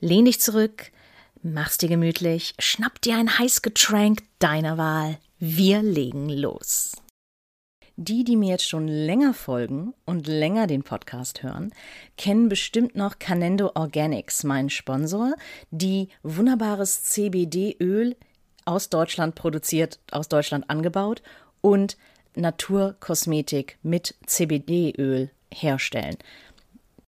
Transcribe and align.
Lehn 0.00 0.24
dich 0.24 0.40
zurück, 0.40 0.90
mach's 1.42 1.78
dir 1.78 1.88
gemütlich, 1.88 2.54
schnapp 2.58 3.00
dir 3.00 3.16
ein 3.16 3.38
heiß 3.38 3.62
Getränk 3.62 4.22
deiner 4.38 4.78
Wahl. 4.78 5.18
Wir 5.38 5.82
legen 5.82 6.28
los. 6.28 6.92
Die, 7.96 8.24
die 8.24 8.36
mir 8.36 8.50
jetzt 8.50 8.68
schon 8.68 8.88
länger 8.88 9.34
folgen 9.34 9.94
und 10.04 10.26
länger 10.26 10.66
den 10.66 10.82
Podcast 10.82 11.44
hören, 11.44 11.72
kennen 12.16 12.48
bestimmt 12.48 12.96
noch 12.96 13.20
Canendo 13.20 13.70
Organics, 13.74 14.42
meinen 14.42 14.68
Sponsor, 14.68 15.34
die 15.70 16.08
wunderbares 16.24 17.04
CBD-Öl 17.04 18.16
aus 18.64 18.88
Deutschland 18.88 19.36
produziert, 19.36 20.00
aus 20.10 20.28
Deutschland 20.28 20.68
angebaut 20.70 21.22
und 21.60 21.96
Naturkosmetik 22.34 23.78
mit 23.82 24.16
CBD-Öl 24.26 25.30
herstellen. 25.52 26.16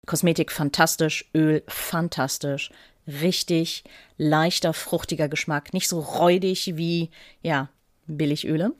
Kosmetik 0.07 0.53
fantastisch, 0.53 1.31
Öl 1.35 1.63
fantastisch, 1.67 2.71
richtig 3.07 3.85
leichter, 4.17 4.73
fruchtiger 4.73 5.29
Geschmack, 5.29 5.73
nicht 5.73 5.89
so 5.89 6.01
räudig 6.01 6.77
wie, 6.77 7.11
ja, 7.43 7.69
Billigöle. 8.07 8.73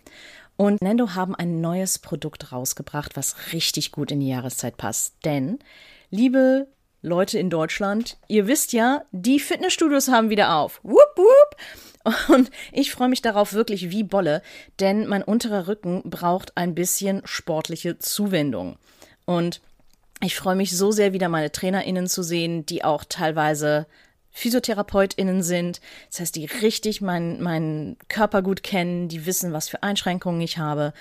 Und 0.57 0.83
Nendo 0.83 1.15
haben 1.15 1.35
ein 1.35 1.61
neues 1.61 1.99
Produkt 1.99 2.53
rausgebracht, 2.53 3.17
was 3.17 3.53
richtig 3.53 3.91
gut 3.91 4.13
in 4.13 4.21
die 4.21 4.29
Jahreszeit 4.29 4.77
passt. 4.77 5.17
Denn, 5.25 5.59
liebe 6.11 6.69
Leute 7.03 7.39
in 7.39 7.51
Deutschland, 7.51 8.17
ihr 8.29 8.47
wisst 8.47 8.73
ja, 8.73 9.05
die 9.13 9.41
Fitnessstudios 9.41 10.09
haben 10.09 10.31
wieder 10.31 10.55
auf. 10.55 10.81
Wupp, 10.83 11.17
wupp. 11.17 11.57
Und 12.29 12.51
ich 12.71 12.93
freue 12.93 13.09
mich 13.09 13.23
darauf 13.23 13.53
wirklich 13.53 13.91
wie 13.91 14.05
Bolle, 14.05 14.43
denn 14.79 15.07
mein 15.07 15.23
unterer 15.23 15.67
Rücken 15.69 16.03
braucht 16.05 16.57
ein 16.57 16.75
bisschen 16.75 17.23
sportliche 17.25 17.99
Zuwendung. 17.99 18.77
Und 19.25 19.61
ich 20.25 20.37
freue 20.37 20.57
mich 20.57 20.77
so 20.77 20.91
sehr, 20.91 21.13
wieder 21.13 21.29
meine 21.29 21.53
TrainerInnen 21.53 22.07
zu 22.07 22.23
sehen, 22.23 22.67
die 22.67 22.85
auch 22.85 23.05
teilweise 23.09 23.87
PhysiotherapeutInnen 24.31 25.43
sind. 25.43 25.81
Das 26.11 26.21
heißt, 26.21 26.37
die 26.37 26.47
richtig 26.47 27.01
meinen 27.01 27.43
mein 27.43 27.97
Körper 28.09 28.43
gut 28.43 28.63
kennen, 28.63 29.09
die 29.09 29.27
wissen, 29.27 29.53
was 29.53 29.69
für 29.69 29.83
Einschränkungen 29.83 30.41
ich 30.41 30.59
habe. 30.59 30.93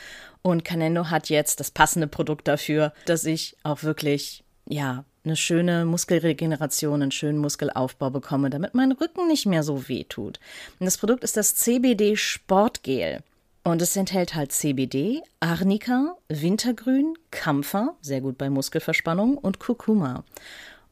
Und 0.42 0.64
Canendo 0.64 1.10
hat 1.10 1.30
jetzt 1.30 1.60
das 1.60 1.72
passende 1.72 2.08
Produkt 2.08 2.48
dafür, 2.48 2.94
dass 3.06 3.26
ich 3.26 3.58
auch 3.64 3.84
wirklich, 3.84 4.44
ja, 4.68 5.04
eine 5.26 5.36
schöne 5.36 5.86
Muskelregeneration, 5.86 7.02
einen 7.02 7.12
schönen 7.12 7.40
Muskelaufbau 7.40 8.10
bekomme, 8.10 8.50
damit 8.50 8.74
mein 8.74 8.92
Rücken 8.92 9.28
nicht 9.28 9.46
mehr 9.46 9.64
so 9.64 9.88
weh 9.88 10.04
tut. 10.04 10.40
Und 10.80 10.86
das 10.86 10.98
Produkt 10.98 11.24
ist 11.24 11.38
das 11.38 11.56
CBD 11.56 12.18
Sportgel. 12.18 13.24
Und 13.64 13.82
es 13.82 13.96
enthält 13.96 14.36
halt 14.36 14.52
CBD, 14.52 15.22
Arnika, 15.40 16.18
Wintergrün, 16.28 17.14
Kampfer, 17.32 17.96
sehr 18.02 18.20
gut 18.20 18.38
bei 18.38 18.50
Muskelverspannung, 18.50 19.38
und 19.38 19.60
Kurkuma. 19.60 20.26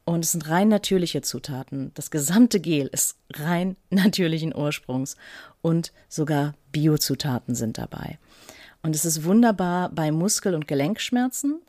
Und 0.04 0.24
es 0.24 0.32
sind 0.32 0.48
rein 0.48 0.68
natürliche 0.68 1.20
Zutaten. 1.20 1.92
Das 1.94 2.10
gesamte 2.10 2.60
Gel 2.60 2.86
ist 2.86 3.18
rein 3.34 3.76
natürlichen 3.90 4.54
Ursprungs 4.54 5.16
und 5.60 5.92
sogar 6.08 6.54
Biozutaten 6.72 7.54
sind 7.54 7.76
dabei. 7.76 8.18
Und 8.82 8.96
es 8.96 9.04
ist 9.04 9.24
wunderbar 9.24 9.90
bei 9.90 10.10
Muskel- 10.10 10.54
und 10.54 10.66
Gelenkschmerzen 10.66 11.60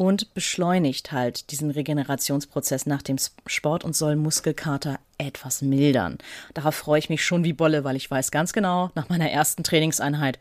und 0.00 0.32
beschleunigt 0.32 1.12
halt 1.12 1.50
diesen 1.50 1.70
Regenerationsprozess 1.70 2.86
nach 2.86 3.02
dem 3.02 3.16
Sport 3.46 3.84
und 3.84 3.94
soll 3.94 4.16
Muskelkater 4.16 4.98
etwas 5.18 5.60
mildern. 5.60 6.16
Darauf 6.54 6.74
freue 6.74 7.00
ich 7.00 7.10
mich 7.10 7.22
schon 7.22 7.44
wie 7.44 7.52
Bolle, 7.52 7.84
weil 7.84 7.96
ich 7.96 8.10
weiß 8.10 8.30
ganz 8.30 8.54
genau, 8.54 8.90
nach 8.94 9.10
meiner 9.10 9.30
ersten 9.30 9.62
Trainingseinheit, 9.62 10.38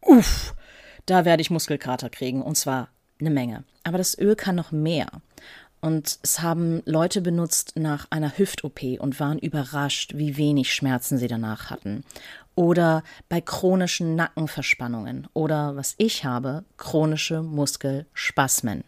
uff, 0.00 0.54
da 1.06 1.24
werde 1.24 1.40
ich 1.40 1.50
Muskelkater 1.50 2.08
kriegen 2.08 2.40
und 2.40 2.56
zwar 2.56 2.86
eine 3.18 3.30
Menge. 3.30 3.64
Aber 3.82 3.98
das 3.98 4.16
Öl 4.16 4.36
kann 4.36 4.54
noch 4.54 4.70
mehr. 4.70 5.08
Und 5.80 6.20
es 6.22 6.40
haben 6.40 6.80
Leute 6.84 7.20
benutzt 7.20 7.72
nach 7.74 8.06
einer 8.10 8.38
Hüft-OP 8.38 9.00
und 9.00 9.18
waren 9.18 9.40
überrascht, 9.40 10.12
wie 10.14 10.36
wenig 10.36 10.72
Schmerzen 10.72 11.18
sie 11.18 11.26
danach 11.26 11.68
hatten. 11.68 12.04
Oder 12.54 13.02
bei 13.28 13.40
chronischen 13.40 14.14
Nackenverspannungen. 14.14 15.26
Oder 15.32 15.74
was 15.74 15.96
ich 15.98 16.24
habe, 16.24 16.64
chronische 16.76 17.42
Muskelspasmen. 17.42 18.84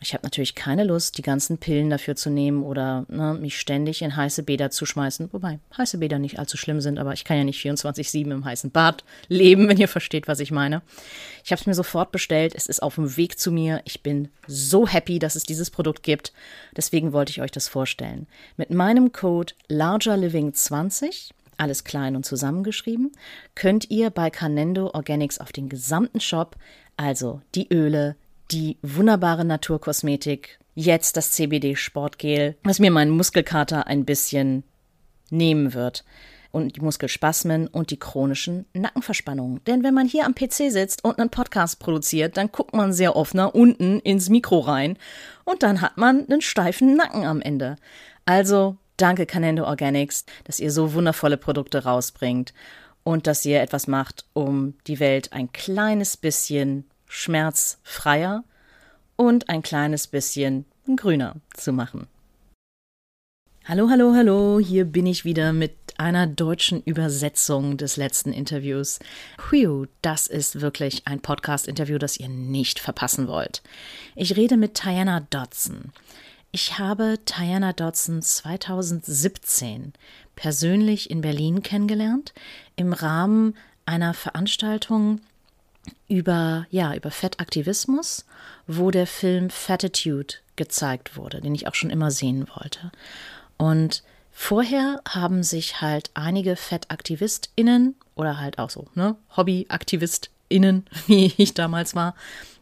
Ich 0.00 0.14
habe 0.14 0.24
natürlich 0.24 0.54
keine 0.54 0.82
Lust, 0.84 1.16
die 1.16 1.22
ganzen 1.22 1.58
Pillen 1.58 1.88
dafür 1.88 2.16
zu 2.16 2.28
nehmen 2.28 2.64
oder 2.64 3.06
ne, 3.08 3.34
mich 3.34 3.58
ständig 3.58 4.02
in 4.02 4.16
heiße 4.16 4.42
Bäder 4.42 4.70
zu 4.70 4.84
schmeißen. 4.84 5.32
Wobei 5.32 5.60
heiße 5.76 5.98
Bäder 5.98 6.18
nicht 6.18 6.38
allzu 6.38 6.56
schlimm 6.56 6.80
sind, 6.80 6.98
aber 6.98 7.12
ich 7.12 7.24
kann 7.24 7.36
ja 7.36 7.44
nicht 7.44 7.64
24-7 7.64 8.30
im 8.32 8.44
heißen 8.44 8.72
Bad 8.72 9.04
leben, 9.28 9.68
wenn 9.68 9.78
ihr 9.78 9.88
versteht, 9.88 10.26
was 10.26 10.40
ich 10.40 10.50
meine. 10.50 10.82
Ich 11.44 11.52
habe 11.52 11.60
es 11.60 11.66
mir 11.66 11.74
sofort 11.74 12.10
bestellt. 12.10 12.54
Es 12.56 12.66
ist 12.66 12.82
auf 12.82 12.96
dem 12.96 13.16
Weg 13.16 13.38
zu 13.38 13.52
mir. 13.52 13.80
Ich 13.84 14.02
bin 14.02 14.28
so 14.46 14.88
happy, 14.88 15.20
dass 15.20 15.36
es 15.36 15.44
dieses 15.44 15.70
Produkt 15.70 16.02
gibt. 16.02 16.32
Deswegen 16.76 17.12
wollte 17.12 17.30
ich 17.30 17.40
euch 17.40 17.52
das 17.52 17.68
vorstellen. 17.68 18.26
Mit 18.56 18.70
meinem 18.70 19.12
Code 19.12 19.54
LargerLiving20 19.70 21.30
alles 21.58 21.84
klein 21.84 22.16
und 22.16 22.26
zusammengeschrieben, 22.26 23.12
könnt 23.54 23.90
ihr 23.90 24.10
bei 24.10 24.30
Canendo 24.30 24.90
Organics 24.94 25.38
auf 25.38 25.52
den 25.52 25.68
gesamten 25.68 26.18
Shop, 26.18 26.56
also 26.96 27.40
die 27.54 27.72
Öle, 27.72 28.16
die 28.52 28.76
wunderbare 28.82 29.44
Naturkosmetik, 29.44 30.58
jetzt 30.74 31.16
das 31.16 31.32
CBD-Sportgel, 31.32 32.56
was 32.64 32.78
mir 32.78 32.90
meinen 32.90 33.10
Muskelkater 33.10 33.86
ein 33.86 34.04
bisschen 34.04 34.64
nehmen 35.30 35.74
wird. 35.74 36.04
Und 36.50 36.76
die 36.76 36.82
Muskelspasmen 36.82 37.66
und 37.66 37.90
die 37.90 37.98
chronischen 37.98 38.66
Nackenverspannungen. 38.74 39.64
Denn 39.64 39.82
wenn 39.82 39.94
man 39.94 40.06
hier 40.06 40.26
am 40.26 40.34
PC 40.34 40.70
sitzt 40.70 41.02
und 41.02 41.18
einen 41.18 41.30
Podcast 41.30 41.78
produziert, 41.78 42.36
dann 42.36 42.52
guckt 42.52 42.74
man 42.74 42.92
sehr 42.92 43.16
oft 43.16 43.32
nach 43.32 43.54
unten 43.54 44.00
ins 44.00 44.28
Mikro 44.28 44.58
rein 44.58 44.98
und 45.44 45.62
dann 45.62 45.80
hat 45.80 45.96
man 45.96 46.28
einen 46.28 46.42
steifen 46.42 46.94
Nacken 46.94 47.24
am 47.24 47.40
Ende. 47.40 47.76
Also 48.26 48.76
danke 48.98 49.24
Canendo 49.24 49.64
Organics, 49.64 50.26
dass 50.44 50.60
ihr 50.60 50.70
so 50.70 50.92
wundervolle 50.92 51.38
Produkte 51.38 51.84
rausbringt 51.84 52.52
und 53.02 53.26
dass 53.26 53.46
ihr 53.46 53.62
etwas 53.62 53.86
macht, 53.86 54.26
um 54.34 54.74
die 54.86 55.00
Welt 55.00 55.32
ein 55.32 55.52
kleines 55.52 56.18
bisschen 56.18 56.84
schmerzfreier 57.12 58.42
und 59.16 59.50
ein 59.50 59.62
kleines 59.62 60.06
bisschen 60.06 60.64
grüner 60.96 61.36
zu 61.54 61.72
machen. 61.72 62.08
Hallo, 63.64 63.88
hallo, 63.90 64.14
hallo, 64.14 64.58
hier 64.58 64.86
bin 64.86 65.06
ich 65.06 65.24
wieder 65.24 65.52
mit 65.52 65.76
einer 65.98 66.26
deutschen 66.26 66.82
Übersetzung 66.82 67.76
des 67.76 67.96
letzten 67.96 68.32
Interviews. 68.32 68.98
Phew, 69.38 69.86
das 70.00 70.26
ist 70.26 70.62
wirklich 70.62 71.06
ein 71.06 71.20
Podcast-Interview, 71.20 71.98
das 71.98 72.16
ihr 72.16 72.28
nicht 72.28 72.80
verpassen 72.80 73.28
wollt. 73.28 73.62
Ich 74.16 74.36
rede 74.36 74.56
mit 74.56 74.82
Diana 74.82 75.20
Dodson. 75.20 75.92
Ich 76.50 76.78
habe 76.78 77.18
Diana 77.26 77.72
Dodson 77.72 78.22
2017 78.22 79.92
persönlich 80.34 81.10
in 81.10 81.20
Berlin 81.20 81.62
kennengelernt, 81.62 82.32
im 82.74 82.92
Rahmen 82.94 83.54
einer 83.84 84.14
Veranstaltung 84.14 85.20
über, 86.08 86.66
ja, 86.70 86.94
über 86.94 87.10
Fettaktivismus, 87.10 88.24
wo 88.66 88.90
der 88.90 89.06
Film 89.06 89.50
Fatitude 89.50 90.34
gezeigt 90.56 91.16
wurde, 91.16 91.40
den 91.40 91.54
ich 91.54 91.66
auch 91.66 91.74
schon 91.74 91.90
immer 91.90 92.10
sehen 92.10 92.46
wollte. 92.54 92.92
Und 93.56 94.02
vorher 94.30 95.00
haben 95.08 95.42
sich 95.42 95.80
halt 95.80 96.10
einige 96.14 96.56
FettaktivistInnen 96.56 97.96
oder 98.14 98.38
halt 98.38 98.58
auch 98.58 98.70
so, 98.70 98.86
ne, 98.94 99.16
HobbyaktivistInnen, 99.36 100.86
wie 101.06 101.32
ich 101.36 101.54
damals 101.54 101.94
war, 101.94 102.14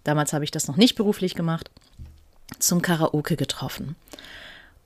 damals 0.05 0.33
habe 0.33 0.45
ich 0.45 0.51
das 0.51 0.69
noch 0.69 0.77
nicht 0.77 0.95
beruflich 0.95 1.35
gemacht, 1.35 1.71
zum 2.59 2.83
Karaoke 2.83 3.37
getroffen. 3.37 3.97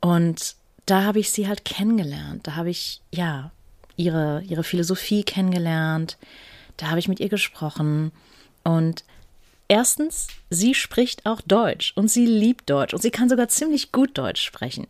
Und 0.01 0.57
da 0.87 1.05
habe 1.05 1.19
ich 1.19 1.31
sie 1.31 1.49
halt 1.49 1.65
kennengelernt. 1.65 2.47
Da 2.47 2.57
habe 2.57 2.71
ich, 2.71 3.01
ja, 3.11 3.51
ihre, 3.97 4.43
ihre 4.43 4.65
Philosophie 4.65 5.25
kennengelernt. 5.25 6.19
Da 6.77 6.89
habe 6.89 6.99
ich 6.99 7.09
mit 7.09 7.21
ihr 7.21 7.29
gesprochen. 7.29 8.13
Und 8.63 9.05
Erstens, 9.67 10.29
sie 10.51 10.75
spricht 10.75 11.25
auch 11.25 11.41
Deutsch 11.41 11.95
und 11.97 12.09
sie 12.09 12.27
liebt 12.27 12.69
Deutsch 12.69 12.93
und 12.93 13.01
sie 13.01 13.11
kann 13.11 13.31
sogar 13.31 13.49
ziemlich 13.49 13.93
gut 13.93 14.19
Deutsch 14.19 14.43
sprechen. 14.43 14.87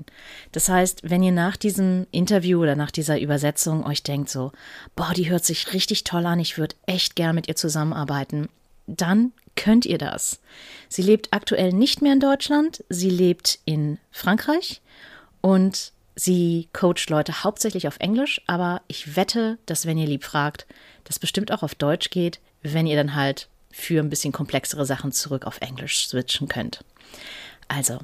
Das 0.51 0.69
heißt, 0.69 1.09
wenn 1.09 1.23
ihr 1.23 1.31
nach 1.31 1.57
diesem 1.57 2.09
Interview 2.11 2.61
oder 2.61 2.75
nach 2.75 2.91
dieser 2.91 3.21
Übersetzung 3.21 3.87
euch 3.87 4.03
denkt 4.03 4.31
so, 4.31 4.51
boah, 4.97 5.13
die 5.15 5.31
hört 5.31 5.45
sich 5.45 5.73
richtig 5.73 6.03
toll 6.03 6.27
an, 6.27 6.41
ich 6.41 6.59
würde 6.59 6.75
echt 6.87 7.15
gern 7.15 7.37
mit 7.37 7.47
ihr 7.47 7.55
zusammenarbeiten, 7.55 8.49
dann 8.89 9.33
könnt 9.55 9.87
ihr 9.87 9.99
das. 9.99 10.41
Sie 10.89 11.03
lebt 11.03 11.29
aktuell 11.33 11.73
nicht 11.73 12.03
mehr 12.03 12.13
in 12.13 12.21
Deutschland, 12.21 12.83
sie 12.89 13.11
lebt 13.11 13.61
in 13.65 13.99
Frankreich 14.11 14.83
und 15.41 15.93
sie 16.15 16.69
coacht 16.73 17.09
Leute 17.09 17.45
hauptsächlich 17.45 17.89
auf 17.89 17.99
Englisch, 17.99 18.41
aber 18.47 18.83
ich 18.89 19.17
wette, 19.17 19.59
dass 19.67 19.87
wenn 19.87 19.99
ihr 19.99 20.07
lieb 20.07 20.25
fragt, 20.25 20.67
das 21.05 21.19
bestimmt 21.19 21.53
auch 21.53 21.63
auf 21.63 21.75
Deutsch 21.75 22.11
geht, 22.11 22.41
wenn 22.63 22.87
ihr 22.87 22.97
dann 22.97 23.15
halt 23.15 23.49
für 23.71 24.01
ein 24.01 24.11
bisschen 24.11 24.33
komplexere 24.33 24.87
Sachen 24.87 25.13
zurück 25.13 25.47
auf 25.47 25.61
Englisch 25.61 26.07
switchen 26.07 26.49
könnt. 26.49 26.85
Also, 27.69 27.99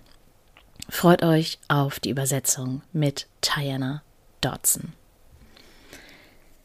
freut 0.88 1.22
euch 1.22 1.58
auf 1.68 2.00
die 2.00 2.10
Übersetzung 2.10 2.82
mit 2.92 3.26
Diana 3.42 4.02
Dodson. 4.40 4.92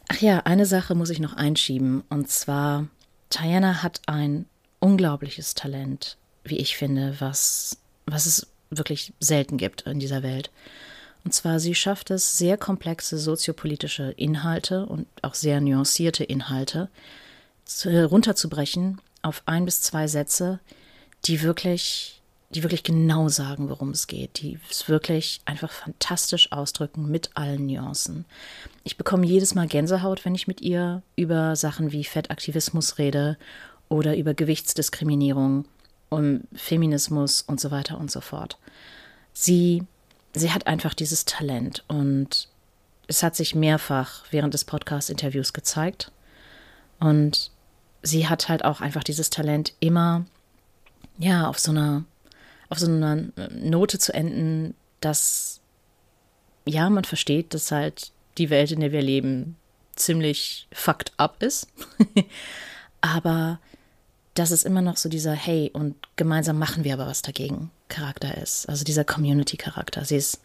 Ach 0.07 0.21
ja, 0.21 0.39
eine 0.39 0.65
Sache 0.65 0.95
muss 0.95 1.09
ich 1.09 1.19
noch 1.19 1.33
einschieben, 1.33 2.03
und 2.09 2.29
zwar, 2.29 2.87
Diana 3.31 3.81
hat 3.81 4.01
ein 4.07 4.45
unglaubliches 4.79 5.55
Talent, 5.55 6.17
wie 6.43 6.57
ich 6.57 6.77
finde, 6.77 7.15
was, 7.19 7.77
was 8.05 8.25
es 8.25 8.47
wirklich 8.69 9.13
selten 9.19 9.57
gibt 9.57 9.81
in 9.83 9.99
dieser 9.99 10.23
Welt. 10.23 10.51
Und 11.25 11.33
zwar, 11.33 11.59
sie 11.59 11.75
schafft 11.75 12.11
es, 12.11 12.37
sehr 12.37 12.55
komplexe 12.55 13.17
soziopolitische 13.17 14.11
Inhalte 14.11 14.85
und 14.85 15.07
auch 15.23 15.33
sehr 15.33 15.59
nuancierte 15.59 16.23
Inhalte 16.23 16.89
runterzubrechen 17.83 19.01
auf 19.23 19.41
ein 19.47 19.65
bis 19.65 19.81
zwei 19.81 20.07
Sätze, 20.07 20.59
die 21.25 21.41
wirklich, 21.41 22.21
die 22.51 22.61
wirklich 22.61 22.83
genau 22.83 23.27
sagen, 23.27 23.69
worum 23.71 23.89
es 23.89 24.05
geht, 24.05 24.39
die 24.41 24.59
es 24.69 24.87
wirklich 24.87 25.41
einfach 25.45 25.71
fantastisch 25.71 26.51
ausdrücken 26.51 27.09
mit 27.09 27.31
allen 27.33 27.65
Nuancen. 27.65 28.25
Ich 28.83 28.95
bekomme 28.95 29.25
jedes 29.25 29.55
Mal 29.55 29.67
Gänsehaut, 29.67 30.25
wenn 30.25 30.35
ich 30.35 30.47
mit 30.47 30.61
ihr 30.61 31.01
über 31.15 31.55
Sachen 31.55 31.91
wie 31.91 32.03
Fettaktivismus 32.03 32.99
rede 32.99 33.35
oder 33.89 34.15
über 34.15 34.35
Gewichtsdiskriminierung, 34.35 35.65
um 36.09 36.41
Feminismus 36.53 37.41
und 37.41 37.59
so 37.59 37.71
weiter 37.71 37.97
und 37.97 38.11
so 38.11 38.21
fort. 38.21 38.59
Sie, 39.33 39.81
sie 40.35 40.51
hat 40.51 40.67
einfach 40.67 40.93
dieses 40.93 41.25
Talent 41.25 41.83
und 41.87 42.49
es 43.07 43.23
hat 43.23 43.35
sich 43.35 43.55
mehrfach 43.55 44.23
während 44.31 44.53
des 44.53 44.65
Podcast-Interviews 44.65 45.53
gezeigt. 45.53 46.11
Und 46.99 47.51
sie 48.01 48.27
hat 48.27 48.49
halt 48.49 48.65
auch 48.65 48.81
einfach 48.81 49.03
dieses 49.03 49.29
Talent, 49.29 49.73
immer 49.79 50.25
ja 51.17 51.47
auf 51.47 51.59
so 51.59 51.71
einer 51.71 52.03
auf 52.69 52.79
so 52.79 52.87
einer 52.87 53.27
Note 53.51 53.99
zu 53.99 54.13
enden, 54.13 54.75
dass 54.99 55.61
ja 56.65 56.89
man 56.89 57.03
versteht, 57.03 57.53
dass 57.53 57.71
halt 57.71 58.11
die 58.37 58.49
Welt, 58.49 58.71
in 58.71 58.79
der 58.79 58.91
wir 58.91 59.03
leben, 59.03 59.55
ziemlich 59.95 60.67
fucked 60.73 61.13
up 61.17 61.41
ist, 61.41 61.67
aber 63.01 63.59
dass 64.33 64.51
es 64.51 64.63
immer 64.63 64.81
noch 64.81 64.97
so 64.97 65.07
dieser 65.07 65.33
Hey 65.33 65.69
und 65.71 65.95
gemeinsam 66.15 66.57
machen 66.57 66.83
wir 66.83 66.93
aber 66.93 67.07
was 67.07 67.21
dagegen 67.21 67.71
Charakter 67.89 68.37
ist, 68.37 68.67
also 68.69 68.83
dieser 68.83 69.03
Community 69.03 69.57
Charakter. 69.57 70.05
Sie 70.05 70.15
ist 70.15 70.41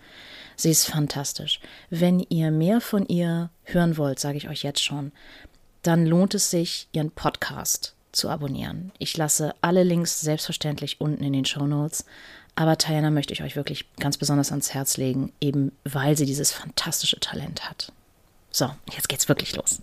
sie 0.57 0.71
ist 0.71 0.87
fantastisch. 0.87 1.61
Wenn 1.89 2.21
ihr 2.21 2.51
mehr 2.51 2.81
von 2.81 3.07
ihr 3.07 3.51
hören 3.65 3.97
wollt, 3.97 4.19
sage 4.19 4.39
ich 4.39 4.49
euch 4.49 4.63
jetzt 4.63 4.83
schon, 4.83 5.13
dann 5.83 6.07
lohnt 6.07 6.35
es 6.35 6.51
sich, 6.51 6.89
ihren 6.93 7.11
Podcast 7.11 7.95
zu 8.13 8.29
abonnieren. 8.29 8.93
Ich 8.99 9.17
lasse 9.17 9.55
alle 9.61 9.83
Links 9.85 10.21
selbstverständlich 10.21 11.01
unten 11.01 11.25
in 11.25 11.33
den 11.33 11.45
Show 11.45 11.67
Notes. 11.67 12.05
Aber 12.57 12.77
Diana 12.77 13.11
möchte 13.11 13.33
ich 13.33 13.43
euch 13.43 13.57
wirklich 13.57 13.87
ganz 13.97 14.19
besonders 14.19 14.51
ans 14.51 14.75
Herz 14.75 14.97
legen, 14.97 15.33
eben 15.41 15.73
weil 15.85 16.17
sie 16.17 16.27
dieses 16.27 16.53
fantastische 16.53 17.21
Talent 17.21 17.71
hat. 17.71 17.93
So, 18.51 18.71
jetzt 18.93 19.09
geht's 19.09 19.29
wirklich 19.29 19.55
los. 19.57 19.81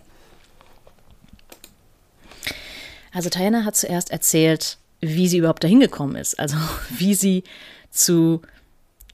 Also 3.12 3.30
Diana 3.30 3.64
hat 3.64 3.74
zuerst 3.74 4.10
erzählt, 4.10 4.78
wie 5.00 5.28
sie 5.28 5.38
überhaupt 5.38 5.64
dahin 5.64 5.80
gekommen 5.80 6.16
ist, 6.16 6.38
also 6.38 6.56
wie 6.90 7.14
sie 7.14 7.44
zu 7.90 8.42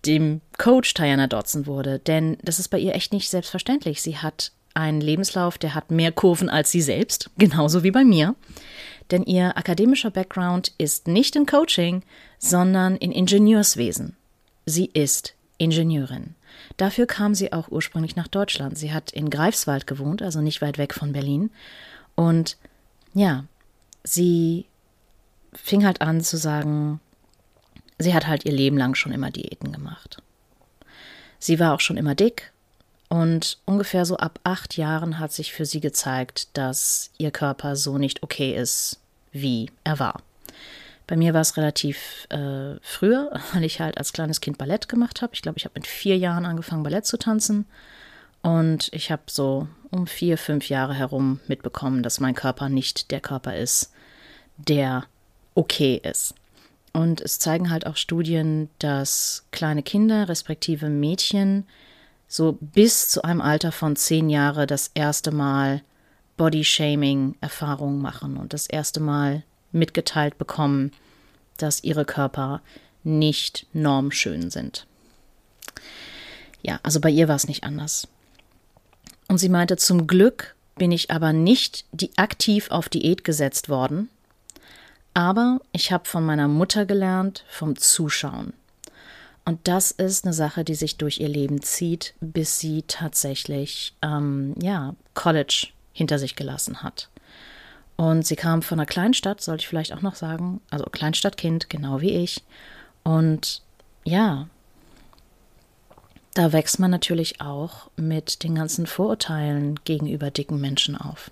dem 0.06 0.40
Coach 0.58 0.94
Diana 0.94 1.26
Dodson 1.26 1.66
wurde, 1.66 1.98
denn 1.98 2.36
das 2.42 2.58
ist 2.58 2.68
bei 2.68 2.78
ihr 2.78 2.94
echt 2.94 3.12
nicht 3.12 3.30
selbstverständlich. 3.30 4.02
Sie 4.02 4.18
hat 4.18 4.52
einen 4.74 5.00
Lebenslauf, 5.00 5.56
der 5.56 5.74
hat 5.74 5.90
mehr 5.90 6.12
Kurven 6.12 6.50
als 6.50 6.70
sie 6.70 6.82
selbst, 6.82 7.30
genauso 7.38 7.82
wie 7.82 7.90
bei 7.90 8.04
mir. 8.04 8.34
Denn 9.10 9.22
ihr 9.22 9.56
akademischer 9.56 10.10
Background 10.10 10.72
ist 10.78 11.08
nicht 11.08 11.36
in 11.36 11.46
Coaching, 11.46 12.02
sondern 12.38 12.96
in 12.96 13.12
Ingenieurswesen. 13.12 14.16
Sie 14.66 14.86
ist 14.86 15.34
Ingenieurin. 15.58 16.34
Dafür 16.76 17.06
kam 17.06 17.34
sie 17.34 17.52
auch 17.52 17.68
ursprünglich 17.68 18.16
nach 18.16 18.28
Deutschland. 18.28 18.78
Sie 18.78 18.92
hat 18.92 19.12
in 19.12 19.28
Greifswald 19.30 19.86
gewohnt, 19.86 20.22
also 20.22 20.40
nicht 20.40 20.62
weit 20.62 20.78
weg 20.78 20.94
von 20.94 21.12
Berlin. 21.12 21.50
Und 22.14 22.56
ja, 23.12 23.44
sie 24.02 24.66
fing 25.54 25.84
halt 25.84 26.00
an 26.00 26.20
zu 26.20 26.36
sagen, 26.36 27.00
sie 27.98 28.14
hat 28.14 28.26
halt 28.26 28.44
ihr 28.44 28.52
Leben 28.52 28.76
lang 28.76 28.94
schon 28.94 29.12
immer 29.12 29.30
Diäten 29.30 29.72
gemacht. 29.72 30.22
Sie 31.38 31.58
war 31.58 31.74
auch 31.74 31.80
schon 31.80 31.96
immer 31.96 32.14
dick 32.14 32.52
und 33.08 33.58
ungefähr 33.64 34.04
so 34.06 34.16
ab 34.16 34.40
acht 34.44 34.76
Jahren 34.76 35.18
hat 35.18 35.32
sich 35.32 35.52
für 35.52 35.66
sie 35.66 35.80
gezeigt, 35.80 36.56
dass 36.56 37.10
ihr 37.18 37.30
Körper 37.30 37.76
so 37.76 37.98
nicht 37.98 38.22
okay 38.22 38.56
ist, 38.56 38.98
wie 39.30 39.70
er 39.84 39.98
war. 39.98 40.22
Bei 41.06 41.16
mir 41.16 41.34
war 41.34 41.42
es 41.42 41.56
relativ 41.56 42.26
äh, 42.30 42.76
früher, 42.82 43.40
weil 43.52 43.64
ich 43.64 43.80
halt 43.80 43.98
als 43.98 44.12
kleines 44.12 44.40
Kind 44.40 44.58
Ballett 44.58 44.88
gemacht 44.88 45.22
habe. 45.22 45.34
Ich 45.34 45.42
glaube, 45.42 45.58
ich 45.58 45.64
habe 45.64 45.74
mit 45.74 45.86
vier 45.86 46.16
Jahren 46.16 46.46
angefangen, 46.46 46.82
Ballett 46.82 47.06
zu 47.06 47.18
tanzen. 47.18 47.66
Und 48.42 48.88
ich 48.92 49.10
habe 49.10 49.22
so 49.26 49.68
um 49.90 50.06
vier, 50.06 50.36
fünf 50.36 50.68
Jahre 50.68 50.94
herum 50.94 51.40
mitbekommen, 51.46 52.02
dass 52.02 52.20
mein 52.20 52.34
Körper 52.34 52.68
nicht 52.68 53.10
der 53.10 53.20
Körper 53.20 53.56
ist, 53.56 53.92
der 54.56 55.04
okay 55.54 56.00
ist. 56.02 56.34
Und 56.92 57.20
es 57.20 57.38
zeigen 57.38 57.70
halt 57.70 57.86
auch 57.86 57.96
Studien, 57.96 58.68
dass 58.78 59.44
kleine 59.50 59.82
Kinder, 59.82 60.28
respektive 60.28 60.88
Mädchen, 60.88 61.66
so 62.28 62.56
bis 62.60 63.08
zu 63.08 63.22
einem 63.22 63.40
Alter 63.40 63.72
von 63.72 63.96
zehn 63.96 64.30
Jahre 64.30 64.66
das 64.66 64.90
erste 64.94 65.32
Mal 65.32 65.82
Body-Shaming-Erfahrungen 66.36 68.00
machen 68.00 68.36
und 68.36 68.52
das 68.52 68.66
erste 68.66 69.00
Mal 69.00 69.42
mitgeteilt 69.72 70.38
bekommen, 70.38 70.92
dass 71.56 71.84
ihre 71.84 72.04
Körper 72.04 72.60
nicht 73.02 73.66
normschön 73.72 74.50
sind. 74.50 74.86
Ja, 76.62 76.80
also 76.82 77.00
bei 77.00 77.10
ihr 77.10 77.28
war 77.28 77.36
es 77.36 77.46
nicht 77.46 77.64
anders. 77.64 78.08
Und 79.28 79.38
sie 79.38 79.48
meinte, 79.48 79.76
zum 79.76 80.06
Glück 80.06 80.54
bin 80.76 80.92
ich 80.92 81.10
aber 81.10 81.32
nicht 81.32 81.84
die 81.92 82.16
aktiv 82.16 82.70
auf 82.70 82.88
Diät 82.88 83.24
gesetzt 83.24 83.68
worden, 83.68 84.08
aber 85.14 85.60
ich 85.72 85.92
habe 85.92 86.04
von 86.04 86.24
meiner 86.24 86.48
Mutter 86.48 86.84
gelernt 86.84 87.44
vom 87.48 87.76
Zuschauen. 87.76 88.52
Und 89.44 89.60
das 89.68 89.90
ist 89.90 90.24
eine 90.24 90.32
Sache, 90.32 90.64
die 90.64 90.74
sich 90.74 90.96
durch 90.96 91.20
ihr 91.20 91.28
Leben 91.28 91.62
zieht, 91.62 92.14
bis 92.20 92.58
sie 92.58 92.82
tatsächlich, 92.86 93.94
ähm, 94.02 94.54
ja, 94.60 94.94
College 95.14 95.68
hinter 95.92 96.18
sich 96.18 96.34
gelassen 96.34 96.82
hat. 96.82 97.08
Und 97.96 98.26
sie 98.26 98.36
kam 98.36 98.62
von 98.62 98.80
einer 98.80 98.86
Kleinstadt, 98.86 99.40
sollte 99.40 99.62
ich 99.62 99.68
vielleicht 99.68 99.92
auch 99.92 100.02
noch 100.02 100.16
sagen, 100.16 100.60
also 100.70 100.84
Kleinstadtkind, 100.84 101.70
genau 101.70 102.00
wie 102.00 102.10
ich. 102.10 102.42
Und 103.04 103.62
ja, 104.04 104.48
da 106.32 106.52
wächst 106.52 106.80
man 106.80 106.90
natürlich 106.90 107.40
auch 107.40 107.90
mit 107.96 108.42
den 108.42 108.56
ganzen 108.56 108.86
Vorurteilen 108.86 109.78
gegenüber 109.84 110.30
dicken 110.30 110.60
Menschen 110.60 110.96
auf. 110.96 111.30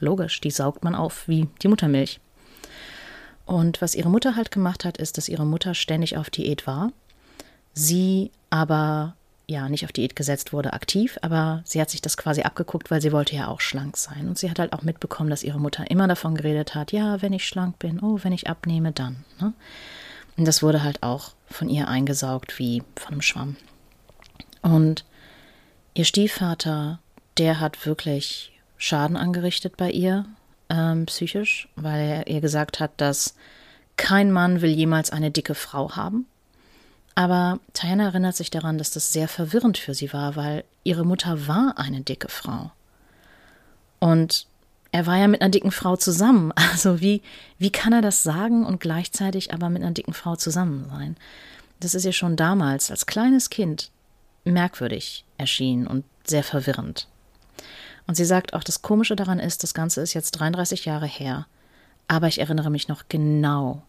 Logisch, 0.00 0.40
die 0.40 0.50
saugt 0.50 0.84
man 0.84 0.94
auf 0.94 1.28
wie 1.28 1.48
die 1.62 1.68
Muttermilch. 1.68 2.20
Und 3.46 3.82
was 3.82 3.94
ihre 3.94 4.08
Mutter 4.08 4.36
halt 4.36 4.50
gemacht 4.50 4.84
hat, 4.84 4.96
ist, 4.96 5.18
dass 5.18 5.28
ihre 5.28 5.44
Mutter 5.44 5.74
ständig 5.74 6.16
auf 6.16 6.30
Diät 6.30 6.66
war 6.66 6.90
sie 7.74 8.30
aber 8.50 9.16
ja 9.46 9.68
nicht 9.68 9.84
auf 9.84 9.92
Diät 9.92 10.16
gesetzt 10.16 10.54
wurde 10.54 10.72
aktiv, 10.72 11.18
aber 11.20 11.60
sie 11.64 11.80
hat 11.80 11.90
sich 11.90 12.00
das 12.00 12.16
quasi 12.16 12.42
abgeguckt, 12.42 12.90
weil 12.90 13.02
sie 13.02 13.12
wollte 13.12 13.36
ja 13.36 13.48
auch 13.48 13.60
schlank 13.60 13.98
sein. 13.98 14.26
Und 14.28 14.38
sie 14.38 14.48
hat 14.48 14.58
halt 14.58 14.72
auch 14.72 14.82
mitbekommen, 14.82 15.28
dass 15.28 15.42
ihre 15.42 15.60
Mutter 15.60 15.90
immer 15.90 16.08
davon 16.08 16.34
geredet 16.34 16.74
hat, 16.74 16.92
ja, 16.92 17.20
wenn 17.20 17.34
ich 17.34 17.46
schlank 17.46 17.78
bin, 17.78 18.00
oh, 18.00 18.20
wenn 18.22 18.32
ich 18.32 18.48
abnehme, 18.48 18.92
dann. 18.92 19.24
Ne? 19.40 19.52
Und 20.38 20.46
das 20.48 20.62
wurde 20.62 20.82
halt 20.82 21.02
auch 21.02 21.32
von 21.46 21.68
ihr 21.68 21.88
eingesaugt 21.88 22.58
wie 22.58 22.82
von 22.96 23.12
einem 23.12 23.22
Schwamm. 23.22 23.56
Und 24.62 25.04
ihr 25.92 26.06
Stiefvater, 26.06 27.00
der 27.36 27.60
hat 27.60 27.84
wirklich 27.84 28.52
Schaden 28.78 29.16
angerichtet 29.16 29.76
bei 29.76 29.90
ihr, 29.90 30.24
ähm, 30.68 31.06
psychisch, 31.06 31.68
weil 31.76 32.00
er 32.00 32.26
ihr 32.26 32.40
gesagt 32.40 32.80
hat, 32.80 32.92
dass 32.96 33.34
kein 33.96 34.32
Mann 34.32 34.60
will 34.60 34.70
jemals 34.70 35.10
eine 35.10 35.30
dicke 35.30 35.54
Frau 35.54 35.96
haben. 35.96 36.26
Aber 37.14 37.60
Diana 37.80 38.04
erinnert 38.04 38.34
sich 38.34 38.50
daran, 38.50 38.78
dass 38.78 38.90
das 38.90 39.12
sehr 39.12 39.28
verwirrend 39.28 39.78
für 39.78 39.94
sie 39.94 40.12
war, 40.12 40.36
weil 40.36 40.64
ihre 40.82 41.04
Mutter 41.04 41.46
war 41.46 41.74
eine 41.78 42.00
dicke 42.00 42.28
Frau. 42.28 42.72
Und 44.00 44.46
er 44.90 45.06
war 45.06 45.16
ja 45.16 45.28
mit 45.28 45.40
einer 45.40 45.50
dicken 45.50 45.70
Frau 45.70 45.96
zusammen. 45.96 46.52
Also 46.72 47.00
wie, 47.00 47.22
wie 47.58 47.70
kann 47.70 47.92
er 47.92 48.02
das 48.02 48.22
sagen 48.22 48.66
und 48.66 48.80
gleichzeitig 48.80 49.54
aber 49.54 49.68
mit 49.70 49.82
einer 49.82 49.92
dicken 49.92 50.14
Frau 50.14 50.36
zusammen 50.36 50.86
sein? 50.90 51.16
Das 51.80 51.94
ist 51.94 52.04
ja 52.04 52.12
schon 52.12 52.36
damals 52.36 52.90
als 52.90 53.06
kleines 53.06 53.50
Kind 53.50 53.90
merkwürdig 54.44 55.24
erschienen 55.38 55.86
und 55.86 56.04
sehr 56.24 56.42
verwirrend. 56.42 57.08
Und 58.06 58.16
sie 58.16 58.24
sagt 58.24 58.54
auch, 58.54 58.64
das 58.64 58.82
Komische 58.82 59.16
daran 59.16 59.38
ist, 59.38 59.62
das 59.62 59.74
Ganze 59.74 60.00
ist 60.00 60.14
jetzt 60.14 60.32
33 60.32 60.84
Jahre 60.84 61.06
her, 61.06 61.46
aber 62.06 62.28
ich 62.28 62.38
erinnere 62.38 62.70
mich 62.70 62.88
noch 62.88 63.04
genau 63.08 63.82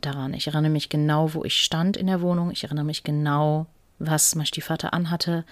daran. 0.00 0.32
Ich 0.34 0.46
erinnere 0.46 0.70
mich 0.70 0.88
genau, 0.88 1.34
wo 1.34 1.44
ich 1.44 1.62
stand 1.62 1.96
in 1.96 2.06
der 2.06 2.20
Wohnung. 2.20 2.50
Ich 2.50 2.64
erinnere 2.64 2.84
mich 2.84 3.02
genau, 3.02 3.66
was 3.98 4.34
mein 4.34 4.46
Stiefvater 4.46 4.92
anhatte. 4.92 5.44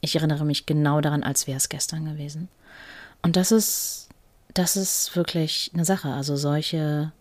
Ich 0.00 0.16
erinnere 0.16 0.44
mich 0.44 0.66
genau 0.66 1.00
daran, 1.00 1.22
als 1.22 1.46
wäre 1.46 1.56
es 1.56 1.68
gestern 1.68 2.04
gewesen. 2.04 2.48
Und 3.22 3.36
das 3.36 3.52
ist, 3.52 4.08
das 4.52 4.76
ist 4.76 5.16
wirklich 5.16 5.70
eine 5.72 5.84
Sache. 5.84 6.12
Also 6.12 6.36
solche, 6.36 7.12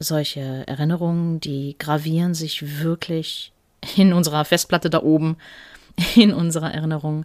solche 0.00 0.66
Erinnerungen, 0.66 1.40
die 1.40 1.76
gravieren 1.78 2.34
sich 2.34 2.80
wirklich 2.82 3.52
in 3.96 4.12
unserer 4.12 4.44
Festplatte 4.44 4.90
da 4.90 5.02
oben, 5.02 5.36
in 6.16 6.32
unserer 6.32 6.72
Erinnerung 6.72 7.24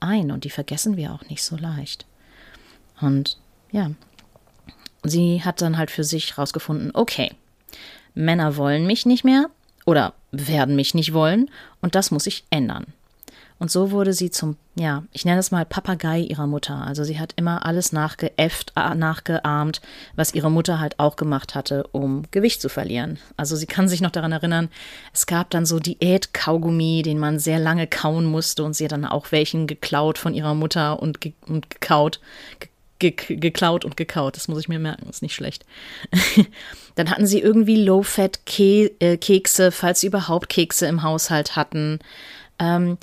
ein. 0.00 0.30
Und 0.30 0.44
die 0.44 0.50
vergessen 0.50 0.96
wir 0.96 1.12
auch 1.12 1.24
nicht 1.30 1.42
so 1.42 1.56
leicht. 1.56 2.04
Und 3.00 3.38
ja, 3.70 3.90
sie 5.02 5.42
hat 5.42 5.60
dann 5.62 5.78
halt 5.78 5.90
für 5.90 6.04
sich 6.04 6.36
rausgefunden, 6.38 6.90
okay, 6.94 7.32
Männer 8.14 8.56
wollen 8.56 8.86
mich 8.86 9.06
nicht 9.06 9.24
mehr 9.24 9.46
oder 9.86 10.14
werden 10.32 10.76
mich 10.76 10.94
nicht 10.94 11.12
wollen 11.12 11.50
und 11.80 11.94
das 11.94 12.10
muss 12.10 12.26
ich 12.26 12.44
ändern. 12.50 12.86
Und 13.60 13.70
so 13.70 13.90
wurde 13.90 14.14
sie 14.14 14.30
zum, 14.30 14.56
ja, 14.74 15.04
ich 15.12 15.26
nenne 15.26 15.38
es 15.38 15.50
mal 15.50 15.66
Papagei 15.66 16.20
ihrer 16.20 16.46
Mutter. 16.46 16.82
Also 16.86 17.04
sie 17.04 17.20
hat 17.20 17.34
immer 17.36 17.66
alles 17.66 17.92
nachgeäfft, 17.92 18.72
nachgeahmt, 18.74 19.82
was 20.16 20.32
ihre 20.32 20.50
Mutter 20.50 20.80
halt 20.80 20.98
auch 20.98 21.14
gemacht 21.16 21.54
hatte, 21.54 21.84
um 21.92 22.22
Gewicht 22.30 22.62
zu 22.62 22.70
verlieren. 22.70 23.18
Also 23.36 23.56
sie 23.56 23.66
kann 23.66 23.86
sich 23.86 24.00
noch 24.00 24.12
daran 24.12 24.32
erinnern, 24.32 24.70
es 25.12 25.26
gab 25.26 25.50
dann 25.50 25.66
so 25.66 25.78
Diät-Kaugummi, 25.78 27.02
den 27.02 27.18
man 27.18 27.38
sehr 27.38 27.58
lange 27.58 27.86
kauen 27.86 28.24
musste 28.24 28.64
und 28.64 28.72
sie 28.72 28.84
hat 28.84 28.92
dann 28.92 29.04
auch 29.04 29.30
welchen 29.30 29.66
geklaut 29.66 30.16
von 30.16 30.32
ihrer 30.32 30.54
Mutter 30.54 31.02
und, 31.02 31.20
ge 31.20 31.34
und 31.46 31.68
gekaut, 31.68 32.18
ge 33.00 33.12
geklaut 33.28 33.84
und 33.84 33.96
gekaut. 33.96 34.36
Das 34.36 34.46
muss 34.46 34.60
ich 34.60 34.68
mir 34.68 34.78
merken, 34.78 35.08
ist 35.08 35.22
nicht 35.22 35.34
schlecht. 35.34 35.66
Dann 36.94 37.10
hatten 37.10 37.26
sie 37.26 37.40
irgendwie 37.40 37.82
Low-Fat-Kekse, 37.82 39.66
äh, 39.66 39.70
falls 39.72 40.00
sie 40.00 40.06
überhaupt 40.06 40.48
Kekse 40.48 40.86
im 40.86 41.02
Haushalt 41.02 41.56
hatten. 41.56 41.98
Ähm, 42.60 42.98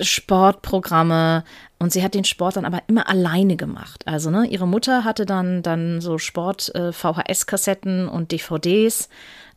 Sportprogramme 0.00 1.44
und 1.78 1.92
sie 1.92 2.02
hat 2.02 2.14
den 2.14 2.24
Sport 2.24 2.56
dann 2.56 2.64
aber 2.64 2.82
immer 2.88 3.08
alleine 3.08 3.54
gemacht. 3.54 4.04
Also 4.06 4.30
ne, 4.30 4.46
ihre 4.48 4.66
Mutter 4.66 5.04
hatte 5.04 5.26
dann 5.26 5.62
dann 5.62 6.00
so 6.00 6.18
Sport 6.18 6.74
äh, 6.74 6.92
VHS-Kassetten 6.92 8.08
und 8.08 8.32
DVDs, 8.32 9.08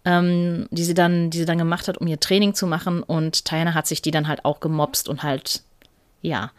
ähm, 0.06 0.68
die 0.70 0.84
sie 0.84 0.94
dann 0.94 1.32
die 1.32 1.40
sie 1.40 1.46
dann 1.46 1.58
gemacht 1.58 1.88
hat, 1.88 1.98
um 1.98 2.06
ihr 2.06 2.20
Training 2.20 2.54
zu 2.54 2.68
machen 2.68 3.02
und 3.02 3.50
Diana 3.50 3.74
hat 3.74 3.88
sich 3.88 4.04
die 4.04 4.12
dann 4.12 4.28
halt 4.28 4.46
auch 4.46 4.60
gemobst 4.60 5.10
und 5.10 5.24
halt 5.24 5.64
ja 6.22 6.52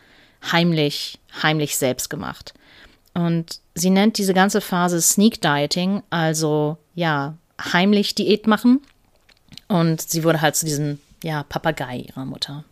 heimlich 0.51 1.21
heimlich 1.43 1.77
selbst 1.77 2.11
gemacht. 2.11 2.55
Und 3.21 3.61
sie 3.75 3.91
nennt 3.91 4.17
diese 4.19 4.35
ganze 4.35 4.61
Phase 4.61 5.01
Sneak 5.01 5.41
Dieting, 5.41 6.03
also 6.09 6.79
ja, 6.95 7.37
heimlich 7.61 8.15
Diät 8.15 8.47
machen. 8.47 8.81
Und 9.69 10.01
sie 10.01 10.25
wurde 10.25 10.41
halt 10.41 10.57
zu 10.57 10.65
diesem, 10.65 10.99
ja, 11.23 11.43
Papagei 11.43 11.99
ihrer 12.09 12.25
Mutter. 12.25 12.65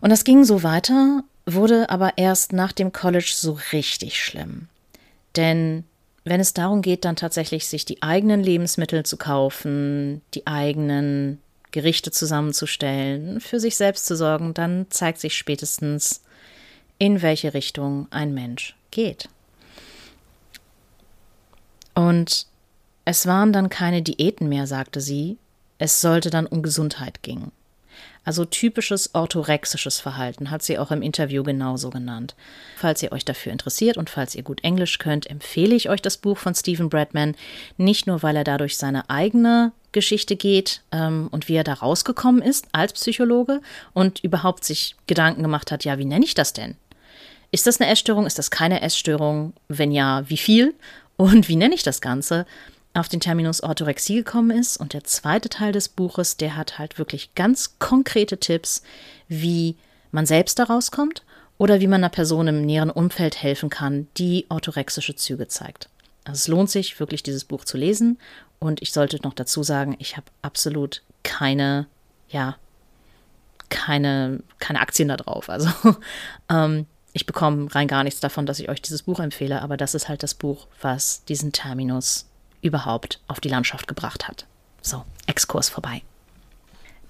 Und 0.00 0.10
das 0.10 0.24
ging 0.24 0.44
so 0.44 0.62
weiter, 0.62 1.24
wurde 1.46 1.88
aber 1.88 2.18
erst 2.18 2.52
nach 2.52 2.72
dem 2.72 2.92
College 2.92 3.32
so 3.34 3.58
richtig 3.72 4.22
schlimm. 4.22 4.68
Denn 5.36 5.84
wenn 6.24 6.40
es 6.40 6.52
darum 6.52 6.82
geht, 6.82 7.04
dann 7.04 7.16
tatsächlich 7.16 7.66
sich 7.66 7.84
die 7.84 8.02
eigenen 8.02 8.42
Lebensmittel 8.42 9.04
zu 9.04 9.16
kaufen, 9.16 10.20
die 10.34 10.46
eigenen 10.46 11.40
Gerichte 11.70 12.10
zusammenzustellen, 12.10 13.40
für 13.40 13.58
sich 13.58 13.76
selbst 13.76 14.06
zu 14.06 14.16
sorgen, 14.16 14.54
dann 14.54 14.86
zeigt 14.90 15.18
sich 15.18 15.36
spätestens, 15.36 16.22
in 16.98 17.22
welche 17.22 17.54
Richtung 17.54 18.06
ein 18.10 18.32
Mensch 18.32 18.76
geht. 18.94 19.28
Und 21.94 22.46
es 23.04 23.26
waren 23.26 23.52
dann 23.52 23.68
keine 23.68 24.02
Diäten 24.02 24.48
mehr, 24.48 24.66
sagte 24.66 25.00
sie, 25.00 25.36
es 25.78 26.00
sollte 26.00 26.30
dann 26.30 26.46
um 26.46 26.62
Gesundheit 26.62 27.22
gehen. 27.22 27.52
Also 28.24 28.46
typisches 28.46 29.14
orthorexisches 29.14 30.00
Verhalten 30.00 30.50
hat 30.50 30.62
sie 30.62 30.78
auch 30.78 30.90
im 30.90 31.02
Interview 31.02 31.42
genauso 31.42 31.90
genannt. 31.90 32.34
Falls 32.76 33.02
ihr 33.02 33.12
euch 33.12 33.24
dafür 33.24 33.52
interessiert 33.52 33.98
und 33.98 34.08
falls 34.08 34.34
ihr 34.34 34.42
gut 34.42 34.64
Englisch 34.64 34.98
könnt, 34.98 35.28
empfehle 35.28 35.74
ich 35.74 35.90
euch 35.90 36.00
das 36.00 36.16
Buch 36.16 36.38
von 36.38 36.54
Stephen 36.54 36.88
Bradman, 36.88 37.36
nicht 37.76 38.06
nur 38.06 38.22
weil 38.22 38.36
er 38.36 38.44
dadurch 38.44 38.78
seine 38.78 39.10
eigene 39.10 39.72
Geschichte 39.92 40.36
geht 40.36 40.80
ähm, 40.90 41.28
und 41.30 41.48
wie 41.48 41.54
er 41.54 41.64
da 41.64 41.74
rausgekommen 41.74 42.40
ist 42.40 42.66
als 42.72 42.94
Psychologe 42.94 43.60
und 43.92 44.24
überhaupt 44.24 44.64
sich 44.64 44.96
Gedanken 45.06 45.42
gemacht 45.42 45.70
hat, 45.70 45.84
ja, 45.84 45.98
wie 45.98 46.06
nenne 46.06 46.24
ich 46.24 46.34
das 46.34 46.54
denn? 46.54 46.76
Ist 47.54 47.68
das 47.68 47.80
eine 47.80 47.88
Essstörung? 47.88 48.26
Ist 48.26 48.36
das 48.36 48.50
keine 48.50 48.82
Essstörung? 48.82 49.52
Wenn 49.68 49.92
ja, 49.92 50.28
wie 50.28 50.36
viel? 50.36 50.74
Und 51.16 51.48
wie 51.48 51.54
nenne 51.54 51.76
ich 51.76 51.84
das 51.84 52.00
Ganze? 52.00 52.46
Auf 52.94 53.08
den 53.08 53.20
Terminus 53.20 53.62
Orthorexie 53.62 54.16
gekommen 54.16 54.50
ist. 54.50 54.76
Und 54.76 54.92
der 54.92 55.04
zweite 55.04 55.48
Teil 55.48 55.70
des 55.70 55.88
Buches, 55.88 56.36
der 56.36 56.56
hat 56.56 56.80
halt 56.80 56.98
wirklich 56.98 57.32
ganz 57.36 57.78
konkrete 57.78 58.38
Tipps, 58.38 58.82
wie 59.28 59.76
man 60.10 60.26
selbst 60.26 60.58
da 60.58 60.64
rauskommt 60.64 61.22
oder 61.56 61.78
wie 61.78 61.86
man 61.86 62.00
einer 62.00 62.08
Person 62.08 62.48
im 62.48 62.66
näheren 62.66 62.90
Umfeld 62.90 63.40
helfen 63.40 63.70
kann, 63.70 64.08
die 64.16 64.46
orthorexische 64.48 65.14
Züge 65.14 65.46
zeigt. 65.46 65.88
Also 66.24 66.38
es 66.38 66.48
lohnt 66.48 66.70
sich 66.70 66.98
wirklich, 66.98 67.22
dieses 67.22 67.44
Buch 67.44 67.64
zu 67.64 67.76
lesen. 67.76 68.18
Und 68.58 68.82
ich 68.82 68.92
sollte 68.92 69.20
noch 69.22 69.32
dazu 69.32 69.62
sagen, 69.62 69.94
ich 70.00 70.16
habe 70.16 70.26
absolut 70.42 71.02
keine, 71.22 71.86
ja, 72.30 72.56
keine, 73.68 74.40
keine 74.58 74.80
Aktien 74.80 75.06
da 75.06 75.16
drauf. 75.16 75.48
Also 75.48 75.68
ähm, 76.50 76.86
ich 77.14 77.26
bekomme 77.26 77.72
rein 77.74 77.88
gar 77.88 78.04
nichts 78.04 78.20
davon, 78.20 78.44
dass 78.44 78.58
ich 78.58 78.68
euch 78.68 78.82
dieses 78.82 79.04
Buch 79.04 79.20
empfehle, 79.20 79.62
aber 79.62 79.76
das 79.76 79.94
ist 79.94 80.08
halt 80.08 80.22
das 80.24 80.34
Buch, 80.34 80.66
was 80.82 81.24
diesen 81.24 81.52
Terminus 81.52 82.26
überhaupt 82.60 83.20
auf 83.28 83.40
die 83.40 83.48
Landschaft 83.48 83.86
gebracht 83.86 84.26
hat. 84.26 84.46
So, 84.82 85.04
Exkurs 85.26 85.68
vorbei. 85.68 86.02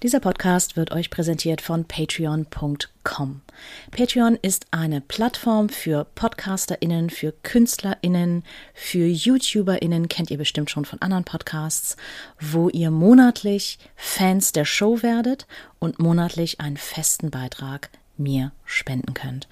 Dieser 0.03 0.19
Podcast 0.19 0.75
wird 0.75 0.91
euch 0.91 1.09
präsentiert 1.09 1.61
von 1.61 1.85
patreon.com. 1.85 3.41
Patreon 3.89 4.37
ist 4.39 4.67
eine 4.69 5.01
Plattform 5.01 5.69
für 5.69 6.05
PodcasterInnen, 6.13 7.09
für 7.09 7.31
KünstlerInnen, 7.41 8.43
für 8.75 9.07
YouTuberInnen, 9.07 10.07
kennt 10.07 10.29
ihr 10.29 10.37
bestimmt 10.37 10.69
schon 10.69 10.85
von 10.85 11.01
anderen 11.01 11.23
Podcasts, 11.23 11.97
wo 12.39 12.69
ihr 12.69 12.91
monatlich 12.91 13.79
Fans 13.95 14.51
der 14.51 14.65
Show 14.65 15.01
werdet 15.01 15.47
und 15.79 15.97
monatlich 15.97 16.59
einen 16.59 16.77
festen 16.77 17.31
Beitrag 17.31 17.89
mir 18.17 18.51
spenden 18.65 19.15
könnt. 19.15 19.47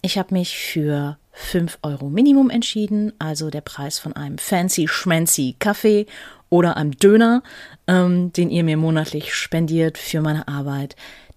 Ich 0.00 0.16
habe 0.16 0.34
mich 0.34 0.56
für 0.56 1.18
5 1.32 1.78
Euro 1.82 2.08
Minimum 2.08 2.50
entschieden, 2.50 3.12
also 3.18 3.50
der 3.50 3.60
Preis 3.60 3.98
von 3.98 4.12
einem 4.12 4.38
fancy 4.38 4.86
schmancy 4.86 5.56
Kaffee 5.58 6.06
oder 6.50 6.76
einem 6.76 6.92
Döner, 6.92 7.42
ähm, 7.86 8.32
den 8.32 8.50
ihr 8.50 8.64
mir 8.64 8.76
monatlich 8.76 9.34
spendiert 9.34 9.98
für 9.98 10.20
meine 10.20 10.46
Arbeit. 10.46 10.94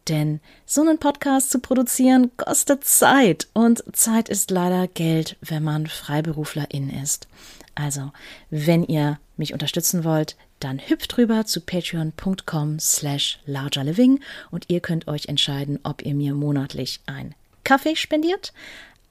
Denn 0.09 0.39
so 0.65 0.81
einen 0.81 0.99
Podcast 0.99 1.51
zu 1.51 1.59
produzieren 1.59 2.31
kostet 2.37 2.83
Zeit 2.83 3.47
und 3.53 3.83
Zeit 3.95 4.29
ist 4.29 4.51
leider 4.51 4.87
Geld, 4.87 5.37
wenn 5.41 5.63
man 5.63 5.87
Freiberuflerin 5.87 6.89
ist. 6.89 7.27
Also, 7.75 8.11
wenn 8.49 8.83
ihr 8.83 9.19
mich 9.37 9.53
unterstützen 9.53 10.03
wollt, 10.03 10.35
dann 10.59 10.79
hüpft 10.79 11.17
rüber 11.17 11.45
zu 11.45 11.61
patreon.com 11.61 12.79
slash 12.79 13.39
largerliving 13.45 14.19
und 14.51 14.65
ihr 14.69 14.81
könnt 14.81 15.07
euch 15.07 15.27
entscheiden, 15.27 15.79
ob 15.83 16.03
ihr 16.03 16.13
mir 16.13 16.35
monatlich 16.35 16.99
ein 17.05 17.33
Kaffee 17.63 17.95
spendiert, 17.95 18.53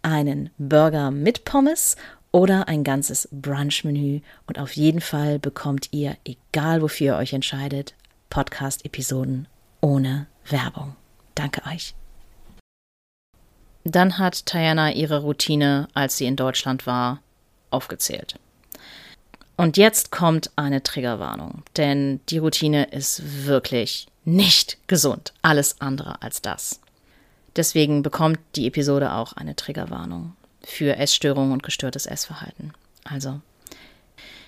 einen 0.03 0.51
Burger 0.59 1.11
mit 1.11 1.45
Pommes 1.45 1.97
oder 2.33 2.69
ein 2.69 2.85
ganzes 2.85 3.29
Brunch-Menü. 3.33 4.21
Und 4.47 4.59
auf 4.59 4.73
jeden 4.73 5.01
Fall 5.01 5.39
bekommt 5.39 5.89
ihr, 5.93 6.17
egal 6.25 6.83
wofür 6.83 7.15
ihr 7.15 7.17
euch 7.17 7.33
entscheidet, 7.33 7.95
Podcast-Episoden 8.31 9.49
ohne 9.81 10.27
Werbung. 10.49 10.97
Danke 11.35 11.63
euch. 11.67 11.95
Dann 13.85 14.19
hat 14.19 14.53
Diana 14.53 14.93
ihre 14.93 15.23
Routine, 15.23 15.89
als 15.95 16.19
sie 16.19 16.27
in 16.27 16.37
Deutschland 16.37 16.87
war, 16.87 17.21
aufgezählt. 17.71 18.39
Und 19.57 19.77
jetzt 19.77 20.11
kommt 20.11 20.51
eine 20.57 20.83
Triggerwarnung, 20.83 21.63
denn 21.77 22.21
die 22.29 22.39
Routine 22.39 22.85
ist 22.85 23.47
wirklich 23.47 24.07
nicht 24.25 24.79
gesund. 24.87 25.35
Alles 25.43 25.81
andere 25.81 26.23
als 26.23 26.41
das. 26.41 26.80
Deswegen 27.61 28.03
bekommt 28.03 28.39
die 28.57 28.67
Episode 28.67 29.13
auch 29.13 29.35
eine 29.35 29.55
Triggerwarnung 29.55 30.35
für 30.63 30.97
Essstörungen 30.97 31.53
und 31.53 31.63
gestörtes 31.63 32.07
Essverhalten. 32.07 32.73
Also, 33.05 33.43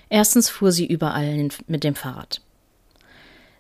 erstens 0.09 0.49
fuhr 0.49 0.73
sie 0.73 0.87
überall 0.87 1.51
mit 1.67 1.85
dem 1.85 1.95
Fahrrad. 1.95 2.41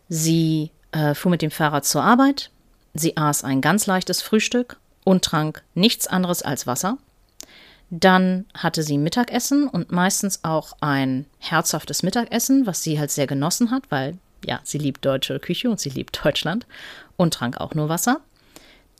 Sie 0.09 0.71
äh, 0.92 1.14
fuhr 1.14 1.30
mit 1.30 1.42
dem 1.42 1.50
Fahrrad 1.50 1.85
zur 1.85 2.02
Arbeit, 2.02 2.50
sie 2.94 3.18
aß 3.18 3.44
ein 3.44 3.61
ganz 3.61 3.85
leichtes 3.85 4.23
Frühstück 4.23 4.78
und 5.04 5.23
trank 5.23 5.62
nichts 5.75 6.06
anderes 6.06 6.40
als 6.40 6.66
Wasser. 6.66 6.97
Dann 7.90 8.47
hatte 8.54 8.82
sie 8.82 8.97
Mittagessen 8.97 9.68
und 9.68 9.92
meistens 9.92 10.44
auch 10.44 10.73
ein 10.80 11.26
herzhaftes 11.40 12.02
Mittagessen, 12.02 12.64
was 12.64 12.82
sie 12.82 12.99
halt 12.99 13.11
sehr 13.11 13.26
genossen 13.26 13.71
hat, 13.71 13.82
weil 13.90 14.16
ja, 14.47 14.61
sie 14.64 14.78
liebt 14.78 15.04
deutsche 15.04 15.38
Küche 15.40 15.68
und 15.68 15.78
sie 15.78 15.90
liebt 15.90 16.25
Deutschland 16.25 16.66
und 17.18 17.35
trank 17.35 17.59
auch 17.59 17.75
nur 17.75 17.90
Wasser. 17.90 18.23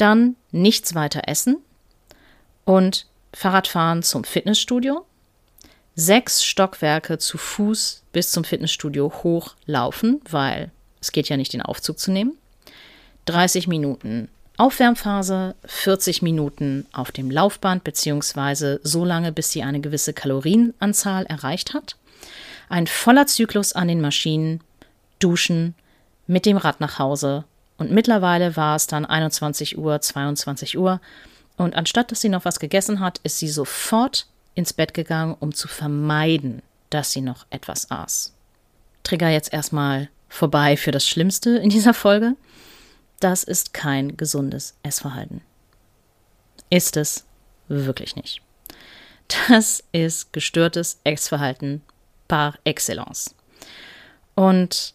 Dann 0.03 0.35
nichts 0.51 0.97
weiter 0.97 1.29
essen 1.29 1.59
und 2.65 3.07
Fahrradfahren 3.33 4.03
zum 4.03 4.25
Fitnessstudio. 4.25 5.07
Sechs 5.95 6.45
Stockwerke 6.45 7.19
zu 7.19 7.39
Fuß 7.39 8.03
bis 8.13 8.33
zum 8.33 8.43
Fitnessstudio 8.43 9.13
hochlaufen, 9.23 10.21
weil 10.29 10.73
es 11.01 11.13
geht 11.13 11.29
ja 11.29 11.37
nicht, 11.37 11.53
den 11.53 11.63
Aufzug 11.63 12.01
zu 12.01 12.11
nehmen. 12.11 12.37
30 13.27 13.69
Minuten 13.69 14.29
Aufwärmphase 14.57 15.55
40 15.67 16.21
Minuten 16.21 16.85
auf 16.93 17.13
dem 17.13 17.31
Laufband, 17.31 17.85
beziehungsweise 17.85 18.81
so 18.83 19.05
lange, 19.05 19.31
bis 19.31 19.53
sie 19.53 19.63
eine 19.63 19.81
gewisse 19.81 20.13
Kalorienanzahl 20.13 21.27
erreicht 21.27 21.75
hat. 21.75 21.95
Ein 22.69 22.89
voller 22.89 23.29
Zyklus 23.29 23.73
an 23.73 23.87
den 23.87 24.01
Maschinen, 24.01 24.63
duschen, 25.21 25.77
mit 26.27 26.45
dem 26.45 26.57
Rad 26.57 26.81
nach 26.81 26.99
Hause. 26.99 27.45
Und 27.83 27.91
mittlerweile 27.91 28.55
war 28.55 28.77
es 28.77 28.87
dann 28.87 29.05
21 29.05 29.77
Uhr, 29.77 30.01
22 30.01 30.79
Uhr. 30.79 31.01
Und 31.57 31.75
anstatt 31.75 32.13
dass 32.13 32.21
sie 32.21 32.29
noch 32.29 32.45
was 32.45 32.61
gegessen 32.61 33.01
hat, 33.01 33.19
ist 33.25 33.39
sie 33.39 33.49
sofort 33.49 34.29
ins 34.55 34.73
Bett 34.73 34.95
gegangen, 34.95 35.35
um 35.41 35.53
zu 35.53 35.67
vermeiden, 35.67 36.63
dass 36.91 37.11
sie 37.11 37.23
noch 37.23 37.45
etwas 37.51 37.91
aß. 37.91 38.35
Trigger 39.03 39.31
jetzt 39.31 39.53
erstmal 39.53 40.09
vorbei 40.29 40.77
für 40.77 40.93
das 40.93 41.09
Schlimmste 41.09 41.57
in 41.57 41.71
dieser 41.71 41.93
Folge. 41.93 42.37
Das 43.19 43.43
ist 43.43 43.75
kein 43.75 44.17
gesundes 44.17 44.77
Essverhalten. 44.85 45.41
Ist 46.71 46.97
es 46.97 47.25
wirklich 47.67 48.15
nicht. 48.15 48.43
Das 49.49 49.83
ist 49.91 50.33
gestörtes 50.33 51.01
Essverhalten 51.03 51.83
par 52.29 52.55
excellence. 52.63 53.35
Und 54.37 54.95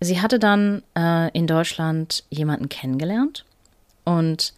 sie 0.00 0.20
hatte 0.20 0.38
dann 0.38 0.82
äh, 0.96 1.30
in 1.36 1.46
Deutschland 1.46 2.24
jemanden 2.30 2.68
kennengelernt 2.68 3.44
und 4.04 4.52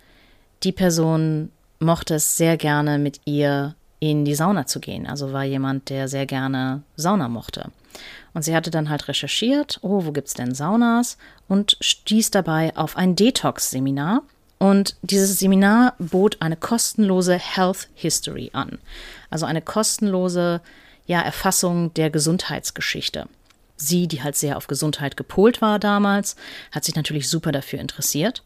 die 0.63 0.73
Person 0.73 1.51
mochte 1.81 2.15
es 2.15 2.37
sehr 2.37 2.57
gerne 2.57 2.99
mit 2.99 3.21
ihr 3.25 3.75
in 3.99 4.25
die 4.25 4.35
Sauna 4.35 4.67
zu 4.67 4.81
gehen. 4.81 5.07
Also 5.07 5.33
war 5.33 5.45
jemand, 5.45 5.91
der 5.91 6.09
sehr 6.09 6.27
gerne 6.27 6.83
Sauna 6.97 7.29
mochte. 7.29 7.71
Und 8.35 8.43
sie 8.43 8.57
hatte 8.57 8.71
dann 8.71 8.89
halt 8.89 9.09
recherchiert, 9.09 9.79
oh, 9.83 10.05
wo 10.05 10.13
gibt's 10.13 10.35
denn 10.35 10.55
Saunas? 10.55 11.19
Und 11.49 11.77
stieß 11.81 12.31
dabei 12.31 12.75
auf 12.77 12.97
ein 12.97 13.15
Detox-Seminar. 13.15 14.23
Und 14.59 14.97
dieses 15.03 15.39
Seminar 15.39 15.95
bot 15.99 16.39
eine 16.41 16.57
kostenlose 16.57 17.35
Health 17.35 17.89
History 17.95 18.51
an. 18.55 18.79
Also 19.29 19.45
eine 19.47 19.61
kostenlose 19.61 20.61
ja, 21.07 21.21
Erfassung 21.21 21.93
der 21.95 22.11
Gesundheitsgeschichte. 22.11 23.27
Sie, 23.87 24.09
die 24.09 24.23
halt 24.23 24.37
sehr 24.37 24.57
auf 24.57 24.67
Gesundheit 24.67 25.17
gepolt 25.17 25.61
war 25.61 25.79
damals, 25.79 26.37
hat 26.71 26.85
sich 26.85 26.95
natürlich 26.95 27.29
super 27.29 27.53
dafür 27.53 27.81
interessiert. 27.81 28.43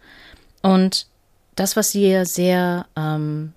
Und 0.63 1.07
das, 1.55 1.77
was 1.77 1.93
sie 1.93 2.25
sehr 2.25 2.87
ähm, 2.97 3.53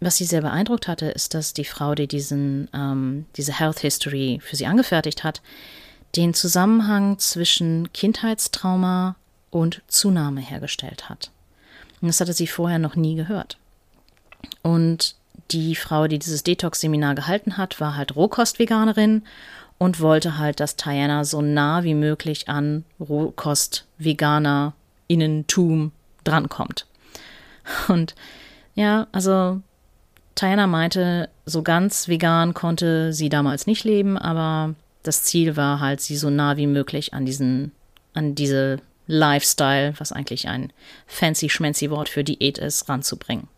was 0.00 0.16
sie 0.16 0.24
sehr 0.24 0.42
beeindruckt 0.42 0.88
hatte, 0.88 1.06
ist, 1.06 1.34
dass 1.34 1.54
die 1.54 1.64
Frau, 1.64 1.94
die 1.94 2.06
diesen, 2.06 2.68
ähm, 2.74 3.26
diese 3.36 3.52
Health 3.52 3.80
History 3.80 4.40
für 4.42 4.56
sie 4.56 4.66
angefertigt 4.66 5.24
hat, 5.24 5.40
den 6.16 6.34
Zusammenhang 6.34 7.18
zwischen 7.18 7.92
Kindheitstrauma 7.92 9.16
und 9.50 9.82
Zunahme 9.88 10.40
hergestellt 10.40 11.08
hat. 11.08 11.30
Und 12.00 12.08
das 12.08 12.20
hatte 12.20 12.34
sie 12.34 12.46
vorher 12.46 12.78
noch 12.78 12.94
nie 12.94 13.14
gehört. 13.14 13.58
Und 14.62 15.16
die 15.50 15.74
Frau, 15.74 16.08
die 16.08 16.18
dieses 16.18 16.42
Detox-Seminar 16.42 17.14
gehalten 17.14 17.56
hat, 17.56 17.80
war 17.80 17.96
halt 17.96 18.16
Rohkost-Veganerin 18.16 19.22
und 19.78 20.00
wollte 20.00 20.38
halt, 20.38 20.60
dass 20.60 20.76
Diana 20.76 21.24
so 21.24 21.42
nah 21.42 21.84
wie 21.84 21.94
möglich 21.94 22.48
an 22.48 22.84
Rohkost-Veganer-Innentum 23.00 25.92
drankommt. 26.24 26.86
Und 27.88 28.14
ja, 28.74 29.06
also 29.12 29.60
Diana 30.40 30.66
meinte, 30.66 31.28
so 31.46 31.62
ganz 31.62 32.08
vegan 32.08 32.54
konnte 32.54 33.12
sie 33.12 33.28
damals 33.28 33.66
nicht 33.66 33.84
leben, 33.84 34.18
aber 34.18 34.74
das 35.02 35.22
Ziel 35.22 35.56
war 35.56 35.80
halt, 35.80 36.00
sie 36.00 36.16
so 36.16 36.30
nah 36.30 36.56
wie 36.56 36.66
möglich 36.66 37.14
an 37.14 37.24
diesen, 37.24 37.72
an 38.12 38.34
diese 38.34 38.80
Lifestyle, 39.06 39.94
was 39.98 40.12
eigentlich 40.12 40.48
ein 40.48 40.72
fancy 41.06 41.48
schmancy 41.48 41.90
Wort 41.90 42.08
für 42.08 42.24
Diät 42.24 42.58
ist, 42.58 42.88
ranzubringen. 42.88 43.48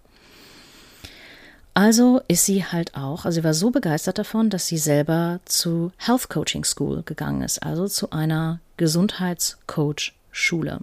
Also 1.79 2.21
ist 2.27 2.45
sie 2.45 2.64
halt 2.64 2.97
auch, 2.97 3.25
also 3.25 3.37
sie 3.37 3.45
war 3.45 3.55
so 3.55 3.71
begeistert 3.71 4.19
davon, 4.19 4.51
dass 4.51 4.67
sie 4.67 4.79
selber 4.79 5.38
zu 5.45 5.93
Health 5.97 6.29
Coaching 6.29 6.64
School 6.64 7.05
gegangen 7.05 7.43
ist, 7.43 7.62
also 7.62 7.87
zu 7.87 8.11
einer 8.11 8.59
Gesundheitscoach-Schule. 8.79 10.81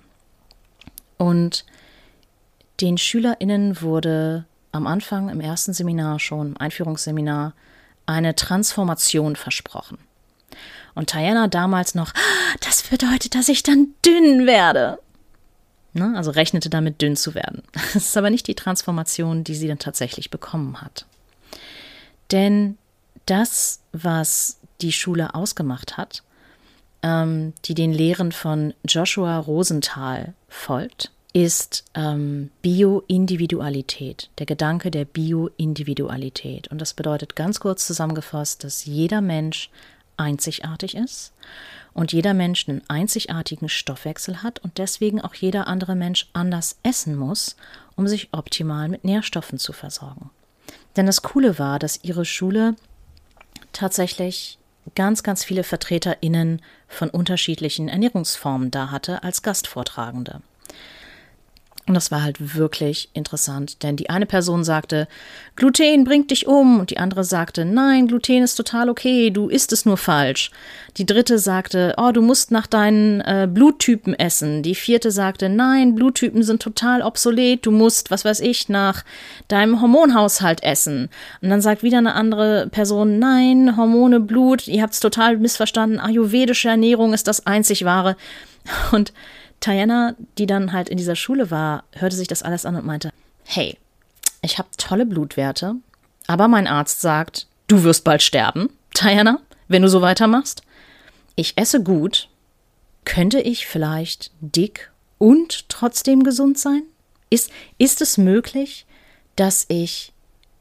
Und 1.18 1.66
den 2.80 2.98
SchülerInnen 2.98 3.82
wurde 3.82 4.46
am 4.72 4.88
Anfang 4.88 5.28
im 5.28 5.42
ersten 5.42 5.74
Seminar 5.74 6.22
schon, 6.22 6.52
im 6.52 6.58
Einführungsseminar, 6.58 7.52
eine 8.06 8.34
Transformation 8.34 9.36
versprochen. 9.36 9.98
Und 10.94 11.14
Diana 11.14 11.48
damals 11.48 11.96
noch, 11.96 12.14
ah, 12.14 12.56
das 12.62 12.84
bedeutet, 12.84 13.36
dass 13.36 13.50
ich 13.50 13.64
dann 13.64 13.90
dünn 14.06 14.48
werde. 14.48 15.00
Ne? 15.96 16.14
Also 16.16 16.32
rechnete 16.32 16.70
damit, 16.70 17.02
dünn 17.02 17.16
zu 17.16 17.34
werden. 17.36 17.64
Das 17.94 17.96
ist 17.96 18.18
aber 18.18 18.30
nicht 18.30 18.48
die 18.48 18.56
Transformation, 18.56 19.44
die 19.44 19.56
sie 19.56 19.68
dann 19.68 19.80
tatsächlich 19.80 20.30
bekommen 20.30 20.82
hat. 20.82 21.06
Denn 22.32 22.78
das, 23.26 23.80
was 23.94 24.60
die 24.82 24.92
Schule 24.92 25.34
ausgemacht 25.34 25.96
hat, 25.96 26.22
ähm, 27.02 27.54
die 27.64 27.74
den 27.76 27.94
Lehren 27.94 28.34
von 28.34 28.74
Joshua 28.86 29.40
Rosenthal 29.40 30.34
folgt, 30.50 31.12
ist 31.32 31.86
ähm, 31.96 32.50
Bioindividualität, 32.62 34.30
der 34.38 34.46
Gedanke 34.46 34.92
der 34.92 35.06
Bioindividualität. 35.06 36.68
Und 36.70 36.80
das 36.80 36.94
bedeutet 36.94 37.36
ganz 37.36 37.60
kurz 37.60 37.88
zusammengefasst, 37.88 38.64
dass 38.64 38.86
jeder 38.86 39.22
Mensch 39.22 39.70
einzigartig 40.18 40.96
ist 40.96 41.34
und 41.96 42.12
jeder 42.12 42.36
Mensch 42.36 42.68
einen 42.68 42.84
einzigartigen 42.88 43.70
Stoffwechsel 43.70 44.44
hat 44.44 44.60
und 44.60 44.78
deswegen 44.78 45.22
auch 45.22 45.34
jeder 45.34 45.68
andere 45.68 45.96
Mensch 45.96 46.30
anders 46.34 46.78
essen 46.84 47.16
muss, 47.16 47.56
um 47.96 48.08
sich 48.08 48.30
optimal 48.34 48.90
mit 48.90 49.06
Nährstoffen 49.06 49.58
zu 49.58 49.74
versorgen. 49.74 50.30
Denn 50.98 51.06
das 51.08 51.24
Coole 51.24 51.58
war, 51.58 51.80
dass 51.80 52.04
ihre 52.04 52.26
Schule 52.26 52.76
tatsächlich 53.72 54.60
ganz, 54.94 55.24
ganz 55.24 55.44
viele 55.44 55.64
VertreterInnen 55.64 56.62
von 56.88 57.10
unterschiedlichen 57.10 57.88
Ernährungsformen 57.88 58.72
da 58.72 58.92
hatte 58.92 59.24
als 59.24 59.42
Gastvortragende. 59.42 60.42
Und 61.88 61.94
das 61.94 62.10
war 62.10 62.24
halt 62.24 62.56
wirklich 62.56 63.10
interessant, 63.14 63.84
denn 63.84 63.96
die 63.96 64.10
eine 64.10 64.26
Person 64.26 64.64
sagte, 64.64 65.08
Gluten 65.56 66.04
bringt 66.04 66.32
dich 66.32 66.48
um, 66.48 66.80
und 66.80 66.90
die 66.90 66.98
andere 66.98 67.24
sagte, 67.24 67.64
nein, 67.64 68.08
Gluten 68.08 68.42
ist 68.42 68.56
total 68.56 68.90
okay, 68.90 69.30
du 69.30 69.50
isst 69.50 69.72
es 69.72 69.86
nur 69.86 69.98
falsch. 69.98 70.50
Die 70.98 71.06
dritte 71.06 71.38
sagte, 71.38 71.94
oh, 71.98 72.12
du 72.12 72.24
musst 72.24 72.50
nach 72.50 72.66
deinen 72.66 73.22
äh, 73.22 73.48
Bluttypen 73.48 74.16
essen. 74.16 74.64
Die 74.64 74.74
vierte 74.74 75.12
sagte, 75.12 75.48
nein, 75.48 75.94
Bluttypen 75.94 76.42
sind 76.42 76.60
total 76.60 77.04
obsolet, 77.04 77.64
du 77.64 77.70
musst, 77.70 78.10
was 78.10 78.26
weiß 78.26 78.40
ich, 78.40 78.68
nach 78.68 79.04
deinem 79.48 79.80
Hormonhaushalt 79.80 80.64
essen. 80.64 81.10
Und 81.44 81.52
dann 81.52 81.62
sagt 81.62 81.84
wieder 81.84 82.00
eine 82.00 82.16
andere 82.16 82.68
Person, 82.72 83.20
nein, 83.20 83.78
Hormone, 83.78 84.22
Blut, 84.22 84.68
ihr 84.68 84.82
habt 84.82 84.94
es 84.94 85.02
total 85.02 85.38
missverstanden, 85.38 86.00
ayurvedische 86.00 86.70
Ernährung 86.70 87.14
ist 87.14 87.28
das 87.28 87.46
einzig 87.46 87.86
wahre. 87.86 88.18
Und 88.92 89.14
Diana, 89.64 90.16
die 90.38 90.46
dann 90.46 90.74
halt 90.74 90.90
in 90.90 90.98
dieser 90.98 91.16
Schule 91.16 91.52
war, 91.52 91.84
hörte 91.94 92.16
sich 92.16 92.28
das 92.28 92.44
alles 92.44 92.66
an 92.66 92.76
und 92.76 92.86
meinte, 92.86 93.12
hey, 93.44 93.78
ich 94.42 94.58
habe 94.58 94.70
tolle 94.78 95.06
Blutwerte, 95.06 95.76
aber 96.28 96.48
mein 96.48 96.68
Arzt 96.68 97.02
sagt, 97.02 97.48
du 97.68 97.84
wirst 97.84 98.04
bald 98.04 98.22
sterben, 98.22 98.70
Diana, 99.00 99.40
wenn 99.68 99.82
du 99.82 99.90
so 99.90 100.02
weitermachst. 100.02 100.62
Ich 101.36 101.58
esse 101.58 101.82
gut. 101.82 102.30
Könnte 103.04 103.40
ich 103.40 103.68
vielleicht 103.68 104.32
dick 104.40 104.92
und 105.18 105.70
trotzdem 105.70 106.24
gesund 106.24 106.58
sein? 106.58 106.84
Ist, 107.30 107.52
ist 107.78 108.02
es 108.02 108.18
möglich, 108.18 108.86
dass 109.36 109.66
ich 109.68 110.12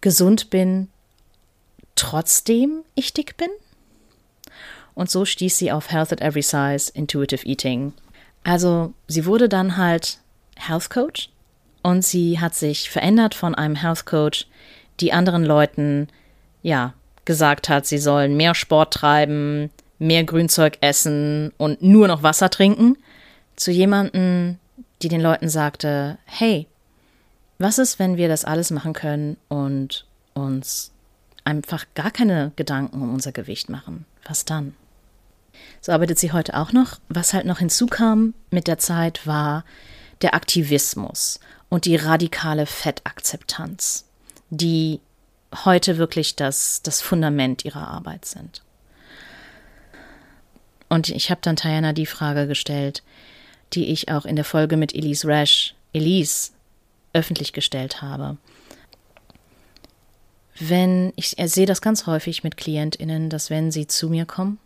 gesund 0.01 0.51
bin, 0.51 0.89
trotzdem 1.95 2.83
ich 2.95 3.15
dick 3.15 3.37
bin? 3.37 3.49
Und 4.95 5.11
so 5.11 5.25
stieß 5.25 5.57
sie 5.57 5.73
auf 5.73 5.91
Health 5.91 6.13
at 6.13 6.21
Every 6.21 6.43
Size, 6.43 6.91
Intuitive 6.93 7.47
Eating 7.47 7.95
also 8.45 8.93
sie 9.09 9.27
wurde 9.27 9.49
dann 9.49 9.77
halt 9.77 10.19
Health 10.57 10.91
Coach 10.91 11.31
und 11.83 12.05
sie 12.05 12.39
hat 12.41 12.55
sich 12.55 12.91
verändert 12.91 13.35
von 13.35 13.55
einem 13.55 13.75
Health 13.75 14.07
Coach, 14.07 14.47
die 15.01 15.13
anderen 15.13 15.45
Leuten 15.45 16.09
ja 16.63 16.95
gesagt 17.25 17.69
hat, 17.69 17.87
sie 17.87 17.99
sollen 17.99 18.37
mehr 18.37 18.55
Sport 18.55 18.95
treiben, 18.95 19.71
mehr 19.99 20.25
Grünzeug 20.25 20.79
essen 20.81 21.53
und 21.57 21.83
nur 21.83 22.07
noch 22.07 22.23
Wasser 22.23 22.51
trinken, 22.51 22.97
zu 23.57 23.71
jemanden, 23.71 24.59
die 25.03 25.09
den 25.09 25.21
Leuten 25.21 25.49
sagte, 25.49 26.19
hey, 26.25 26.67
was 27.59 27.79
ist, 27.79 27.99
wenn 27.99 28.17
wir 28.17 28.29
das 28.29 28.45
alles 28.45 28.71
machen 28.71 28.93
können 28.93 29.37
und 29.49 30.07
uns 30.35 30.93
einfach 31.45 31.87
gar 31.95 32.11
keine 32.11 32.53
Gedanken 32.57 33.01
um 33.01 33.15
unser 33.15 33.33
Gewicht 33.33 33.69
machen, 33.69 34.05
was 34.27 34.45
dann? 34.45 34.75
So 35.81 35.93
arbeitet 35.93 36.19
sie 36.19 36.33
heute 36.33 36.55
auch 36.55 36.73
noch. 36.73 36.99
Was 37.09 37.33
halt 37.33 37.47
noch 37.47 37.59
hinzukam 37.59 38.35
mit 38.51 38.67
der 38.67 38.79
Zeit 38.79 39.27
war 39.27 39.65
der 40.23 40.35
Aktivismus 40.35 41.41
und 41.69 41.85
die 41.85 41.97
radikale 41.97 42.67
Fettakzeptanz, 42.67 44.07
die 44.51 45.01
heute 45.65 45.99
wirklich 45.99 46.37
das, 46.37 46.83
das 46.83 47.01
Fundament 47.01 47.65
ihrer 47.65 47.89
Arbeit 47.89 48.25
sind. 48.25 48.63
Und 50.89 51.09
ich 51.09 51.31
habe 51.31 51.41
dann 51.43 51.57
Diana 51.57 51.93
die 51.93 52.07
Frage 52.07 52.47
gestellt, 52.47 53.03
die 53.73 53.87
ich 53.87 54.09
auch 54.09 54.25
in 54.25 54.37
der 54.37 54.45
Folge 54.45 54.77
mit 54.77 54.95
Elise 54.95 55.27
Rash, 55.27 55.75
Elise, 55.93 56.53
öffentlich 57.13 57.53
gestellt 57.53 58.03
habe. 58.03 58.37
Wenn 60.59 61.13
ich 61.17 61.35
sehe 61.37 61.67
das 61.67 61.81
ganz 61.81 62.07
häufig 62.07 62.45
mit 62.45 62.57
KlientInnen, 62.57 63.29
dass 63.29 63.51
wenn 63.51 63.73
sie 63.73 63.87
zu 63.87 64.09
mir 64.09 64.25
kommen, 64.25 64.59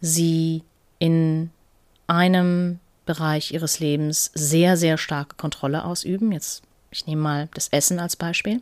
sie 0.00 0.62
in 0.98 1.50
einem 2.06 2.80
Bereich 3.06 3.52
ihres 3.52 3.80
Lebens 3.80 4.30
sehr, 4.34 4.76
sehr 4.76 4.98
starke 4.98 5.36
Kontrolle 5.36 5.84
ausüben. 5.84 6.32
Jetzt, 6.32 6.62
ich 6.90 7.06
nehme 7.06 7.22
mal 7.22 7.48
das 7.54 7.68
Essen 7.68 8.00
als 8.00 8.16
Beispiel. 8.16 8.60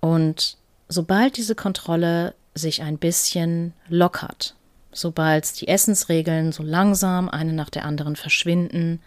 Und 0.00 0.56
sobald 0.88 1.36
diese 1.36 1.54
Kontrolle 1.54 2.34
sich 2.54 2.82
ein 2.82 2.98
bisschen 2.98 3.72
lockert, 3.88 4.54
sobald 4.92 5.60
die 5.60 5.68
Essensregeln 5.68 6.52
so 6.52 6.62
langsam 6.62 7.28
eine 7.28 7.52
nach 7.52 7.70
der 7.70 7.84
anderen 7.84 8.16
verschwinden, 8.16 9.00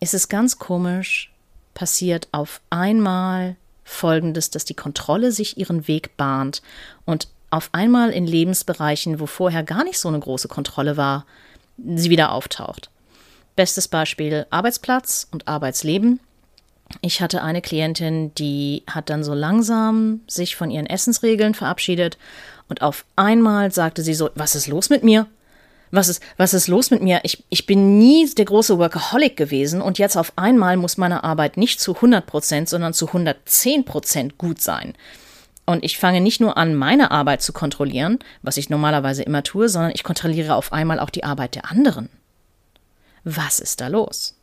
ist 0.00 0.14
es 0.14 0.28
ganz 0.28 0.58
komisch, 0.58 1.32
passiert 1.74 2.28
auf 2.32 2.60
einmal 2.70 3.56
Folgendes, 3.84 4.50
dass 4.50 4.64
die 4.64 4.74
Kontrolle 4.74 5.30
sich 5.30 5.58
ihren 5.58 5.86
Weg 5.86 6.16
bahnt 6.16 6.60
und 7.04 7.28
auf 7.56 7.70
einmal 7.72 8.10
in 8.10 8.26
Lebensbereichen, 8.26 9.18
wo 9.18 9.26
vorher 9.26 9.62
gar 9.62 9.84
nicht 9.84 9.98
so 9.98 10.08
eine 10.08 10.20
große 10.20 10.48
Kontrolle 10.48 10.96
war, 10.96 11.24
sie 11.78 12.10
wieder 12.10 12.32
auftaucht. 12.32 12.90
Bestes 13.56 13.88
Beispiel 13.88 14.46
Arbeitsplatz 14.50 15.26
und 15.32 15.48
Arbeitsleben. 15.48 16.20
Ich 17.00 17.20
hatte 17.20 17.42
eine 17.42 17.62
Klientin, 17.62 18.32
die 18.34 18.84
hat 18.88 19.10
dann 19.10 19.24
so 19.24 19.34
langsam 19.34 20.20
sich 20.28 20.54
von 20.54 20.70
ihren 20.70 20.86
Essensregeln 20.86 21.54
verabschiedet 21.54 22.18
und 22.68 22.82
auf 22.82 23.04
einmal 23.16 23.72
sagte 23.72 24.02
sie 24.02 24.14
so, 24.14 24.30
was 24.34 24.54
ist 24.54 24.68
los 24.68 24.90
mit 24.90 25.02
mir? 25.02 25.26
Was 25.90 26.08
ist, 26.08 26.22
was 26.36 26.52
ist 26.52 26.68
los 26.68 26.90
mit 26.90 27.02
mir? 27.02 27.20
Ich, 27.22 27.44
ich 27.48 27.66
bin 27.66 27.98
nie 27.98 28.28
der 28.34 28.44
große 28.44 28.78
Workaholic 28.78 29.36
gewesen 29.36 29.80
und 29.80 29.98
jetzt 29.98 30.16
auf 30.16 30.32
einmal 30.36 30.76
muss 30.76 30.96
meine 30.96 31.24
Arbeit 31.24 31.56
nicht 31.56 31.80
zu 31.80 31.94
100 31.94 32.26
Prozent, 32.26 32.68
sondern 32.68 32.92
zu 32.92 33.06
110 33.06 33.84
Prozent 33.84 34.36
gut 34.36 34.60
sein. 34.60 34.94
Und 35.66 35.84
ich 35.84 35.98
fange 35.98 36.20
nicht 36.20 36.40
nur 36.40 36.56
an, 36.56 36.76
meine 36.76 37.10
Arbeit 37.10 37.42
zu 37.42 37.52
kontrollieren, 37.52 38.20
was 38.42 38.56
ich 38.56 38.70
normalerweise 38.70 39.24
immer 39.24 39.42
tue, 39.42 39.68
sondern 39.68 39.90
ich 39.94 40.04
kontrolliere 40.04 40.54
auf 40.54 40.72
einmal 40.72 41.00
auch 41.00 41.10
die 41.10 41.24
Arbeit 41.24 41.56
der 41.56 41.70
anderen. 41.70 42.08
Was 43.24 43.58
ist 43.58 43.80
da 43.80 43.88
los? 43.88 44.36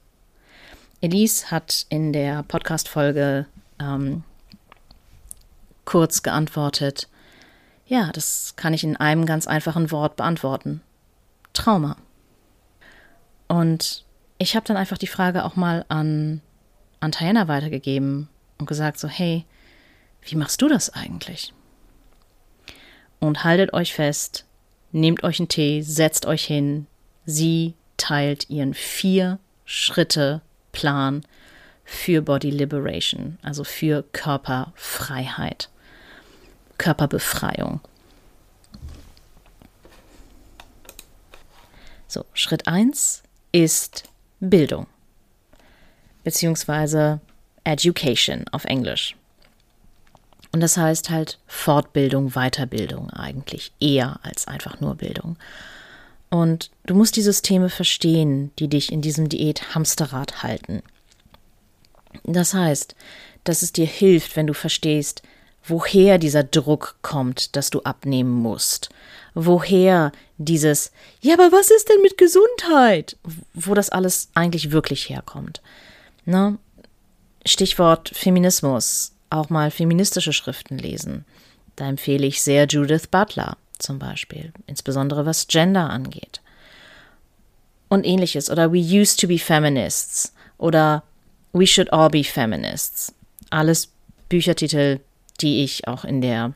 Elise 1.00 1.50
hat 1.50 1.86
in 1.88 2.12
der 2.12 2.44
Podcast-Folge 2.44 3.46
ähm, 3.80 4.24
kurz 5.86 6.24
geantwortet, 6.24 7.08
ja, 7.86 8.12
das 8.12 8.56
kann 8.56 8.74
ich 8.74 8.84
in 8.84 8.98
einem 8.98 9.26
ganz 9.26 9.48
einfachen 9.48 9.92
Wort 9.92 10.16
beantworten. 10.16 10.82
Trauma. 11.54 11.98
Und 13.48 14.06
ich 14.38 14.56
habe 14.56 14.66
dann 14.66 14.78
einfach 14.78 14.98
die 14.98 15.08
Frage 15.08 15.46
auch 15.46 15.56
mal 15.56 15.86
an, 15.90 16.42
an 17.00 17.12
Diana 17.12 17.48
weitergegeben 17.48 18.30
und 18.58 18.66
gesagt 18.66 19.00
so, 19.00 19.08
hey, 19.08 19.46
wie 20.26 20.36
machst 20.36 20.62
du 20.62 20.68
das 20.68 20.90
eigentlich? 20.90 21.54
Und 23.20 23.44
haltet 23.44 23.74
euch 23.74 23.94
fest, 23.94 24.46
nehmt 24.92 25.24
euch 25.24 25.40
einen 25.40 25.50
Tee, 25.50 25.82
setzt 25.82 26.26
euch 26.26 26.46
hin. 26.46 26.88
Sie 27.26 27.74
teilt 27.98 28.50
ihren 28.50 28.74
vier 28.74 29.40
Schritte 29.66 30.42
Plan 30.72 31.24
für 31.86 32.22
Body 32.22 32.50
Liberation, 32.50 33.38
also 33.42 33.64
für 33.64 34.04
Körperfreiheit, 34.12 35.70
Körperbefreiung. 36.78 37.82
So, 42.08 42.26
Schritt 42.34 42.68
1 42.68 43.24
ist 43.52 44.04
Bildung, 44.40 44.88
beziehungsweise 46.24 47.22
Education 47.64 48.46
auf 48.52 48.66
Englisch. 48.66 49.16
Und 50.54 50.62
das 50.62 50.78
heißt 50.78 51.10
halt 51.10 51.40
Fortbildung, 51.48 52.32
Weiterbildung 52.32 53.10
eigentlich, 53.10 53.74
eher 53.80 54.20
als 54.22 54.48
einfach 54.48 54.80
nur 54.80 54.96
Bildung. 54.96 55.36
Und 56.30 56.70
du 56.86 56.94
musst 56.94 57.16
die 57.16 57.24
Systeme 57.24 57.70
verstehen, 57.70 58.52
die 58.60 58.68
dich 58.68 58.92
in 58.92 59.02
diesem 59.02 59.30
Diät-Hamsterrad 59.30 60.44
halten. 60.44 60.84
Das 62.24 62.54
heißt, 62.54 62.96
dass 63.44 63.64
es 63.64 63.74
dir 63.74 63.88
hilft, 63.88 64.36
wenn 64.36 64.48
du 64.48 64.54
verstehst, 64.54 65.24
woher 65.66 66.20
dieser 66.20 66.44
Druck 66.44 66.98
kommt, 67.02 67.56
dass 67.56 67.72
du 67.72 67.82
abnehmen 67.82 68.32
musst. 68.32 68.90
Woher 69.34 70.12
dieses, 70.38 70.92
ja, 71.22 71.34
aber 71.34 71.52
was 71.52 71.72
ist 71.72 71.90
denn 71.90 72.02
mit 72.04 72.18
Gesundheit? 72.20 73.18
Wo 73.56 73.74
das 73.74 73.90
alles 73.90 74.30
eigentlich 74.36 74.72
wirklich 74.72 75.10
herkommt. 75.10 75.62
Ne? 76.26 76.60
Stichwort 77.44 78.10
Feminismus, 78.14 79.13
auch 79.34 79.50
mal 79.50 79.72
feministische 79.72 80.34
Schriften 80.34 80.78
lesen. 80.78 81.26
Da 81.76 81.88
empfehle 81.88 82.26
ich 82.26 82.42
sehr 82.42 82.68
Judith 82.68 83.08
Butler 83.10 83.58
zum 83.80 84.00
Beispiel, 84.00 84.54
insbesondere 84.68 85.26
was 85.26 85.48
Gender 85.48 85.90
angeht. 85.90 86.42
Und 87.90 88.06
ähnliches. 88.06 88.50
Oder 88.50 88.72
We 88.72 88.80
Used 88.80 89.20
to 89.20 89.28
Be 89.28 89.38
Feminists 89.38 90.34
oder 90.58 91.04
We 91.52 91.68
Should 91.68 91.92
All 91.92 92.10
Be 92.10 92.24
Feminists. 92.24 93.14
Alles 93.50 93.92
Büchertitel, 94.30 95.00
die 95.42 95.64
ich 95.64 95.88
auch 95.88 96.06
in 96.06 96.22
der 96.22 96.54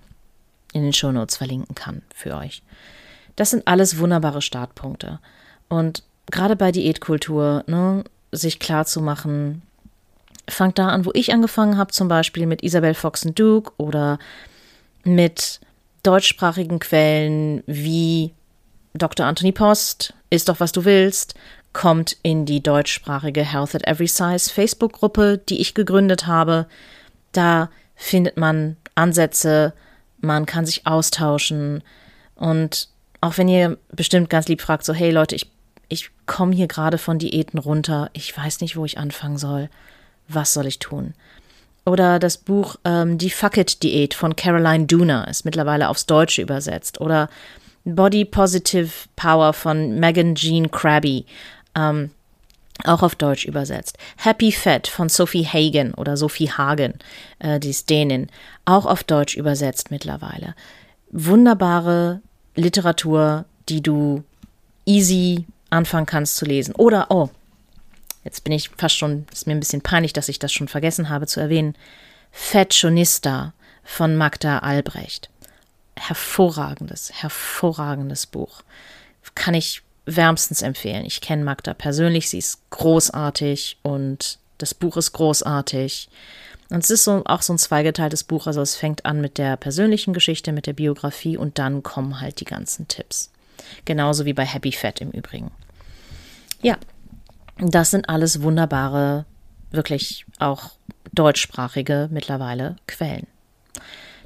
in 0.73 0.83
den 0.83 0.93
Shownotes 0.93 1.37
verlinken 1.37 1.75
kann 1.75 2.01
für 2.13 2.35
euch. 2.35 2.61
Das 3.35 3.51
sind 3.51 3.67
alles 3.67 3.97
wunderbare 3.99 4.41
Startpunkte. 4.41 5.19
Und 5.69 6.03
gerade 6.31 6.55
bei 6.55 6.71
Diätkultur, 6.71 7.63
ne, 7.67 8.03
sich 8.31 8.59
klar 8.59 8.85
zu 8.85 9.01
machen, 9.01 9.61
fangt 10.49 10.79
da 10.79 10.87
an, 10.89 11.05
wo 11.05 11.11
ich 11.13 11.33
angefangen 11.33 11.77
habe, 11.77 11.91
zum 11.91 12.07
Beispiel 12.07 12.45
mit 12.45 12.63
Isabel 12.63 12.93
Foxen-Duke 12.93 13.71
oder 13.77 14.19
mit 15.03 15.59
deutschsprachigen 16.03 16.79
Quellen 16.79 17.63
wie 17.65 18.33
Dr. 18.93 19.25
Anthony 19.25 19.51
Post, 19.51 20.13
Ist 20.29 20.49
doch, 20.49 20.59
was 20.59 20.71
du 20.71 20.85
willst, 20.85 21.35
kommt 21.73 22.17
in 22.23 22.45
die 22.45 22.61
deutschsprachige 22.61 23.43
Health 23.43 23.75
at 23.75 23.87
Every 23.87 24.07
Size 24.07 24.51
Facebook-Gruppe, 24.51 25.39
die 25.49 25.61
ich 25.61 25.73
gegründet 25.73 26.27
habe. 26.27 26.67
Da 27.31 27.69
findet 27.95 28.37
man 28.37 28.77
Ansätze, 28.95 29.73
man 30.19 30.45
kann 30.45 30.65
sich 30.65 30.87
austauschen 30.87 31.83
und 32.35 32.89
auch 33.21 33.37
wenn 33.37 33.47
ihr 33.47 33.77
bestimmt 33.91 34.29
ganz 34.29 34.47
lieb 34.47 34.61
fragt, 34.61 34.85
so 34.85 34.93
hey 34.93 35.11
Leute, 35.11 35.35
ich, 35.35 35.51
ich 35.89 36.09
komme 36.25 36.55
hier 36.55 36.67
gerade 36.67 36.97
von 36.97 37.19
Diäten 37.19 37.59
runter, 37.59 38.09
ich 38.13 38.35
weiß 38.35 38.61
nicht, 38.61 38.75
wo 38.75 38.85
ich 38.85 38.97
anfangen 38.97 39.37
soll 39.37 39.69
was 40.27 40.53
soll 40.53 40.67
ich 40.67 40.79
tun? 40.79 41.13
Oder 41.85 42.19
das 42.19 42.37
Buch 42.37 42.75
ähm, 42.83 43.17
Die 43.17 43.29
Fuck 43.29 43.57
It 43.57 43.81
Diät 43.81 44.13
von 44.13 44.35
Caroline 44.35 44.85
Dooner 44.85 45.27
ist 45.27 45.45
mittlerweile 45.45 45.87
aufs 45.87 46.05
Deutsche 46.05 46.41
übersetzt. 46.41 46.99
Oder 46.99 47.29
Body 47.85 48.25
Positive 48.25 48.91
Power 49.15 49.53
von 49.53 49.97
Megan 49.99 50.35
Jean 50.35 50.69
Krabby, 50.69 51.25
ähm, 51.75 52.11
auch 52.83 53.01
auf 53.01 53.15
Deutsch 53.15 53.45
übersetzt. 53.45 53.97
Happy 54.17 54.51
Fat 54.51 54.87
von 54.87 55.09
Sophie 55.09 55.45
Hagen 55.45 55.93
oder 55.93 56.17
Sophie 56.17 56.51
Hagen, 56.51 56.95
äh, 57.39 57.59
die 57.59 57.69
ist 57.69 57.89
Dänin, 57.89 58.27
auch 58.65 58.85
auf 58.85 59.03
Deutsch 59.03 59.35
übersetzt 59.35 59.89
mittlerweile. 59.89 60.53
Wunderbare 61.11 62.21
Literatur, 62.55 63.45
die 63.69 63.81
du 63.81 64.23
easy 64.85 65.45
anfangen 65.69 66.05
kannst 66.05 66.37
zu 66.37 66.45
lesen. 66.45 66.75
Oder, 66.75 67.07
oh, 67.09 67.29
jetzt 68.27 68.43
bin 68.43 68.51
ich 68.51 68.69
fast 68.75 68.97
schon, 68.97 69.25
ist 69.31 69.47
mir 69.47 69.53
ein 69.53 69.61
bisschen 69.61 69.81
peinlich, 69.81 70.11
dass 70.11 70.27
ich 70.27 70.37
das 70.37 70.51
schon 70.51 70.67
vergessen 70.67 71.07
habe 71.07 71.27
zu 71.27 71.39
erwähnen, 71.39 71.75
Fashionista 72.31 73.53
von 73.85 74.17
Magda 74.17 74.59
Albrecht. 74.59 75.29
Hervorragendes, 75.95 77.11
hervorragendes 77.13 78.25
Buch. 78.25 78.63
Kann 79.33 79.53
ich 79.53 79.81
wärmstens 80.05 80.61
empfehlen. 80.61 81.05
Ich 81.05 81.21
kenne 81.21 81.45
Magda 81.45 81.73
persönlich, 81.73 82.29
sie 82.29 82.39
ist 82.39 82.59
großartig 82.69 83.77
und 83.81 84.39
das 84.57 84.73
Buch 84.73 84.97
ist 84.97 85.13
großartig. 85.13 86.09
Und 86.69 86.83
es 86.83 86.89
ist 86.89 87.05
so, 87.05 87.23
auch 87.25 87.41
so 87.41 87.53
ein 87.53 87.57
zweigeteiltes 87.57 88.25
Buch, 88.25 88.45
also 88.45 88.59
es 88.59 88.75
fängt 88.75 89.05
an 89.05 89.21
mit 89.21 89.37
der 89.37 89.55
persönlichen 89.55 90.13
Geschichte, 90.13 90.51
mit 90.51 90.67
der 90.67 90.73
Biografie 90.73 91.37
und 91.37 91.59
dann 91.59 91.81
kommen 91.81 92.19
halt 92.19 92.41
die 92.41 92.45
ganzen 92.45 92.89
Tipps. 92.89 93.31
Genauso 93.85 94.25
wie 94.25 94.33
bei 94.33 94.43
Happy 94.43 94.73
Fat 94.73 94.99
im 94.99 95.11
Übrigen. 95.11 95.51
Ja, 96.61 96.77
das 97.59 97.91
sind 97.91 98.09
alles 98.09 98.41
wunderbare, 98.41 99.25
wirklich 99.71 100.25
auch 100.39 100.71
deutschsprachige 101.13 102.09
mittlerweile 102.11 102.75
Quellen. 102.87 103.27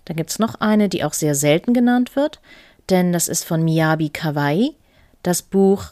Dann 0.05 0.17
gibt 0.17 0.31
es 0.31 0.39
noch 0.39 0.55
eine, 0.55 0.89
die 0.89 1.03
auch 1.03 1.13
sehr 1.13 1.35
selten 1.35 1.73
genannt 1.73 2.15
wird, 2.15 2.39
denn 2.89 3.13
das 3.13 3.27
ist 3.27 3.45
von 3.45 3.63
Miyabi 3.63 4.09
Kawai, 4.09 4.71
das 5.23 5.41
Buch 5.41 5.91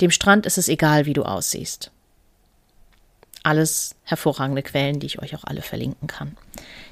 Dem 0.00 0.10
Strand 0.10 0.46
ist 0.46 0.58
es 0.58 0.68
egal, 0.68 1.06
wie 1.06 1.12
du 1.12 1.22
aussiehst. 1.22 1.90
Alles 3.44 3.94
hervorragende 4.04 4.62
Quellen, 4.62 4.98
die 4.98 5.06
ich 5.06 5.20
euch 5.20 5.36
auch 5.36 5.44
alle 5.44 5.62
verlinken 5.62 6.08
kann. 6.08 6.36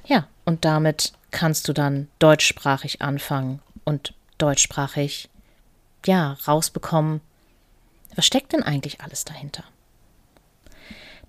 Ja, 0.05 0.27
und 0.45 0.65
damit 0.65 1.13
kannst 1.31 1.67
du 1.69 1.73
dann 1.73 2.09
deutschsprachig 2.19 3.03
anfangen 3.03 3.61
und 3.85 4.15
deutschsprachig, 4.39 5.29
ja, 6.07 6.37
rausbekommen, 6.47 7.21
was 8.15 8.27
steckt 8.27 8.53
denn 8.53 8.63
eigentlich 8.63 9.01
alles 9.01 9.25
dahinter? 9.25 9.65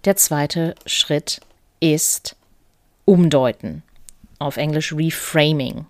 Der 0.05 0.15
zweite 0.15 0.75
Schritt 0.85 1.41
ist 1.79 2.35
umdeuten. 3.05 3.83
Auf 4.39 4.57
Englisch 4.57 4.93
Reframing. 4.93 5.85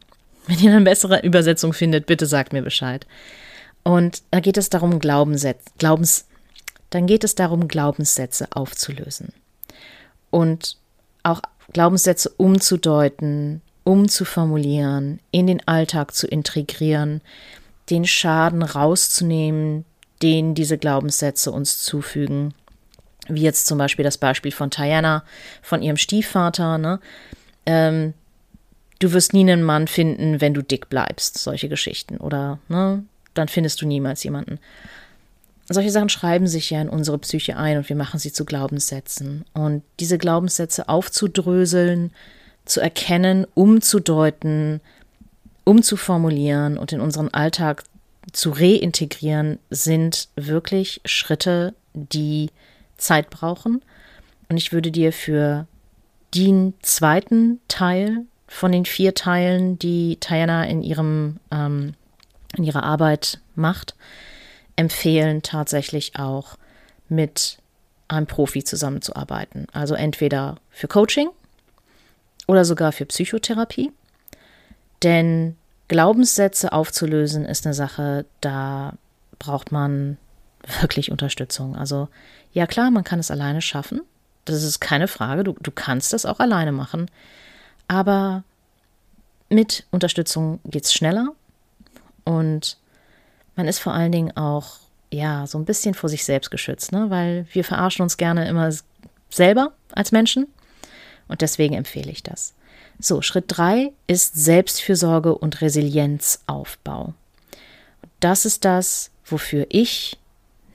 Wenn 0.48 0.60
ihr 0.60 0.72
eine 0.72 0.84
bessere 0.84 1.22
Übersetzung 1.22 1.72
findet, 1.72 2.08
bitte 2.08 2.26
sagt 2.26 2.52
mir 2.52 2.62
Bescheid. 2.62 3.08
Und 3.84 4.24
da 4.32 4.40
geht 4.40 4.58
es 4.58 4.70
darum, 4.70 5.00
Glaubenssätze, 5.00 5.72
Glaubens, 5.78 6.26
dann 6.90 7.08
geht 7.08 7.24
es 7.24 7.36
darum, 7.36 7.68
Glaubenssätze 7.68 8.48
aufzulösen. 8.52 9.34
Und 10.30 10.78
auch 11.24 11.42
Glaubenssätze 11.72 12.30
umzudeuten, 12.36 13.62
umzuformulieren, 13.84 15.20
in 15.32 15.48
den 15.48 15.66
Alltag 15.68 16.14
zu 16.14 16.28
integrieren, 16.28 17.22
den 17.90 18.06
Schaden 18.06 18.62
rauszunehmen, 18.62 19.86
den 20.22 20.54
diese 20.54 20.78
Glaubenssätze 20.78 21.52
uns 21.52 21.82
zufügen. 21.82 22.54
Wie 23.28 23.42
jetzt 23.42 23.68
zum 23.68 23.78
Beispiel 23.78 24.04
das 24.04 24.18
Beispiel 24.18 24.52
von 24.52 24.70
Diana, 24.70 25.24
von 25.62 25.82
ihrem 25.82 25.98
Stiefvater. 25.98 26.78
Ne? 26.78 27.00
Ähm, 27.66 28.14
du 29.00 29.14
wirst 29.14 29.34
nie 29.34 29.42
einen 29.42 29.64
Mann 29.64 29.88
finden, 29.88 30.42
wenn 30.42 30.54
du 30.54 30.62
dick 30.62 30.90
bleibst. 30.90 31.38
Solche 31.38 31.70
Geschichten. 31.70 32.18
Oder 32.18 32.60
ne? 32.68 33.04
dann 33.34 33.48
findest 33.48 33.82
du 33.82 33.88
niemals 33.88 34.24
jemanden. 34.24 34.60
Solche 35.70 35.92
Sachen 35.92 36.10
schreiben 36.10 36.48
sich 36.48 36.70
ja 36.70 36.82
in 36.82 36.90
unsere 36.90 37.18
Psyche 37.20 37.56
ein 37.56 37.78
und 37.78 37.88
wir 37.88 37.96
machen 37.96 38.20
sie 38.20 38.34
zu 38.34 38.44
Glaubenssätzen. 38.44 39.46
Und 39.54 39.84
diese 40.00 40.18
Glaubenssätze 40.18 40.90
aufzudröseln, 40.90 42.12
zu 42.66 42.82
erkennen, 42.82 43.48
umzudeuten, 43.54 44.82
umzuformulieren 45.64 46.78
und 46.78 46.92
in 46.92 47.00
unseren 47.00 47.30
Alltag 47.30 47.84
zu 48.34 48.52
reintegrieren, 48.52 49.60
sind 49.70 50.28
wirklich 50.36 51.02
Schritte, 51.06 51.74
die 51.94 52.50
Zeit 53.02 53.30
brauchen. 53.30 53.82
Und 54.50 54.58
ich 54.58 54.72
würde 54.72 54.92
dir 54.92 55.14
für 55.14 55.68
den 56.34 56.74
zweiten 56.82 57.60
Teil 57.68 58.26
von 58.48 58.72
den 58.72 58.86
vier 58.86 59.14
Teilen, 59.14 59.80
die 59.80 60.18
Diana 60.20 60.66
in 60.66 60.82
ihrem 60.84 61.38
ähm, 61.52 61.94
in 62.58 62.64
ihrer 62.64 62.84
Arbeit 62.84 63.40
macht, 63.56 63.96
empfehlen 64.76 65.42
tatsächlich 65.42 66.18
auch 66.18 66.58
mit 67.08 67.58
einem 68.08 68.28
Profi 68.28 68.64
zusammenzuarbeiten. 68.64 69.68
Also 69.72 69.96
entweder 69.96 70.58
für 70.70 70.88
Coaching 70.88 71.30
oder 72.48 72.66
sogar 72.66 72.92
für 72.92 73.06
Psychotherapie. 73.06 73.92
Denn 75.04 75.56
Glaubenssätze 75.88 76.74
aufzulösen 76.74 77.46
ist 77.46 77.66
eine 77.66 77.74
Sache, 77.74 78.26
da 78.42 78.94
braucht 79.40 79.72
man 79.72 80.18
wirklich 80.80 81.12
Unterstützung. 81.12 81.76
Also 81.76 82.08
ja 82.54 82.68
klar, 82.68 82.92
man 82.92 83.04
kann 83.04 83.20
es 83.20 83.32
alleine 83.32 83.62
schaffen. 83.62 84.02
Das 84.46 84.64
ist 84.64 84.80
keine 84.80 85.08
Frage. 85.08 85.44
Du, 85.44 85.56
du 85.60 85.72
kannst 85.72 86.14
das 86.14 86.26
auch 86.26 86.40
alleine 86.40 86.72
machen. 86.72 87.10
Aber 87.88 88.44
mit 89.50 89.86
Unterstützung 89.92 90.60
geht 90.66 90.86
es 90.86 90.94
schneller 90.94 91.30
und 92.24 92.78
man 93.56 93.68
ist 93.68 93.80
vor 93.80 93.94
allen 93.94 94.12
Dingen 94.12 94.36
auch 94.38 94.78
ja 95.12 95.46
so 95.46 95.58
ein 95.58 95.66
bisschen 95.66 95.94
vor 95.94 96.10
sich 96.10 96.24
selbst 96.24 96.52
geschützt, 96.52 96.94
ne? 96.94 97.10
weil 97.10 97.46
wir 97.52 97.66
verarschen 97.66 98.04
uns 98.04 98.16
gerne 98.16 98.48
immer 98.48 98.70
selber 99.30 99.74
als 99.92 100.14
Menschen 100.14 100.48
und 101.28 101.42
deswegen 101.42 101.76
empfehle 101.76 102.12
ich 102.12 102.24
das. 102.24 102.54
So, 103.00 103.22
Schritt 103.22 103.46
drei 103.48 103.92
ist 104.08 104.36
Selbstfürsorge 104.36 105.36
und 105.36 105.60
Resilienzaufbau. 105.62 107.14
Das 108.20 108.46
ist 108.46 108.64
das, 108.64 109.12
wofür 109.26 109.66
ich 109.70 110.18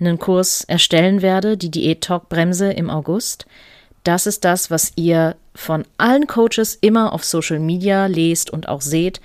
einen 0.01 0.19
Kurs 0.19 0.65
erstellen 0.65 1.23
werde, 1.23 1.57
die 1.57 1.71
Diät-Talk-Bremse 1.71 2.73
im 2.73 2.91
August. 2.91 3.47
Das 4.05 4.27
ist 4.27 4.45
das, 4.45 4.71
was 4.71 4.93
ihr 4.97 5.37
von 5.55 5.85
allen 5.99 6.27
Coaches 6.27 6.77
immer 6.81 7.13
auf 7.13 7.25
Social 7.25 7.59
Media 7.59 8.07
lest 8.07 8.51
und 8.51 8.69
auch 8.69 8.81
seht. 8.81 9.21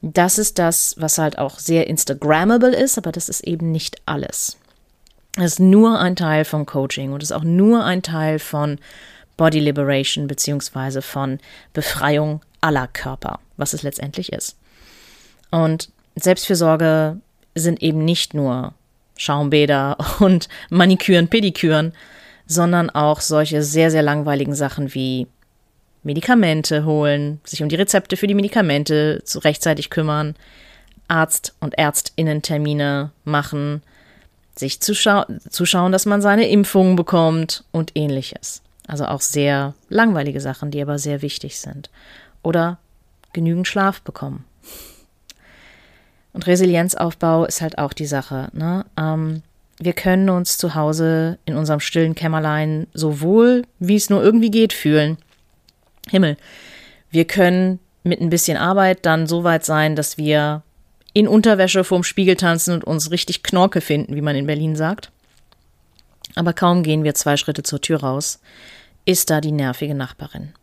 Das 0.00 0.38
ist 0.38 0.58
das, 0.58 0.94
was 0.98 1.18
halt 1.18 1.38
auch 1.38 1.58
sehr 1.58 1.86
Instagrammable 1.86 2.74
ist, 2.74 2.98
aber 2.98 3.12
das 3.12 3.28
ist 3.28 3.44
eben 3.44 3.70
nicht 3.70 3.96
alles. 4.06 4.56
Das 5.34 5.44
ist 5.44 5.60
nur 5.60 5.98
ein 5.98 6.16
Teil 6.16 6.44
von 6.44 6.66
Coaching 6.66 7.12
und 7.12 7.22
ist 7.22 7.32
auch 7.32 7.44
nur 7.44 7.84
ein 7.84 8.02
Teil 8.02 8.38
von 8.38 8.78
Body 9.36 9.60
Liberation 9.60 10.26
beziehungsweise 10.26 11.02
von 11.02 11.38
Befreiung 11.72 12.42
aller 12.60 12.86
Körper, 12.86 13.38
was 13.56 13.72
es 13.72 13.82
letztendlich 13.82 14.32
ist. 14.32 14.56
Und 15.50 15.90
Selbstfürsorge 16.16 17.18
sind 17.54 17.82
eben 17.82 18.04
nicht 18.04 18.34
nur 18.34 18.74
Schaumbäder 19.22 19.96
und 20.20 20.48
Maniküren, 20.70 21.28
Pediküren, 21.28 21.92
sondern 22.46 22.90
auch 22.90 23.20
solche 23.20 23.62
sehr, 23.62 23.90
sehr 23.90 24.02
langweiligen 24.02 24.54
Sachen 24.54 24.94
wie 24.94 25.26
Medikamente 26.02 26.84
holen, 26.84 27.40
sich 27.44 27.62
um 27.62 27.68
die 27.68 27.76
Rezepte 27.76 28.16
für 28.16 28.26
die 28.26 28.34
Medikamente 28.34 29.22
zu 29.24 29.38
rechtzeitig 29.38 29.88
kümmern, 29.88 30.34
Arzt- 31.06 31.54
und 31.60 31.78
Ärztinnen-Termine 31.78 33.12
machen, 33.24 33.82
sich 34.56 34.80
zuschauen, 34.80 35.40
zuschauen, 35.48 35.92
dass 35.92 36.04
man 36.04 36.20
seine 36.20 36.48
Impfungen 36.48 36.96
bekommt 36.96 37.64
und 37.70 37.92
ähnliches. 37.94 38.62
Also 38.88 39.04
auch 39.06 39.20
sehr 39.20 39.74
langweilige 39.88 40.40
Sachen, 40.40 40.72
die 40.72 40.82
aber 40.82 40.98
sehr 40.98 41.22
wichtig 41.22 41.60
sind. 41.60 41.90
Oder 42.42 42.78
genügend 43.32 43.68
Schlaf 43.68 44.02
bekommen. 44.02 44.44
Und 46.32 46.46
Resilienzaufbau 46.46 47.44
ist 47.44 47.60
halt 47.60 47.78
auch 47.78 47.92
die 47.92 48.06
Sache. 48.06 48.48
Ne? 48.52 48.86
Ähm, 48.96 49.42
wir 49.78 49.92
können 49.92 50.30
uns 50.30 50.58
zu 50.58 50.74
Hause 50.74 51.38
in 51.44 51.56
unserem 51.56 51.80
stillen 51.80 52.14
Kämmerlein 52.14 52.86
so 52.94 53.20
wohl, 53.20 53.64
wie 53.78 53.96
es 53.96 54.10
nur 54.10 54.22
irgendwie 54.22 54.50
geht, 54.50 54.72
fühlen. 54.72 55.18
Himmel. 56.10 56.36
Wir 57.10 57.26
können 57.26 57.78
mit 58.04 58.20
ein 58.20 58.30
bisschen 58.30 58.56
Arbeit 58.56 59.04
dann 59.06 59.26
so 59.26 59.44
weit 59.44 59.64
sein, 59.64 59.96
dass 59.96 60.18
wir 60.18 60.62
in 61.12 61.28
Unterwäsche 61.28 61.84
vorm 61.84 62.04
Spiegel 62.04 62.36
tanzen 62.36 62.74
und 62.74 62.84
uns 62.84 63.10
richtig 63.10 63.42
Knorke 63.42 63.80
finden, 63.80 64.16
wie 64.16 64.22
man 64.22 64.36
in 64.36 64.46
Berlin 64.46 64.76
sagt. 64.76 65.10
Aber 66.34 66.52
kaum 66.52 66.82
gehen 66.82 67.04
wir 67.04 67.14
zwei 67.14 67.36
Schritte 67.36 67.62
zur 67.62 67.80
Tür 67.80 68.00
raus, 68.00 68.40
ist 69.04 69.30
da 69.30 69.40
die 69.40 69.52
nervige 69.52 69.94
Nachbarin. 69.94 70.54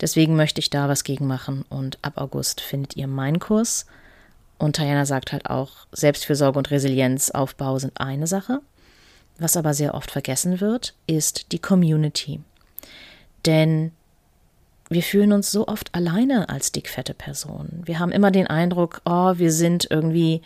Deswegen 0.00 0.36
möchte 0.36 0.60
ich 0.60 0.70
da 0.70 0.88
was 0.88 1.04
gegen 1.04 1.26
machen 1.26 1.64
und 1.68 1.98
ab 2.02 2.14
August 2.16 2.60
findet 2.60 2.96
ihr 2.96 3.06
meinen 3.06 3.38
Kurs. 3.38 3.86
Und 4.58 4.78
Diana 4.78 5.04
sagt 5.04 5.32
halt 5.32 5.50
auch, 5.50 5.86
Selbstfürsorge 5.92 6.58
und 6.58 6.70
Resilienzaufbau 6.70 7.78
sind 7.78 8.00
eine 8.00 8.26
Sache. 8.26 8.60
Was 9.38 9.56
aber 9.56 9.74
sehr 9.74 9.94
oft 9.94 10.10
vergessen 10.10 10.60
wird, 10.60 10.94
ist 11.06 11.52
die 11.52 11.58
Community. 11.58 12.40
Denn 13.44 13.92
wir 14.88 15.02
fühlen 15.02 15.32
uns 15.32 15.50
so 15.50 15.66
oft 15.66 15.94
alleine 15.94 16.48
als 16.48 16.72
dickfette 16.72 17.12
Person. 17.12 17.82
Wir 17.84 17.98
haben 17.98 18.12
immer 18.12 18.30
den 18.30 18.46
Eindruck, 18.46 19.02
oh, 19.04 19.34
wir 19.36 19.52
sind 19.52 19.88
irgendwie, 19.90 20.42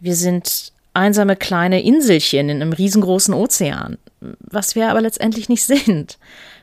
wir 0.00 0.16
sind 0.16 0.72
einsame 0.92 1.36
kleine 1.36 1.82
Inselchen 1.82 2.48
in 2.48 2.60
einem 2.60 2.72
riesengroßen 2.72 3.32
Ozean, 3.32 3.96
was 4.20 4.74
wir 4.74 4.90
aber 4.90 5.00
letztendlich 5.00 5.48
nicht 5.48 5.64
sind. 5.64 6.18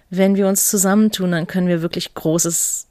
Wenn 0.10 0.36
wir 0.36 0.48
uns 0.48 0.70
zusammentun, 0.70 1.32
dann 1.32 1.48
können 1.48 1.68
wir 1.68 1.82
wirklich 1.82 2.13
Großes, 2.13 2.88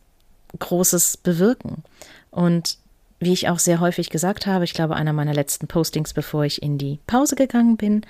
Großes 0.59 1.19
bewirken. 1.19 1.83
Und 2.31 2.79
wie 3.21 3.33
ich 3.33 3.49
auch 3.49 3.59
sehr 3.59 3.81
häufig 3.81 4.11
gesagt 4.11 4.47
habe, 4.47 4.65
ich 4.65 4.75
glaube, 4.75 4.97
einer 4.97 5.13
meiner 5.13 5.35
letzten 5.35 5.67
Postings, 5.67 6.13
bevor 6.13 6.45
ich 6.45 6.63
in 6.63 6.79
die 6.79 7.01
Pause 7.07 7.37
gegangen 7.37 7.77
bin, 7.77 8.03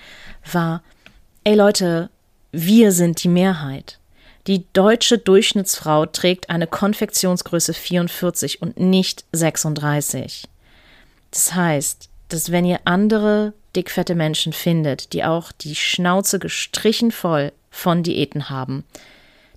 war, 0.51 0.83
ey 1.44 1.55
Leute, 1.55 2.11
wir 2.53 2.92
sind 2.92 3.23
die 3.23 3.29
Mehrheit. 3.29 3.99
Die 4.47 4.64
deutsche 4.73 5.18
Durchschnittsfrau 5.18 6.07
trägt 6.07 6.49
eine 6.49 6.66
Konfektionsgröße 6.66 7.75
44 7.75 8.62
und 8.62 8.81
nicht 8.81 9.25
36. 9.33 10.49
Das 11.31 11.55
heißt, 11.55 12.09
dass 12.29 12.51
wenn 12.51 12.64
ihr 12.64 12.81
andere 12.85 13.53
dickfette 13.77 14.14
Menschen 14.14 14.53
findet, 14.53 15.12
die 15.12 15.25
auch 15.25 15.53
die 15.53 15.75
Schnauze 15.75 16.38
gestrichen 16.38 17.11
voll 17.11 17.53
von 17.71 18.03
Diäten 18.03 18.49
haben, 18.49 18.85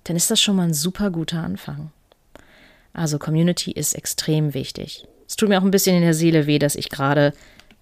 dann 0.04 0.16
ist 0.16 0.30
das 0.30 0.40
schon 0.40 0.56
mal 0.56 0.64
ein 0.64 0.74
super 0.74 1.10
guter 1.10 1.42
Anfang. 1.42 1.90
Also 2.92 3.18
Community 3.18 3.72
ist 3.72 3.94
extrem 3.94 4.52
wichtig. 4.54 5.06
Es 5.32 5.36
tut 5.36 5.48
mir 5.48 5.58
auch 5.58 5.64
ein 5.64 5.70
bisschen 5.70 5.96
in 5.96 6.02
der 6.02 6.14
Seele 6.14 6.46
weh, 6.46 6.58
dass 6.58 6.76
ich 6.76 6.88
gerade 6.88 7.32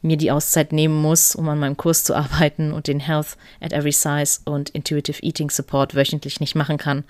mir 0.03 0.17
die 0.17 0.31
Auszeit 0.31 0.73
nehmen 0.73 0.95
muss, 1.03 1.35
um 1.35 1.49
an 1.49 1.59
meinem 1.59 1.77
Kurs 1.77 2.05
zu 2.05 2.15
arbeiten 2.15 2.73
und 2.73 2.87
den 2.87 3.01
Health 3.01 3.37
at 3.61 3.73
Every 3.73 3.93
Size 3.93 4.41
und 4.45 4.71
Intuitive 4.71 5.23
Eating 5.23 5.51
Support 5.51 5.95
wöchentlich 5.95 6.41
nicht 6.41 6.55
machen 6.55 6.79
kann. 6.79 7.05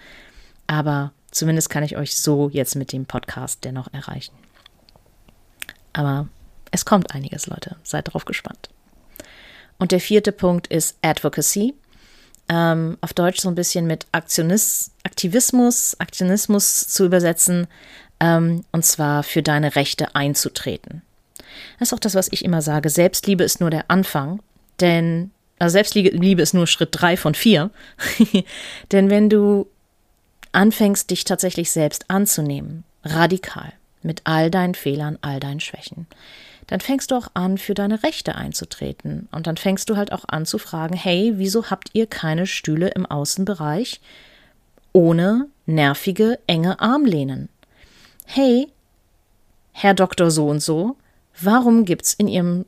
Aber 0.66 1.12
Zumindest 1.30 1.70
kann 1.70 1.84
ich 1.84 1.96
euch 1.96 2.18
so 2.18 2.48
jetzt 2.48 2.74
mit 2.74 2.92
dem 2.92 3.06
Podcast 3.06 3.64
dennoch 3.64 3.92
erreichen. 3.92 4.34
Aber 5.92 6.28
es 6.70 6.84
kommt 6.84 7.14
einiges, 7.14 7.46
Leute. 7.46 7.76
Seid 7.82 8.12
drauf 8.12 8.24
gespannt. 8.24 8.68
Und 9.78 9.92
der 9.92 10.00
vierte 10.00 10.32
Punkt 10.32 10.66
ist 10.66 10.96
Advocacy. 11.02 11.74
Ähm, 12.48 12.98
auf 13.00 13.14
Deutsch 13.14 13.40
so 13.40 13.48
ein 13.48 13.54
bisschen 13.54 13.86
mit 13.86 14.06
Aktionis 14.12 14.90
Aktivismus, 15.04 15.98
Aktionismus 16.00 16.88
zu 16.88 17.06
übersetzen. 17.06 17.68
Ähm, 18.20 18.64
und 18.72 18.84
zwar 18.84 19.22
für 19.22 19.42
deine 19.42 19.76
Rechte 19.76 20.14
einzutreten. 20.14 21.02
Das 21.78 21.88
ist 21.88 21.94
auch 21.94 22.00
das, 22.00 22.14
was 22.14 22.30
ich 22.30 22.44
immer 22.44 22.62
sage. 22.62 22.90
Selbstliebe 22.90 23.42
ist 23.42 23.60
nur 23.60 23.70
der 23.70 23.86
Anfang. 23.88 24.40
Denn 24.80 25.30
also 25.60 25.74
Selbstliebe 25.74 26.42
ist 26.42 26.54
nur 26.54 26.66
Schritt 26.66 26.88
drei 26.92 27.16
von 27.16 27.34
vier. 27.34 27.70
denn 28.92 29.10
wenn 29.10 29.28
du 29.28 29.66
anfängst, 30.52 31.10
dich 31.10 31.24
tatsächlich 31.24 31.70
selbst 31.70 32.06
anzunehmen, 32.08 32.84
radikal, 33.04 33.72
mit 34.02 34.22
all 34.24 34.50
deinen 34.50 34.74
Fehlern, 34.74 35.18
all 35.20 35.38
deinen 35.38 35.60
Schwächen, 35.60 36.06
dann 36.66 36.80
fängst 36.80 37.10
du 37.10 37.16
auch 37.16 37.28
an, 37.34 37.58
für 37.58 37.74
deine 37.74 38.02
Rechte 38.02 38.36
einzutreten. 38.36 39.28
Und 39.32 39.46
dann 39.46 39.58
fängst 39.58 39.90
du 39.90 39.96
halt 39.96 40.12
auch 40.12 40.24
an 40.28 40.46
zu 40.46 40.56
fragen, 40.56 40.94
hey, 40.94 41.34
wieso 41.36 41.68
habt 41.68 41.90
ihr 41.92 42.06
keine 42.06 42.46
Stühle 42.46 42.88
im 42.88 43.04
Außenbereich 43.04 44.00
ohne 44.92 45.46
nervige, 45.66 46.38
enge 46.46 46.80
Armlehnen? 46.80 47.50
Hey, 48.32 48.68
Herr 49.72 49.92
Doktor 49.92 50.30
so 50.30 50.46
und 50.46 50.60
so, 50.60 50.96
warum 51.40 51.84
gibt's 51.84 52.14
in 52.14 52.28
Ihrem 52.28 52.64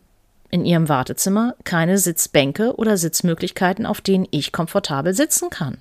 in 0.50 0.64
Ihrem 0.64 0.88
Wartezimmer 0.88 1.54
keine 1.62 1.98
Sitzbänke 1.98 2.74
oder 2.74 2.96
Sitzmöglichkeiten, 2.96 3.86
auf 3.86 4.00
denen 4.00 4.26
ich 4.32 4.50
komfortabel 4.50 5.14
sitzen 5.14 5.50
kann? 5.50 5.78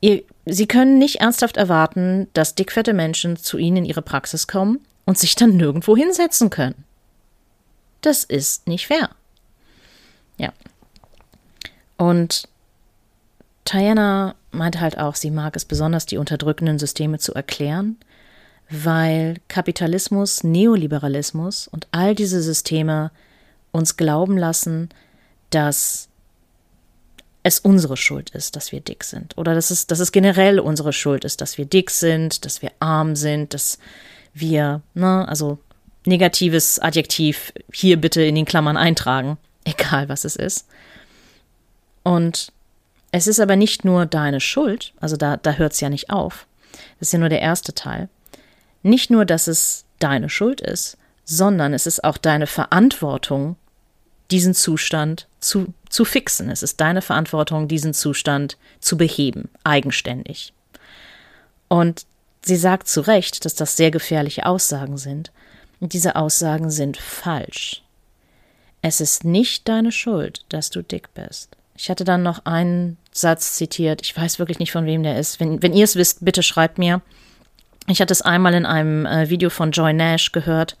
Ihr, 0.00 0.22
Sie 0.46 0.68
können 0.68 1.00
nicht 1.00 1.16
ernsthaft 1.16 1.56
erwarten, 1.56 2.28
dass 2.34 2.54
dickfette 2.54 2.92
Menschen 2.92 3.36
zu 3.36 3.58
Ihnen 3.58 3.78
in 3.78 3.84
Ihre 3.84 4.02
Praxis 4.02 4.46
kommen 4.46 4.78
und 5.04 5.18
sich 5.18 5.34
dann 5.34 5.56
nirgendwo 5.56 5.96
hinsetzen 5.96 6.50
können. 6.50 6.84
Das 8.00 8.22
ist 8.22 8.68
nicht 8.68 8.86
fair. 8.86 9.10
Ja. 10.38 10.52
Und 11.96 12.48
Diana 13.66 14.36
meinte 14.52 14.80
halt 14.80 14.98
auch, 14.98 15.14
sie 15.14 15.30
mag 15.30 15.56
es 15.56 15.64
besonders, 15.64 16.06
die 16.06 16.16
unterdrückenden 16.16 16.78
Systeme 16.78 17.18
zu 17.18 17.34
erklären, 17.34 17.96
weil 18.68 19.36
Kapitalismus, 19.48 20.44
Neoliberalismus 20.44 21.68
und 21.68 21.88
all 21.92 22.14
diese 22.14 22.42
Systeme 22.42 23.10
uns 23.72 23.96
glauben 23.96 24.36
lassen, 24.36 24.88
dass 25.50 26.08
es 27.42 27.58
unsere 27.58 27.96
Schuld 27.96 28.30
ist, 28.30 28.56
dass 28.56 28.70
wir 28.70 28.80
dick 28.80 29.02
sind. 29.04 29.36
Oder 29.38 29.54
dass 29.54 29.70
es, 29.70 29.86
dass 29.86 29.98
es 29.98 30.12
generell 30.12 30.60
unsere 30.60 30.92
Schuld 30.92 31.24
ist, 31.24 31.40
dass 31.40 31.58
wir 31.58 31.64
dick 31.64 31.90
sind, 31.90 32.44
dass 32.44 32.62
wir 32.62 32.70
arm 32.80 33.16
sind, 33.16 33.54
dass 33.54 33.78
wir, 34.34 34.82
ne, 34.94 35.26
also 35.26 35.58
negatives 36.04 36.78
Adjektiv 36.78 37.52
hier 37.72 38.00
bitte 38.00 38.22
in 38.22 38.34
den 38.34 38.44
Klammern 38.44 38.76
eintragen, 38.76 39.38
egal 39.64 40.08
was 40.08 40.24
es 40.24 40.36
ist. 40.36 40.66
Und 42.02 42.52
es 43.12 43.26
ist 43.26 43.40
aber 43.40 43.56
nicht 43.56 43.84
nur 43.84 44.06
deine 44.06 44.40
Schuld, 44.40 44.92
also 45.00 45.16
da, 45.16 45.36
da 45.36 45.52
hört 45.52 45.72
es 45.72 45.80
ja 45.80 45.88
nicht 45.88 46.10
auf. 46.10 46.46
Das 46.98 47.08
ist 47.08 47.12
ja 47.12 47.18
nur 47.18 47.28
der 47.28 47.40
erste 47.40 47.74
Teil. 47.74 48.08
Nicht 48.82 49.10
nur, 49.10 49.24
dass 49.24 49.46
es 49.46 49.84
deine 49.98 50.28
Schuld 50.28 50.60
ist, 50.60 50.96
sondern 51.24 51.74
es 51.74 51.86
ist 51.86 52.04
auch 52.04 52.16
deine 52.16 52.46
Verantwortung, 52.46 53.56
diesen 54.30 54.54
Zustand 54.54 55.26
zu, 55.40 55.74
zu 55.88 56.04
fixen. 56.04 56.50
Es 56.50 56.62
ist 56.62 56.80
deine 56.80 57.02
Verantwortung, 57.02 57.68
diesen 57.68 57.94
Zustand 57.94 58.56
zu 58.78 58.96
beheben, 58.96 59.48
eigenständig. 59.64 60.52
Und 61.68 62.06
sie 62.44 62.56
sagt 62.56 62.88
zu 62.88 63.00
Recht, 63.00 63.44
dass 63.44 63.54
das 63.54 63.76
sehr 63.76 63.90
gefährliche 63.90 64.46
Aussagen 64.46 64.98
sind. 64.98 65.32
Und 65.80 65.92
diese 65.94 66.16
Aussagen 66.16 66.70
sind 66.70 66.96
falsch. 66.96 67.82
Es 68.82 69.00
ist 69.00 69.24
nicht 69.24 69.68
deine 69.68 69.92
Schuld, 69.92 70.44
dass 70.48 70.70
du 70.70 70.82
dick 70.82 71.12
bist. 71.14 71.56
Ich 71.82 71.88
hatte 71.88 72.04
dann 72.04 72.22
noch 72.22 72.44
einen 72.44 72.98
Satz 73.10 73.54
zitiert. 73.54 74.02
Ich 74.02 74.14
weiß 74.14 74.38
wirklich 74.38 74.58
nicht, 74.58 74.70
von 74.70 74.84
wem 74.84 75.02
der 75.02 75.18
ist. 75.18 75.40
Wenn, 75.40 75.62
wenn 75.62 75.72
ihr 75.72 75.84
es 75.84 75.96
wisst, 75.96 76.22
bitte 76.22 76.42
schreibt 76.42 76.76
mir. 76.76 77.00
Ich 77.86 78.02
hatte 78.02 78.12
es 78.12 78.20
einmal 78.20 78.52
in 78.52 78.66
einem 78.66 79.06
äh, 79.06 79.30
Video 79.30 79.48
von 79.48 79.70
Joy 79.70 79.94
Nash 79.94 80.32
gehört. 80.32 80.76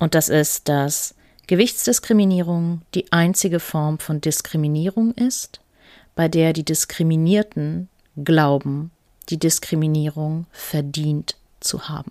Und 0.00 0.16
das 0.16 0.28
ist, 0.28 0.68
dass 0.68 1.14
Gewichtsdiskriminierung 1.46 2.82
die 2.92 3.12
einzige 3.12 3.60
Form 3.60 4.00
von 4.00 4.20
Diskriminierung 4.20 5.12
ist, 5.14 5.60
bei 6.16 6.26
der 6.26 6.52
die 6.52 6.64
Diskriminierten 6.64 7.88
glauben, 8.16 8.90
die 9.28 9.38
Diskriminierung 9.38 10.46
verdient 10.50 11.36
zu 11.60 11.88
haben. 11.88 12.10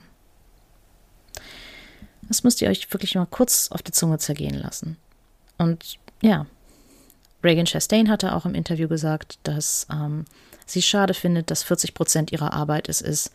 Das 2.29 2.45
müsst 2.45 2.61
ihr 2.61 2.69
euch 2.69 2.93
wirklich 2.93 3.15
mal 3.15 3.27
kurz 3.29 3.71
auf 3.71 3.81
die 3.81 3.91
Zunge 3.91 4.19
zergehen 4.19 4.55
lassen. 4.55 4.95
Und 5.57 5.99
ja, 6.21 6.45
Reagan 7.45 7.65
Chastain 7.65 8.09
hatte 8.09 8.35
auch 8.35 8.45
im 8.45 8.55
Interview 8.55 8.87
gesagt, 8.87 9.37
dass 9.43 9.87
ähm, 9.91 10.25
sie 10.65 10.81
schade 10.81 11.13
findet, 11.13 11.51
dass 11.51 11.63
40 11.63 11.93
Prozent 11.93 12.31
ihrer 12.31 12.53
Arbeit 12.53 12.89
es 12.89 13.01
ist, 13.01 13.31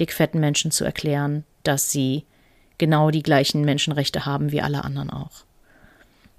dickfetten 0.00 0.40
Menschen 0.40 0.70
zu 0.70 0.84
erklären, 0.84 1.44
dass 1.62 1.90
sie 1.90 2.24
genau 2.78 3.10
die 3.10 3.22
gleichen 3.22 3.62
Menschenrechte 3.64 4.24
haben 4.24 4.50
wie 4.50 4.62
alle 4.62 4.82
anderen 4.82 5.10
auch. 5.10 5.44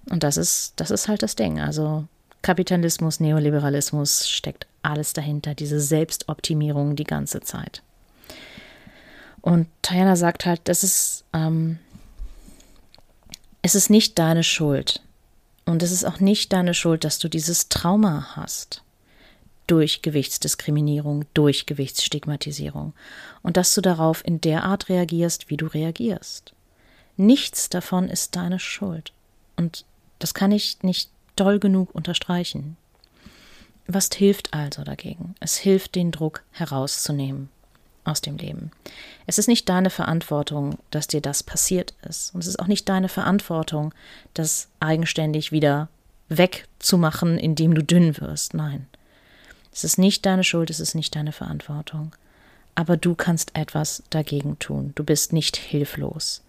Und 0.10 0.24
das 0.24 0.38
ist, 0.38 0.74
das 0.78 0.90
ist 0.90 1.08
halt 1.08 1.22
das 1.22 1.36
Ding. 1.36 1.60
Also 1.60 2.06
Kapitalismus, 2.42 3.20
Neoliberalismus 3.20 4.28
steckt 4.28 4.66
alles 4.82 5.14
dahinter, 5.14 5.54
diese 5.54 5.80
Selbstoptimierung 5.80 6.96
die 6.96 7.04
ganze 7.04 7.42
Zeit. 7.42 7.84
Und 9.42 9.68
Diana 9.88 10.16
sagt 10.16 10.46
halt, 10.46 10.62
das 10.66 10.84
ist, 10.84 11.24
ähm, 11.34 11.78
es 13.62 13.76
ist 13.76 13.92
nicht 13.92 14.18
deine 14.18 14.44
Schuld. 14.44 15.02
Und 15.66 15.84
es 15.84 15.92
ist 15.92 16.06
auch 16.06 16.20
nicht 16.20 16.54
deine 16.54 16.74
Schuld, 16.74 17.04
dass 17.04 17.20
du 17.20 17.30
dieses 17.30 17.70
Trauma 17.70 18.36
hast 18.36 18.84
durch 19.68 20.02
Gewichtsdiskriminierung, 20.02 21.26
durch 21.34 21.66
Gewichtsstigmatisierung 21.66 22.94
und 23.42 23.58
dass 23.58 23.74
du 23.74 23.82
darauf 23.82 24.26
in 24.26 24.42
der 24.42 24.64
Art 24.64 24.90
reagierst, 24.90 25.50
wie 25.50 25.58
du 25.58 25.68
reagierst. 25.68 26.54
Nichts 27.16 27.70
davon 27.70 28.10
ist 28.10 28.36
deine 28.36 28.60
Schuld. 28.60 29.14
Und 29.56 29.86
das 30.20 30.34
kann 30.34 30.52
ich 30.52 30.82
nicht 30.84 31.10
doll 31.36 31.60
genug 31.60 31.94
unterstreichen. 31.96 32.76
Was 33.88 34.10
hilft 34.14 34.54
also 34.54 34.84
dagegen? 34.84 35.36
Es 35.40 35.56
hilft, 35.58 35.96
den 35.96 36.12
Druck 36.12 36.44
herauszunehmen 36.52 37.50
aus 38.04 38.22
dem 38.22 38.38
Leben. 38.38 38.72
Es 39.28 39.38
ist 39.38 39.48
nicht 39.48 39.70
deine 39.70 39.90
Verantwortung, 39.90 40.78
dass 40.90 41.08
dir 41.08 41.22
das 41.22 41.44
passiert 41.44 41.94
ist. 42.08 42.34
Und 42.34 42.42
es 42.42 42.48
ist 42.48 42.60
auch 42.60 42.68
nicht 42.68 42.90
deine 42.90 43.10
Verantwortung, 43.10 43.94
das 44.34 44.68
eigenständig 44.80 45.52
wieder 45.52 45.90
wegzumachen, 46.30 47.38
indem 47.38 47.76
du 47.76 47.84
dünn 47.84 48.20
wirst. 48.20 48.54
Nein. 48.54 48.88
Es 49.74 49.84
ist 49.84 49.98
nicht 49.98 50.26
deine 50.26 50.44
Schuld, 50.44 50.70
es 50.70 50.80
ist 50.80 50.96
nicht 50.96 51.16
deine 51.16 51.32
Verantwortung. 51.32 52.16
Aber 52.76 52.98
du 52.98 53.16
kannst 53.16 53.56
etwas 53.56 54.04
dagegen 54.10 54.58
tun. 54.60 54.92
Du 54.96 55.04
bist 55.04 55.34
nicht 55.34 55.58
hilflos. 55.58 56.42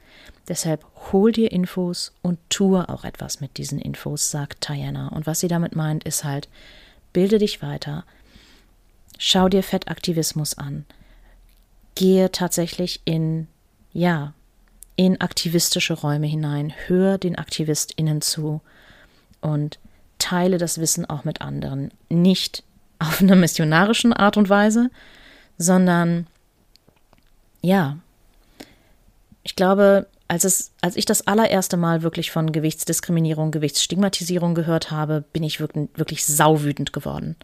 Deshalb 0.49 0.85
hol 1.13 1.33
dir 1.33 1.53
Infos 1.53 2.13
und 2.23 2.39
tue 2.49 2.89
auch 2.89 3.05
etwas 3.05 3.41
mit 3.41 3.59
diesen 3.59 3.79
Infos, 3.79 4.31
sagt 4.31 4.69
Diana. 4.69 5.09
Und 5.09 5.27
was 5.27 5.41
sie 5.41 5.49
damit 5.49 5.77
meint, 5.77 6.05
ist 6.05 6.25
halt, 6.25 6.49
bilde 7.13 7.39
dich 7.39 7.63
weiter, 7.63 8.05
schau 9.19 9.49
dir 9.49 9.63
Fettaktivismus 9.63 10.59
an, 10.59 10.85
gehe 11.95 12.31
tatsächlich 12.33 13.01
in, 13.05 13.49
ja, 13.93 14.35
in 14.97 15.21
aktivistische 15.21 15.95
Räume 15.95 16.27
hinein, 16.27 16.73
hör 16.87 17.19
den 17.19 17.37
AktivistInnen 17.37 18.21
zu 18.21 18.61
und 19.41 19.79
teile 20.19 20.59
das 20.59 20.79
Wissen 20.79 21.05
auch 21.09 21.25
mit 21.25 21.41
anderen. 21.41 21.91
Nicht 22.09 22.63
auf 22.99 23.21
einer 23.21 23.37
missionarischen 23.37 24.13
Art 24.13 24.37
und 24.37 24.49
Weise, 24.49 24.91
sondern 25.59 26.27
ja, 27.63 27.99
ich 29.43 29.57
glaube, 29.57 30.07
als, 30.29 30.45
es, 30.45 30.73
als 30.81 30.97
ich 30.97 31.05
das 31.05 31.27
allererste 31.27 31.77
Mal 31.77 32.03
wirklich 32.03 32.31
von 32.31 32.53
Gewichtsdiskriminierung, 32.53 33.51
Gewichtsstigmatisierung 33.51 34.55
gehört 34.55 34.91
habe, 34.91 35.25
bin 35.33 35.43
ich 35.43 35.61
wirklich, 35.61 35.89
wirklich 35.95 36.25
sauwütend 36.25 36.93
geworden. 36.93 37.37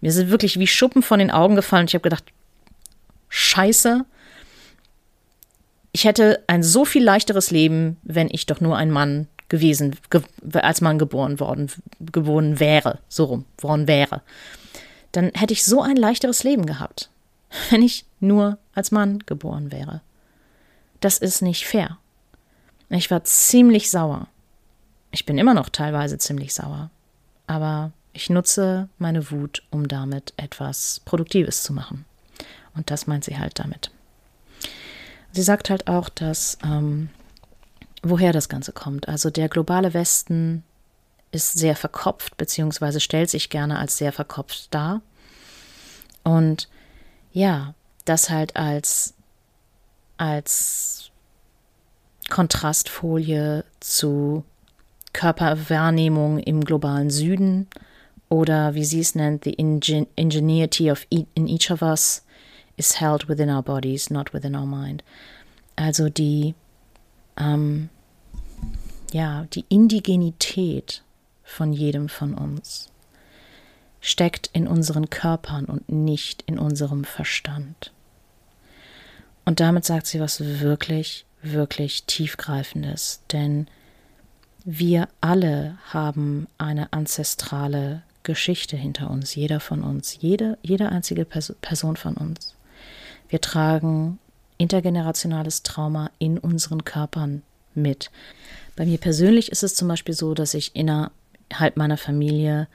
Mir 0.00 0.12
sind 0.12 0.30
wirklich 0.30 0.58
wie 0.58 0.66
Schuppen 0.66 1.02
von 1.02 1.18
den 1.18 1.30
Augen 1.30 1.54
gefallen. 1.54 1.86
Ich 1.86 1.94
habe 1.94 2.02
gedacht, 2.02 2.24
scheiße, 3.32 4.04
ich 5.92 6.04
hätte 6.04 6.44
ein 6.46 6.62
so 6.62 6.84
viel 6.84 7.02
leichteres 7.02 7.50
Leben, 7.50 7.96
wenn 8.02 8.28
ich 8.30 8.46
doch 8.46 8.60
nur 8.60 8.76
ein 8.76 8.90
Mann 8.90 9.26
gewesen, 9.48 9.96
ge 10.10 10.22
als 10.54 10.80
Mann 10.80 10.98
geboren 10.98 11.40
worden, 11.40 11.70
geboren 12.00 12.60
wäre, 12.60 12.98
so 13.08 13.24
rum, 13.24 13.44
worden 13.58 13.88
wäre. 13.88 14.22
Dann 15.12 15.30
hätte 15.34 15.52
ich 15.52 15.64
so 15.64 15.82
ein 15.82 15.96
leichteres 15.96 16.44
Leben 16.44 16.66
gehabt, 16.66 17.10
wenn 17.70 17.82
ich 17.82 18.04
nur 18.20 18.58
als 18.74 18.90
Mann 18.90 19.20
geboren 19.26 19.72
wäre. 19.72 20.02
Das 21.00 21.18
ist 21.18 21.42
nicht 21.42 21.66
fair. 21.66 21.98
Ich 22.90 23.10
war 23.10 23.24
ziemlich 23.24 23.90
sauer. 23.90 24.28
Ich 25.10 25.24
bin 25.24 25.38
immer 25.38 25.54
noch 25.54 25.70
teilweise 25.70 26.18
ziemlich 26.18 26.54
sauer. 26.54 26.90
Aber 27.46 27.92
ich 28.12 28.28
nutze 28.28 28.88
meine 28.98 29.30
Wut, 29.30 29.62
um 29.70 29.88
damit 29.88 30.34
etwas 30.36 31.00
Produktives 31.04 31.62
zu 31.62 31.72
machen. 31.72 32.04
Und 32.74 32.90
das 32.90 33.06
meint 33.06 33.24
sie 33.24 33.38
halt 33.38 33.58
damit. 33.58 33.90
Sie 35.32 35.42
sagt 35.42 35.70
halt 35.70 35.88
auch, 35.88 36.08
dass 36.08 36.58
ähm, 36.64 37.08
woher 38.02 38.32
das 38.32 38.48
Ganze 38.48 38.72
kommt. 38.72 39.08
Also 39.08 39.30
der 39.30 39.48
globale 39.48 39.94
Westen 39.94 40.62
ist 41.30 41.54
sehr 41.54 41.76
verkopft, 41.76 42.36
beziehungsweise 42.36 43.00
stellt 43.00 43.30
sich 43.30 43.48
gerne 43.48 43.78
als 43.78 43.96
sehr 43.96 44.12
verkopft 44.12 44.68
dar. 44.70 45.00
Und 46.22 46.68
ja, 47.32 47.74
das 48.04 48.30
halt 48.30 48.56
als, 48.56 49.14
als 50.18 51.10
Kontrastfolie 52.28 53.64
zu 53.80 54.44
Körperwahrnehmung 55.12 56.38
im 56.38 56.64
globalen 56.64 57.10
Süden 57.10 57.68
oder 58.28 58.74
wie 58.74 58.84
sie 58.84 59.00
es 59.00 59.14
nennt, 59.14 59.44
the 59.44 59.52
ingen 59.52 60.06
ingenuity 60.16 60.90
of 60.90 61.06
e 61.10 61.24
in 61.34 61.46
each 61.48 61.70
of 61.70 61.82
us 61.82 62.24
is 62.76 63.00
held 63.00 63.28
within 63.28 63.50
our 63.50 63.62
bodies, 63.62 64.10
not 64.10 64.32
within 64.32 64.56
our 64.56 64.66
mind. 64.66 65.02
Also 65.76 66.08
die, 66.08 66.54
ähm, 67.36 67.88
ja, 69.12 69.46
die 69.52 69.64
Indigenität 69.68 71.02
von 71.44 71.72
jedem 71.72 72.08
von 72.08 72.34
uns 72.34 72.90
steckt 74.00 74.48
in 74.52 74.66
unseren 74.66 75.10
Körpern 75.10 75.66
und 75.66 75.88
nicht 75.90 76.42
in 76.42 76.58
unserem 76.58 77.04
Verstand. 77.04 77.92
Und 79.44 79.60
damit 79.60 79.84
sagt 79.84 80.06
sie 80.06 80.20
was 80.20 80.40
wirklich, 80.60 81.24
wirklich 81.42 82.04
tiefgreifendes, 82.04 83.20
denn 83.32 83.66
wir 84.64 85.08
alle 85.20 85.78
haben 85.88 86.46
eine 86.58 86.92
ancestrale 86.92 88.02
Geschichte 88.22 88.76
hinter 88.76 89.10
uns, 89.10 89.34
jeder 89.34 89.58
von 89.58 89.82
uns, 89.82 90.18
jede, 90.20 90.58
jede 90.62 90.90
einzige 90.90 91.24
Person 91.24 91.96
von 91.96 92.14
uns. 92.14 92.54
Wir 93.32 93.40
tragen 93.40 94.18
intergenerationales 94.58 95.62
Trauma 95.62 96.10
in 96.18 96.36
unseren 96.36 96.84
Körpern 96.84 97.40
mit. 97.72 98.10
Bei 98.76 98.84
mir 98.84 98.98
persönlich 98.98 99.50
ist 99.50 99.62
es 99.62 99.74
zum 99.74 99.88
Beispiel 99.88 100.14
so, 100.14 100.34
dass 100.34 100.52
ich 100.52 100.76
innerhalb 100.76 101.78
meiner 101.78 101.96
Familie 101.96 102.68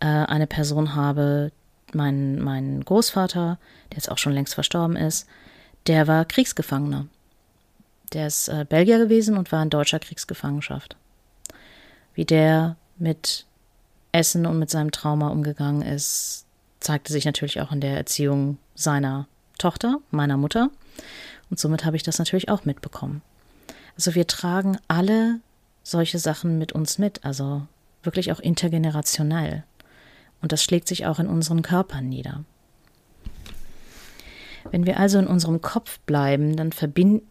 äh, 0.00 0.06
eine 0.06 0.46
Person 0.46 0.94
habe, 0.94 1.52
mein, 1.92 2.40
mein 2.40 2.82
Großvater, 2.82 3.58
der 3.90 3.96
jetzt 3.98 4.10
auch 4.10 4.16
schon 4.16 4.32
längst 4.32 4.54
verstorben 4.54 4.96
ist, 4.96 5.26
der 5.86 6.06
war 6.06 6.24
Kriegsgefangener. 6.24 7.06
Der 8.14 8.26
ist 8.26 8.48
äh, 8.48 8.64
Belgier 8.66 8.96
gewesen 8.96 9.36
und 9.36 9.52
war 9.52 9.62
in 9.62 9.68
deutscher 9.68 9.98
Kriegsgefangenschaft. 9.98 10.96
Wie 12.14 12.24
der 12.24 12.76
mit 12.96 13.44
Essen 14.12 14.46
und 14.46 14.58
mit 14.58 14.70
seinem 14.70 14.92
Trauma 14.92 15.28
umgegangen 15.28 15.82
ist, 15.82 16.46
zeigte 16.80 17.12
sich 17.12 17.26
natürlich 17.26 17.60
auch 17.60 17.70
in 17.70 17.82
der 17.82 17.98
Erziehung 17.98 18.56
seiner 18.74 19.26
Tochter, 19.60 19.98
meiner 20.10 20.36
Mutter. 20.36 20.70
Und 21.50 21.58
somit 21.58 21.84
habe 21.84 21.96
ich 21.96 22.02
das 22.02 22.18
natürlich 22.18 22.48
auch 22.48 22.64
mitbekommen. 22.64 23.22
Also 23.96 24.14
wir 24.14 24.26
tragen 24.26 24.78
alle 24.88 25.40
solche 25.82 26.18
Sachen 26.18 26.58
mit 26.58 26.72
uns 26.72 26.98
mit, 26.98 27.24
also 27.24 27.66
wirklich 28.02 28.32
auch 28.32 28.40
intergenerationell. 28.40 29.64
Und 30.40 30.52
das 30.52 30.62
schlägt 30.62 30.88
sich 30.88 31.06
auch 31.06 31.18
in 31.18 31.26
unseren 31.26 31.62
Körpern 31.62 32.08
nieder. 32.08 32.44
Wenn 34.70 34.86
wir 34.86 34.98
also 34.98 35.18
in 35.18 35.26
unserem 35.26 35.60
Kopf 35.60 35.98
bleiben, 36.00 36.56
dann 36.56 36.72
verbinden, 36.72 37.26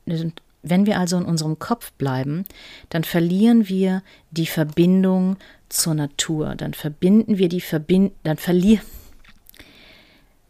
wenn 0.62 0.86
wir 0.86 1.00
also 1.00 1.18
in 1.18 1.26
unserem 1.26 1.58
Kopf 1.60 1.92
bleiben, 1.94 2.44
dann 2.90 3.04
verlieren 3.04 3.70
wir 3.70 4.04
die 4.32 4.48
Verbindung 4.48 5.38
zur 5.70 5.94
Natur, 5.94 6.56
dann 6.56 6.74
verbinden 6.74 7.38
wir 7.38 7.50
die 7.50 7.62
Verbind 7.62 8.14
dann 8.24 8.38
verlieren 8.38 8.99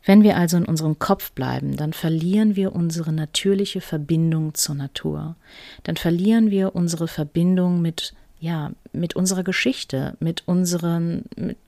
wenn 0.10 0.24
wir 0.24 0.38
also 0.38 0.58
in 0.58 0.66
unserem 0.66 0.98
Kopf 0.98 1.34
bleiben, 1.34 1.78
dann 1.78 1.94
verlieren 1.94 2.56
wir 2.56 2.74
unsere 2.74 3.14
natürliche 3.14 3.80
Verbindung 3.80 4.56
zur 4.56 4.74
Natur. 4.74 5.36
Dann 5.84 5.98
verlieren 5.98 6.50
wir 6.50 6.74
unsere 6.74 7.08
Verbindung 7.08 7.84
mit 7.84 8.16
ja, 8.40 8.72
mit 8.92 9.16
unserer 9.16 9.44
Geschichte, 9.44 10.18
mit 10.20 10.48
unseren 10.48 11.26
mit 11.36 11.60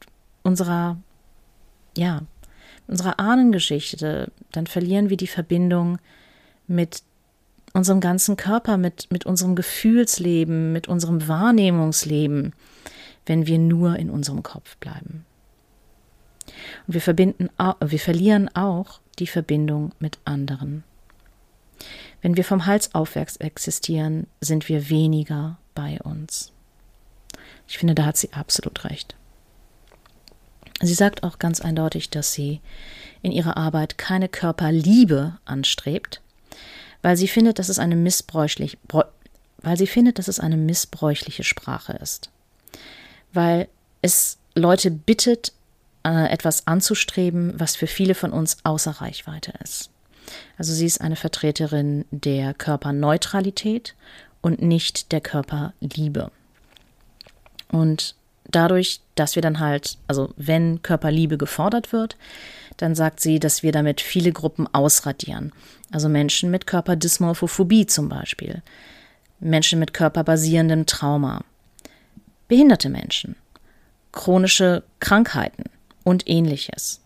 unserer 0.42 0.98
ja, 1.96 2.24
unserer 2.88 3.20
Ahnengeschichte, 3.20 4.32
dann 4.52 4.66
verlieren 4.66 5.12
wir 5.12 5.18
die 5.18 5.28
Verbindung 5.28 6.00
mit 6.66 7.04
unserem 7.74 8.00
ganzen 8.00 8.38
Körper, 8.38 8.78
mit, 8.78 9.08
mit 9.12 9.24
unserem 9.24 9.56
Gefühlsleben, 9.56 10.74
mit 10.74 10.88
unserem 10.88 11.28
Wahrnehmungsleben, 11.28 12.54
wenn 13.28 13.46
wir 13.46 13.60
nur 13.60 13.98
in 13.98 14.10
unserem 14.10 14.42
Kopf 14.42 14.78
bleiben. 14.78 15.26
Und 16.88 16.94
wir 16.94 17.02
verbinden, 17.02 17.50
wir 17.80 18.00
verlieren 18.00 18.50
auch 18.56 19.00
die 19.20 19.28
Verbindung 19.28 19.92
mit 20.00 20.20
anderen. 20.26 20.84
Wenn 22.22 22.38
wir 22.38 22.44
vom 22.44 22.66
Hals 22.66 22.94
aufwärts 22.94 23.38
existieren, 23.38 24.28
sind 24.40 24.70
wir 24.70 24.90
weniger 24.90 25.58
bei 25.74 26.00
uns. 26.04 26.52
Ich 27.68 27.78
finde, 27.78 27.96
da 27.96 28.06
hat 28.06 28.18
sie 28.18 28.34
absolut 28.34 28.84
recht. 28.86 29.16
Sie 30.82 30.94
sagt 30.94 31.24
auch 31.24 31.40
ganz 31.40 31.62
eindeutig, 31.62 32.10
dass 32.10 32.34
sie 32.34 32.60
in 33.22 33.32
ihrer 33.32 33.58
Arbeit 33.58 33.98
keine 33.98 34.28
Körperliebe 34.28 35.38
anstrebt, 35.46 36.22
weil 37.02 37.16
sie 37.18 37.28
findet, 37.28 37.60
dass 37.60 37.70
es 37.70 37.80
eine 37.80 37.96
missbräuchlich, 37.96 38.78
weil 39.62 39.78
sie 39.78 39.88
findet, 39.88 40.20
dass 40.20 40.28
es 40.28 40.40
eine 40.40 40.58
missbräuchliche 40.58 41.44
Sprache 41.44 41.94
ist. 41.94 42.30
Weil 43.34 43.68
es 44.02 44.38
Leute 44.56 44.92
bittet, 44.92 45.54
äh, 46.04 46.32
etwas 46.32 46.68
anzustreben, 46.68 47.54
was 47.58 47.76
für 47.76 47.88
viele 47.88 48.16
von 48.16 48.32
uns 48.32 48.58
außer 48.64 48.92
Reichweite 48.92 49.54
ist. 49.64 49.90
Also 50.58 50.74
sie 50.74 50.86
ist 50.86 51.02
eine 51.02 51.16
Vertreterin 51.16 52.06
der 52.12 52.54
Körperneutralität 52.54 53.96
und 54.42 54.62
nicht 54.62 55.12
der 55.12 55.22
Körperliebe. 55.22 56.32
Und 57.72 58.16
dadurch, 58.50 59.02
dass 59.16 59.36
wir 59.36 59.42
dann 59.42 59.60
halt, 59.60 59.98
also 60.08 60.34
wenn 60.38 60.82
Körperliebe 60.82 61.38
gefordert 61.38 61.94
wird, 61.94 62.18
dann 62.78 62.96
sagt 62.96 63.20
sie, 63.20 63.40
dass 63.40 63.64
wir 63.64 63.72
damit 63.72 64.02
viele 64.02 64.32
Gruppen 64.32 64.68
ausradieren. 64.74 65.52
Also 65.92 66.10
Menschen 66.10 66.52
mit 66.52 66.68
Körperdysmorphophobie 66.68 67.86
zum 67.86 68.10
Beispiel, 68.10 68.62
Menschen 69.40 69.80
mit 69.80 69.94
körperbasierendem 69.94 70.86
Trauma, 70.86 71.44
behinderte 72.48 72.90
Menschen, 72.90 73.36
chronische 74.12 74.84
Krankheiten 75.00 75.64
und 76.04 76.28
ähnliches. 76.28 77.02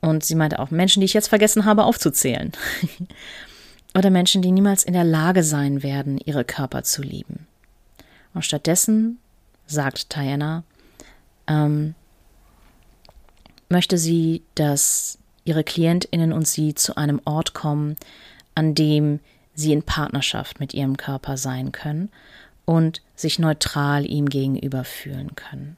Und 0.00 0.24
sie 0.24 0.34
meinte 0.34 0.58
auch 0.58 0.70
Menschen, 0.70 1.00
die 1.00 1.06
ich 1.06 1.14
jetzt 1.14 1.28
vergessen 1.28 1.64
habe 1.64 1.84
aufzuzählen. 1.84 2.52
Oder 3.96 4.10
Menschen, 4.10 4.42
die 4.42 4.52
niemals 4.52 4.84
in 4.84 4.92
der 4.92 5.04
Lage 5.04 5.42
sein 5.42 5.82
werden, 5.82 6.18
ihre 6.18 6.44
Körper 6.44 6.82
zu 6.82 7.02
lieben. 7.02 7.46
Und 8.34 8.44
stattdessen 8.44 9.18
sagt 9.66 10.14
Diana, 10.14 10.64
ähm, 11.46 11.94
möchte 13.68 13.98
sie, 13.98 14.42
dass 14.54 15.18
ihre 15.44 15.64
Klientinnen 15.64 16.32
und 16.32 16.46
sie 16.46 16.74
zu 16.74 16.96
einem 16.96 17.20
Ort 17.24 17.54
kommen, 17.54 17.96
an 18.54 18.74
dem 18.74 19.20
sie 19.54 19.72
in 19.72 19.82
Partnerschaft 19.82 20.60
mit 20.60 20.74
ihrem 20.74 20.96
Körper 20.96 21.36
sein 21.36 21.72
können 21.72 22.10
und 22.64 23.00
sich 23.14 23.38
neutral 23.38 24.04
ihm 24.04 24.28
gegenüber 24.28 24.84
fühlen 24.84 25.34
können. 25.34 25.76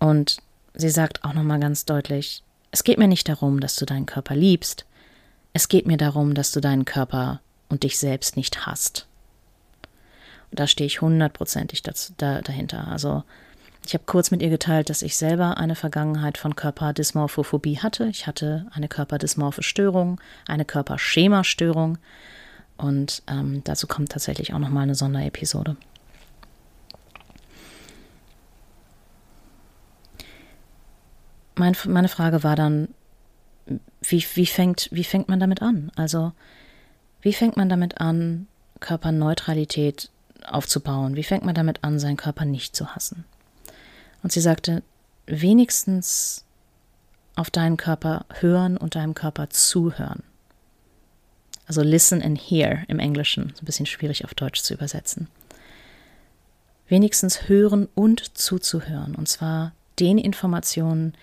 Und 0.00 0.38
sie 0.74 0.90
sagt 0.90 1.24
auch 1.24 1.34
nochmal 1.34 1.60
ganz 1.60 1.84
deutlich, 1.84 2.42
es 2.70 2.84
geht 2.84 2.98
mir 2.98 3.08
nicht 3.08 3.28
darum, 3.28 3.60
dass 3.60 3.76
du 3.76 3.86
deinen 3.86 4.06
Körper 4.06 4.34
liebst, 4.34 4.84
es 5.52 5.68
geht 5.68 5.86
mir 5.86 5.96
darum, 5.96 6.34
dass 6.34 6.52
du 6.52 6.60
deinen 6.60 6.84
Körper 6.84 7.40
und 7.68 7.84
dich 7.84 7.98
selbst 7.98 8.36
nicht 8.36 8.66
hasst 8.66 9.06
da 10.54 10.66
stehe 10.66 10.86
ich 10.86 11.00
hundertprozentig 11.00 11.82
da, 11.82 12.40
dahinter. 12.40 12.88
Also 12.88 13.24
ich 13.86 13.94
habe 13.94 14.04
kurz 14.06 14.30
mit 14.30 14.40
ihr 14.40 14.50
geteilt, 14.50 14.88
dass 14.88 15.02
ich 15.02 15.16
selber 15.16 15.58
eine 15.58 15.74
Vergangenheit 15.74 16.38
von 16.38 16.56
Körperdysmorphophobie 16.56 17.78
hatte. 17.78 18.06
Ich 18.06 18.26
hatte 18.26 18.66
eine 18.72 18.88
körperdysmorphe 18.88 19.62
Störung, 19.62 20.20
eine 20.46 20.64
Körperschemastörung. 20.64 21.98
Und 22.76 23.22
ähm, 23.28 23.62
dazu 23.64 23.86
kommt 23.86 24.10
tatsächlich 24.12 24.54
auch 24.54 24.58
nochmal 24.58 24.84
eine 24.84 24.94
Sonderepisode. 24.94 25.76
Mein, 31.56 31.76
meine 31.86 32.08
Frage 32.08 32.42
war 32.42 32.56
dann, 32.56 32.88
wie, 34.02 34.24
wie, 34.34 34.46
fängt, 34.46 34.88
wie 34.92 35.04
fängt 35.04 35.28
man 35.28 35.40
damit 35.40 35.62
an? 35.62 35.90
Also, 35.96 36.32
wie 37.22 37.32
fängt 37.32 37.56
man 37.56 37.68
damit 37.68 38.00
an, 38.00 38.46
Körperneutralität 38.80 40.10
aufzubauen? 40.44 41.16
Wie 41.16 41.22
fängt 41.22 41.44
man 41.44 41.54
damit 41.54 41.84
an, 41.84 41.98
seinen 41.98 42.16
Körper 42.16 42.44
nicht 42.44 42.76
zu 42.76 42.94
hassen? 42.94 43.24
Und 44.22 44.32
sie 44.32 44.40
sagte, 44.40 44.82
wenigstens 45.26 46.44
auf 47.36 47.50
deinen 47.50 47.76
Körper 47.76 48.26
hören 48.40 48.76
und 48.76 48.94
deinem 48.94 49.14
Körper 49.14 49.50
zuhören. 49.50 50.22
Also 51.66 51.82
listen 51.82 52.22
and 52.22 52.38
hear 52.38 52.84
im 52.88 52.98
Englischen, 52.98 53.54
ein 53.60 53.64
bisschen 53.64 53.86
schwierig 53.86 54.24
auf 54.24 54.34
Deutsch 54.34 54.62
zu 54.62 54.74
übersetzen. 54.74 55.28
Wenigstens 56.88 57.48
hören 57.48 57.88
und 57.94 58.36
zuzuhören, 58.36 59.14
und 59.14 59.28
zwar 59.28 59.72
den 59.98 60.18
Informationen, 60.18 61.14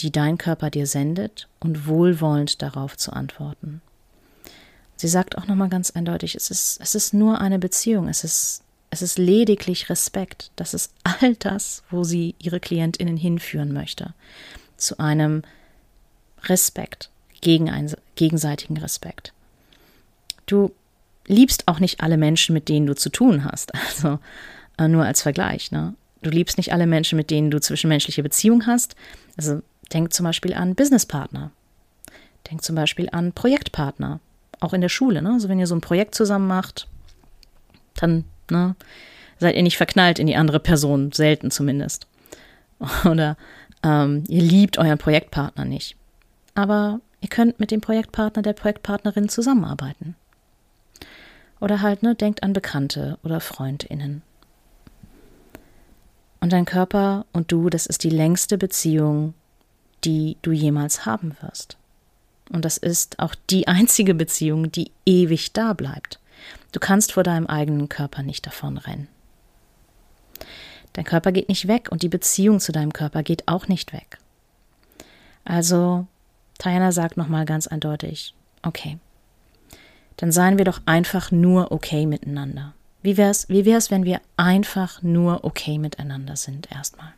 die 0.00 0.10
dein 0.10 0.38
Körper 0.38 0.70
dir 0.70 0.86
sendet 0.86 1.48
und 1.60 1.86
wohlwollend 1.86 2.62
darauf 2.62 2.96
zu 2.96 3.12
antworten. 3.12 3.80
Sie 4.96 5.08
sagt 5.08 5.38
auch 5.38 5.46
nochmal 5.46 5.68
ganz 5.68 5.90
eindeutig, 5.90 6.34
es 6.34 6.50
ist, 6.50 6.80
es 6.80 6.94
ist 6.94 7.14
nur 7.14 7.40
eine 7.40 7.58
Beziehung, 7.58 8.08
es 8.08 8.24
ist, 8.24 8.62
es 8.90 9.02
ist 9.02 9.18
lediglich 9.18 9.90
Respekt. 9.90 10.50
Das 10.56 10.74
ist 10.74 10.92
all 11.02 11.36
das, 11.36 11.82
wo 11.90 12.04
sie 12.04 12.34
ihre 12.38 12.60
KlientInnen 12.60 13.16
hinführen 13.16 13.72
möchte. 13.72 14.14
Zu 14.76 14.98
einem 14.98 15.42
Respekt, 16.44 17.10
gegen 17.40 17.70
einen 17.70 17.94
gegenseitigen 18.16 18.76
Respekt. 18.78 19.32
Du 20.46 20.72
liebst 21.26 21.68
auch 21.68 21.78
nicht 21.78 22.00
alle 22.00 22.16
Menschen, 22.16 22.54
mit 22.54 22.68
denen 22.68 22.86
du 22.86 22.94
zu 22.94 23.10
tun 23.10 23.44
hast. 23.44 23.72
Also 23.74 24.18
äh, 24.78 24.88
nur 24.88 25.04
als 25.04 25.22
Vergleich. 25.22 25.70
Ne? 25.70 25.94
Du 26.22 26.30
liebst 26.30 26.56
nicht 26.56 26.72
alle 26.72 26.86
Menschen, 26.86 27.16
mit 27.16 27.30
denen 27.30 27.50
du 27.50 27.60
zwischenmenschliche 27.60 28.22
Beziehungen 28.22 28.66
hast. 28.66 28.96
Also 29.36 29.62
denk 29.92 30.12
zum 30.12 30.24
Beispiel 30.24 30.54
an 30.54 30.74
Businesspartner. 30.74 31.50
Denk 32.50 32.62
zum 32.62 32.76
Beispiel 32.76 33.08
an 33.10 33.32
Projektpartner. 33.32 34.20
Auch 34.60 34.72
in 34.72 34.80
der 34.80 34.88
Schule. 34.88 35.22
Ne? 35.22 35.32
Also 35.32 35.48
wenn 35.48 35.60
ihr 35.60 35.66
so 35.66 35.74
ein 35.74 35.80
Projekt 35.80 36.14
zusammen 36.14 36.48
macht, 36.48 36.88
dann 37.94 38.24
ne, 38.50 38.74
seid 39.38 39.54
ihr 39.54 39.62
nicht 39.62 39.76
verknallt 39.76 40.18
in 40.18 40.26
die 40.26 40.36
andere 40.36 40.60
Person. 40.60 41.12
Selten 41.12 41.50
zumindest. 41.50 42.06
Oder 43.04 43.36
ähm, 43.82 44.24
ihr 44.28 44.42
liebt 44.42 44.78
euren 44.78 44.98
Projektpartner 44.98 45.64
nicht. 45.64 45.96
Aber 46.54 47.00
ihr 47.20 47.28
könnt 47.28 47.60
mit 47.60 47.70
dem 47.70 47.80
Projektpartner, 47.80 48.42
der 48.42 48.52
Projektpartnerin 48.52 49.28
zusammenarbeiten. 49.28 50.16
Oder 51.60 51.82
halt, 51.82 52.02
ne, 52.02 52.14
denkt 52.14 52.42
an 52.42 52.52
Bekannte 52.52 53.18
oder 53.22 53.40
FreundInnen. 53.40 54.22
Und 56.40 56.52
dein 56.52 56.64
Körper 56.64 57.26
und 57.32 57.50
du, 57.50 57.68
das 57.68 57.86
ist 57.86 58.04
die 58.04 58.10
längste 58.10 58.58
Beziehung, 58.58 59.34
die 60.04 60.36
du 60.42 60.52
jemals 60.52 61.06
haben 61.06 61.36
wirst. 61.40 61.76
Und 62.50 62.64
das 62.64 62.78
ist 62.78 63.18
auch 63.18 63.34
die 63.50 63.68
einzige 63.68 64.14
Beziehung, 64.14 64.72
die 64.72 64.90
ewig 65.04 65.52
da 65.52 65.72
bleibt. 65.72 66.18
Du 66.72 66.80
kannst 66.80 67.12
vor 67.12 67.22
deinem 67.22 67.46
eigenen 67.46 67.88
Körper 67.88 68.22
nicht 68.22 68.46
davon 68.46 68.78
rennen. 68.78 69.08
Dein 70.94 71.04
Körper 71.04 71.32
geht 71.32 71.48
nicht 71.48 71.68
weg 71.68 71.88
und 71.90 72.02
die 72.02 72.08
Beziehung 72.08 72.60
zu 72.60 72.72
deinem 72.72 72.92
Körper 72.92 73.22
geht 73.22 73.46
auch 73.46 73.68
nicht 73.68 73.92
weg. 73.92 74.18
Also, 75.44 76.06
Diana 76.62 76.92
sagt 76.92 77.16
nochmal 77.16 77.44
ganz 77.44 77.66
eindeutig, 77.66 78.34
okay, 78.62 78.98
dann 80.16 80.32
seien 80.32 80.58
wir 80.58 80.64
doch 80.64 80.80
einfach 80.86 81.30
nur 81.30 81.70
okay 81.70 82.06
miteinander. 82.06 82.74
Wie 83.02 83.16
wär's, 83.16 83.48
wie 83.48 83.64
wär's, 83.64 83.90
wenn 83.90 84.04
wir 84.04 84.20
einfach 84.36 85.02
nur 85.02 85.44
okay 85.44 85.78
miteinander 85.78 86.36
sind 86.36 86.70
erstmal? 86.72 87.12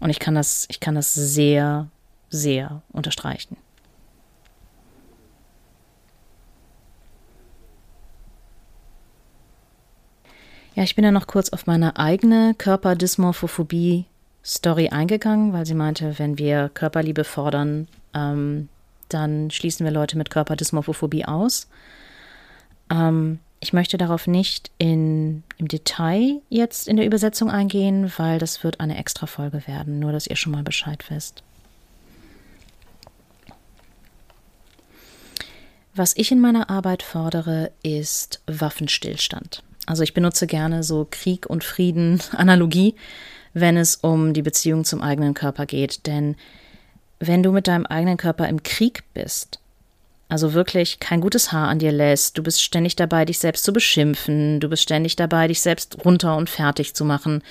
Und 0.00 0.10
ich 0.10 0.18
kann 0.18 0.34
das, 0.34 0.66
ich 0.70 0.80
kann 0.80 0.94
das 0.94 1.14
sehr, 1.14 1.88
sehr 2.30 2.82
unterstreichen. 2.92 3.56
Ja, 10.74 10.84
ich 10.84 10.94
bin 10.94 11.04
ja 11.04 11.10
noch 11.10 11.26
kurz 11.26 11.50
auf 11.50 11.66
meine 11.66 11.98
eigene 11.98 12.54
Körperdysmorphophobie 12.56 14.06
Story 14.42 14.88
eingegangen, 14.88 15.52
weil 15.52 15.66
sie 15.66 15.74
meinte, 15.74 16.18
wenn 16.18 16.38
wir 16.38 16.70
Körperliebe 16.72 17.24
fordern, 17.24 17.88
ähm, 18.14 18.68
dann 19.08 19.50
schließen 19.50 19.84
wir 19.84 19.92
Leute 19.92 20.16
mit 20.16 20.30
Körperdysmorphophobie 20.30 21.26
aus. 21.26 21.68
Ähm, 22.90 23.40
ich 23.60 23.74
möchte 23.74 23.98
darauf 23.98 24.26
nicht 24.26 24.70
in, 24.78 25.42
im 25.58 25.68
Detail 25.68 26.40
jetzt 26.48 26.88
in 26.88 26.96
der 26.96 27.04
Übersetzung 27.04 27.50
eingehen, 27.50 28.10
weil 28.16 28.38
das 28.38 28.64
wird 28.64 28.80
eine 28.80 28.96
extra 28.96 29.26
Folge 29.26 29.66
werden, 29.66 29.98
nur 29.98 30.12
dass 30.12 30.26
ihr 30.26 30.36
schon 30.36 30.52
mal 30.52 30.62
Bescheid 30.62 31.04
wisst. 31.10 31.42
Was 35.94 36.16
ich 36.16 36.32
in 36.32 36.40
meiner 36.40 36.70
Arbeit 36.70 37.02
fordere, 37.02 37.70
ist 37.82 38.40
Waffenstillstand. 38.46 39.62
Also 39.84 40.02
ich 40.02 40.14
benutze 40.14 40.46
gerne 40.46 40.82
so 40.82 41.06
Krieg 41.10 41.46
und 41.46 41.62
Frieden 41.62 42.22
Analogie, 42.32 42.94
wenn 43.52 43.76
es 43.76 43.96
um 43.96 44.32
die 44.32 44.42
Beziehung 44.42 44.84
zum 44.84 45.02
eigenen 45.02 45.34
Körper 45.34 45.66
geht, 45.66 46.06
denn 46.06 46.36
wenn 47.18 47.42
du 47.42 47.52
mit 47.52 47.68
deinem 47.68 47.84
eigenen 47.84 48.16
Körper 48.16 48.48
im 48.48 48.62
Krieg 48.62 49.02
bist, 49.12 49.59
also 50.30 50.54
wirklich 50.54 51.00
kein 51.00 51.20
gutes 51.20 51.50
Haar 51.50 51.68
an 51.68 51.80
dir 51.80 51.90
lässt, 51.90 52.38
du 52.38 52.42
bist 52.42 52.62
ständig 52.62 52.94
dabei, 52.94 53.24
dich 53.24 53.40
selbst 53.40 53.64
zu 53.64 53.72
beschimpfen, 53.72 54.60
du 54.60 54.68
bist 54.68 54.84
ständig 54.84 55.16
dabei, 55.16 55.48
dich 55.48 55.60
selbst 55.60 56.04
runter 56.04 56.36
und 56.36 56.48
fertig 56.48 56.94
zu 56.94 57.04
machen, 57.04 57.42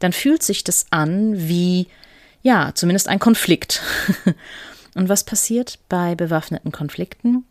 dann 0.00 0.12
fühlt 0.12 0.42
sich 0.42 0.64
das 0.64 0.86
an 0.90 1.48
wie, 1.48 1.86
ja, 2.42 2.72
zumindest 2.74 3.08
ein 3.08 3.20
Konflikt. 3.20 3.82
und 4.96 5.08
was 5.08 5.22
passiert 5.22 5.78
bei 5.88 6.16
bewaffneten 6.16 6.72
Konflikten? 6.72 7.44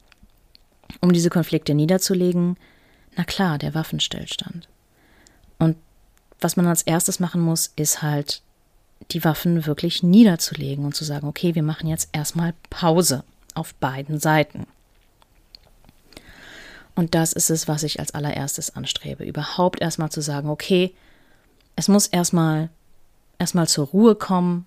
Um 0.99 1.13
diese 1.13 1.29
Konflikte 1.29 1.73
niederzulegen, 1.73 2.57
na 3.15 3.23
klar, 3.23 3.57
der 3.57 3.73
Waffenstillstand. 3.73 4.67
Und 5.59 5.77
was 6.41 6.57
man 6.57 6.67
als 6.67 6.81
erstes 6.83 7.21
machen 7.21 7.39
muss, 7.39 7.71
ist 7.77 8.01
halt 8.01 8.41
die 9.11 9.23
Waffen 9.23 9.65
wirklich 9.65 10.03
niederzulegen 10.03 10.83
und 10.83 10.93
zu 10.93 11.05
sagen, 11.05 11.27
okay, 11.27 11.55
wir 11.55 11.63
machen 11.63 11.87
jetzt 11.87 12.09
erstmal 12.11 12.53
Pause 12.69 13.23
auf 13.55 13.73
beiden 13.75 14.19
Seiten. 14.19 14.67
Und 16.95 17.15
das 17.15 17.33
ist 17.33 17.49
es, 17.49 17.67
was 17.67 17.83
ich 17.83 17.99
als 17.99 18.13
allererstes 18.13 18.75
anstrebe. 18.75 19.23
Überhaupt 19.23 19.81
erstmal 19.81 20.11
zu 20.11 20.21
sagen, 20.21 20.49
okay, 20.49 20.93
es 21.75 21.87
muss 21.87 22.07
erstmal 22.07 22.69
erstmal 23.39 23.67
zur 23.67 23.87
Ruhe 23.87 24.15
kommen 24.15 24.65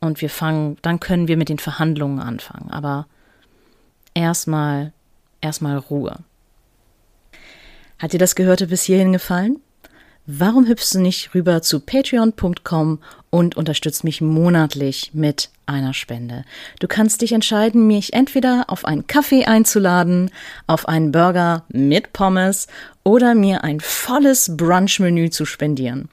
und 0.00 0.20
wir 0.20 0.30
fangen, 0.30 0.78
dann 0.82 1.00
können 1.00 1.28
wir 1.28 1.36
mit 1.36 1.48
den 1.48 1.58
Verhandlungen 1.58 2.20
anfangen. 2.20 2.70
Aber 2.70 3.06
erstmal, 4.14 4.92
erstmal 5.40 5.76
Ruhe. 5.78 6.20
Hat 7.98 8.12
dir 8.12 8.18
das 8.18 8.34
Gehörte 8.34 8.66
bis 8.66 8.82
hierhin 8.82 9.12
gefallen? 9.12 9.60
Warum 10.28 10.66
hüpfst 10.66 10.94
du 10.94 10.98
nicht 10.98 11.36
rüber 11.36 11.62
zu 11.62 11.78
patreon.com 11.78 12.98
und 13.30 13.56
unterstützt 13.56 14.02
mich 14.02 14.20
monatlich 14.20 15.12
mit 15.14 15.50
einer 15.66 15.94
Spende? 15.94 16.44
Du 16.80 16.88
kannst 16.88 17.22
dich 17.22 17.30
entscheiden, 17.30 17.86
mich 17.86 18.12
entweder 18.12 18.64
auf 18.66 18.84
einen 18.84 19.06
Kaffee 19.06 19.44
einzuladen, 19.44 20.32
auf 20.66 20.88
einen 20.88 21.12
Burger 21.12 21.64
mit 21.68 22.12
Pommes 22.12 22.66
oder 23.04 23.36
mir 23.36 23.62
ein 23.62 23.78
volles 23.78 24.56
Brunch-Menü 24.56 25.30
zu 25.30 25.44
spendieren. 25.44 26.08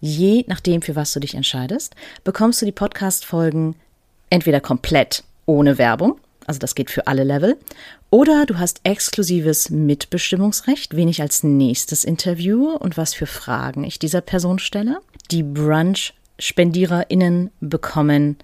Je 0.00 0.44
nachdem, 0.48 0.82
für 0.82 0.94
was 0.94 1.14
du 1.14 1.20
dich 1.20 1.34
entscheidest, 1.34 1.94
bekommst 2.24 2.60
du 2.60 2.66
die 2.66 2.72
Podcast-Folgen 2.72 3.74
entweder 4.28 4.60
komplett 4.60 5.24
ohne 5.46 5.78
Werbung 5.78 6.20
also 6.46 6.58
das 6.60 6.74
geht 6.74 6.90
für 6.90 7.06
alle 7.06 7.24
Level. 7.24 7.56
Oder 8.10 8.46
du 8.46 8.58
hast 8.58 8.80
exklusives 8.84 9.70
Mitbestimmungsrecht, 9.70 10.94
wen 10.94 11.08
ich 11.08 11.22
als 11.22 11.42
nächstes 11.42 12.04
interviewe 12.04 12.78
und 12.78 12.96
was 12.96 13.14
für 13.14 13.26
Fragen 13.26 13.82
ich 13.84 13.98
dieser 13.98 14.20
Person 14.20 14.60
stelle. 14.60 15.00
Die 15.30 15.42
Brunch-SpendiererInnen 15.42 17.50
bekommen 17.60 18.36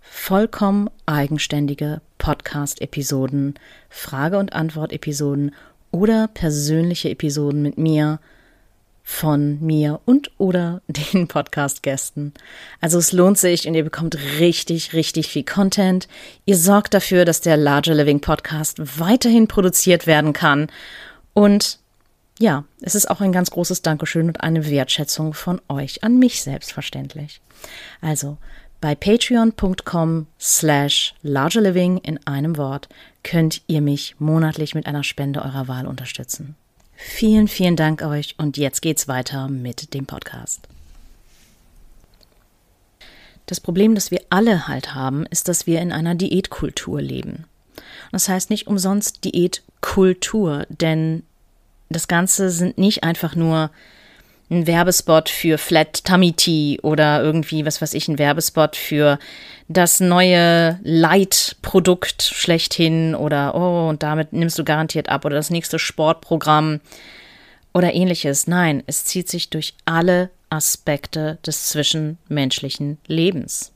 vollkommen 0.00 0.90
eigenständige 1.06 2.02
Podcast-Episoden, 2.18 3.54
Frage- 3.88 4.38
und 4.38 4.52
Antwort-Episoden 4.52 5.54
oder 5.90 6.28
persönliche 6.28 7.10
Episoden 7.10 7.62
mit 7.62 7.78
mir 7.78 8.20
von 9.10 9.60
mir 9.60 10.00
und 10.04 10.30
oder 10.38 10.82
den 10.88 11.26
Podcast-Gästen. 11.26 12.32
Also 12.80 12.96
es 12.98 13.10
lohnt 13.10 13.38
sich 13.38 13.66
und 13.66 13.74
ihr 13.74 13.82
bekommt 13.82 14.16
richtig, 14.38 14.92
richtig 14.92 15.26
viel 15.26 15.42
Content. 15.42 16.06
Ihr 16.46 16.56
sorgt 16.56 16.94
dafür, 16.94 17.24
dass 17.24 17.40
der 17.40 17.56
Larger 17.56 17.94
Living 17.94 18.20
Podcast 18.20 19.00
weiterhin 19.00 19.48
produziert 19.48 20.06
werden 20.06 20.32
kann. 20.32 20.68
Und 21.34 21.80
ja, 22.38 22.64
es 22.80 22.94
ist 22.94 23.10
auch 23.10 23.20
ein 23.20 23.32
ganz 23.32 23.50
großes 23.50 23.82
Dankeschön 23.82 24.28
und 24.28 24.42
eine 24.42 24.70
Wertschätzung 24.70 25.34
von 25.34 25.60
euch 25.68 26.04
an 26.04 26.18
mich 26.18 26.42
selbstverständlich. 26.42 27.42
Also 28.00 28.38
bei 28.80 28.94
patreon.com 28.94 30.28
slash 30.38 31.14
largerliving 31.22 31.98
in 31.98 32.24
einem 32.28 32.56
Wort 32.56 32.88
könnt 33.24 33.62
ihr 33.66 33.82
mich 33.82 34.14
monatlich 34.20 34.74
mit 34.76 34.86
einer 34.86 35.04
Spende 35.04 35.42
eurer 35.42 35.66
Wahl 35.66 35.86
unterstützen. 35.86 36.54
Vielen, 37.02 37.48
vielen 37.48 37.76
Dank 37.76 38.02
euch 38.02 38.34
und 38.36 38.58
jetzt 38.58 38.82
geht's 38.82 39.08
weiter 39.08 39.48
mit 39.48 39.94
dem 39.94 40.04
Podcast. 40.04 40.68
Das 43.46 43.58
Problem, 43.58 43.94
das 43.94 44.10
wir 44.10 44.20
alle 44.28 44.68
halt 44.68 44.94
haben, 44.94 45.24
ist, 45.26 45.48
dass 45.48 45.66
wir 45.66 45.80
in 45.80 45.92
einer 45.92 46.14
Diätkultur 46.14 47.00
leben. 47.00 47.46
Das 48.12 48.28
heißt 48.28 48.50
nicht 48.50 48.66
umsonst 48.66 49.24
Diätkultur, 49.24 50.66
denn 50.68 51.22
das 51.88 52.06
Ganze 52.06 52.50
sind 52.50 52.76
nicht 52.76 53.02
einfach 53.02 53.34
nur 53.34 53.70
ein 54.50 54.66
Werbespot 54.66 55.28
für 55.28 55.58
Flat 55.58 56.04
Tummy 56.04 56.32
Tea 56.32 56.80
oder 56.80 57.22
irgendwie, 57.22 57.64
was 57.64 57.80
weiß 57.80 57.94
ich, 57.94 58.08
ein 58.08 58.18
Werbespot 58.18 58.74
für 58.74 59.18
das 59.68 60.00
neue 60.00 60.80
Light-Produkt 60.82 62.22
schlechthin 62.22 63.14
oder 63.14 63.54
oh, 63.54 63.88
und 63.88 64.02
damit 64.02 64.32
nimmst 64.32 64.58
du 64.58 64.64
garantiert 64.64 65.08
ab 65.08 65.24
oder 65.24 65.36
das 65.36 65.50
nächste 65.50 65.78
Sportprogramm 65.78 66.80
oder 67.72 67.94
ähnliches. 67.94 68.48
Nein, 68.48 68.82
es 68.86 69.04
zieht 69.04 69.28
sich 69.28 69.50
durch 69.50 69.74
alle 69.84 70.30
Aspekte 70.50 71.38
des 71.46 71.66
zwischenmenschlichen 71.66 72.98
Lebens. 73.06 73.72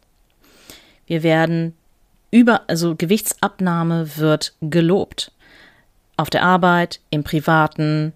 Wir 1.07 1.23
werden 1.23 1.75
über, 2.33 2.63
also 2.67 2.97
Gewichtsabnahme 2.97 4.17
wird 4.17 4.55
gelobt. 4.61 5.31
Auf 6.17 6.31
der 6.31 6.43
Arbeit, 6.43 6.99
im 7.11 7.23
Privaten, 7.23 8.13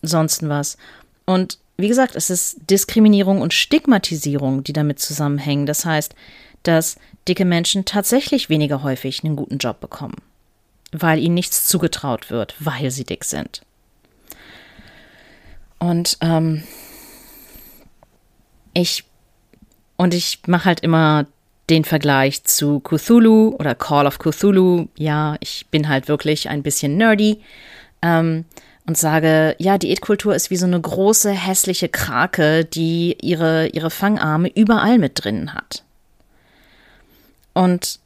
sonst 0.00 0.48
was. 0.48 0.78
Und 1.26 1.58
wie 1.82 1.88
gesagt, 1.88 2.16
es 2.16 2.30
ist 2.30 2.70
Diskriminierung 2.70 3.40
und 3.40 3.52
Stigmatisierung, 3.52 4.64
die 4.64 4.72
damit 4.72 5.00
zusammenhängen. 5.00 5.66
Das 5.66 5.84
heißt, 5.84 6.14
dass 6.62 6.96
dicke 7.28 7.44
Menschen 7.44 7.84
tatsächlich 7.84 8.48
weniger 8.48 8.82
häufig 8.82 9.22
einen 9.22 9.36
guten 9.36 9.58
Job 9.58 9.80
bekommen, 9.80 10.16
weil 10.92 11.18
ihnen 11.18 11.34
nichts 11.34 11.66
zugetraut 11.66 12.30
wird, 12.30 12.54
weil 12.58 12.90
sie 12.90 13.04
dick 13.04 13.24
sind. 13.24 13.62
Und 15.78 16.16
ähm, 16.20 16.62
ich 18.72 19.04
und 19.96 20.14
ich 20.14 20.40
mache 20.46 20.66
halt 20.66 20.80
immer 20.80 21.26
den 21.68 21.84
Vergleich 21.84 22.44
zu 22.44 22.80
Cthulhu 22.80 23.56
oder 23.58 23.74
Call 23.74 24.06
of 24.06 24.18
Cthulhu. 24.18 24.88
Ja, 24.96 25.36
ich 25.40 25.66
bin 25.70 25.88
halt 25.88 26.08
wirklich 26.08 26.48
ein 26.48 26.62
bisschen 26.62 26.96
nerdy. 26.96 27.40
Ähm, 28.02 28.44
und 28.86 28.98
sage, 28.98 29.54
ja, 29.58 29.78
Diätkultur 29.78 30.34
ist 30.34 30.50
wie 30.50 30.56
so 30.56 30.66
eine 30.66 30.80
große 30.80 31.30
hässliche 31.30 31.88
Krake, 31.88 32.64
die 32.64 33.16
ihre, 33.20 33.68
ihre 33.68 33.90
Fangarme 33.90 34.48
überall 34.48 34.98
mit 34.98 35.22
drinnen 35.22 35.54
hat. 35.54 35.84
Und 37.54 38.00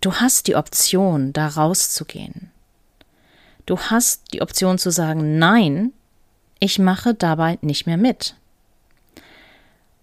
du 0.00 0.14
hast 0.14 0.46
die 0.46 0.56
Option, 0.56 1.32
da 1.32 1.48
rauszugehen. 1.48 2.50
Du 3.66 3.78
hast 3.78 4.32
die 4.32 4.42
Option 4.42 4.78
zu 4.78 4.90
sagen, 4.90 5.38
nein, 5.38 5.92
ich 6.60 6.78
mache 6.78 7.14
dabei 7.14 7.58
nicht 7.60 7.86
mehr 7.86 7.96
mit. 7.96 8.36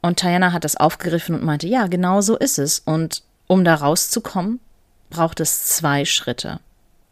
Und 0.02 0.22
Diana 0.22 0.52
hat 0.52 0.66
das 0.66 0.76
aufgegriffen 0.76 1.34
und 1.34 1.44
meinte, 1.44 1.66
ja, 1.68 1.88
genau 1.88 2.22
so 2.22 2.38
ist 2.38 2.60
es. 2.60 2.80
Und 2.80 3.24
um 3.48 3.64
da 3.64 3.76
rauszukommen, 3.76 4.60
braucht 5.10 5.40
es 5.40 5.66
zwei 5.66 6.06
Schritte, 6.06 6.60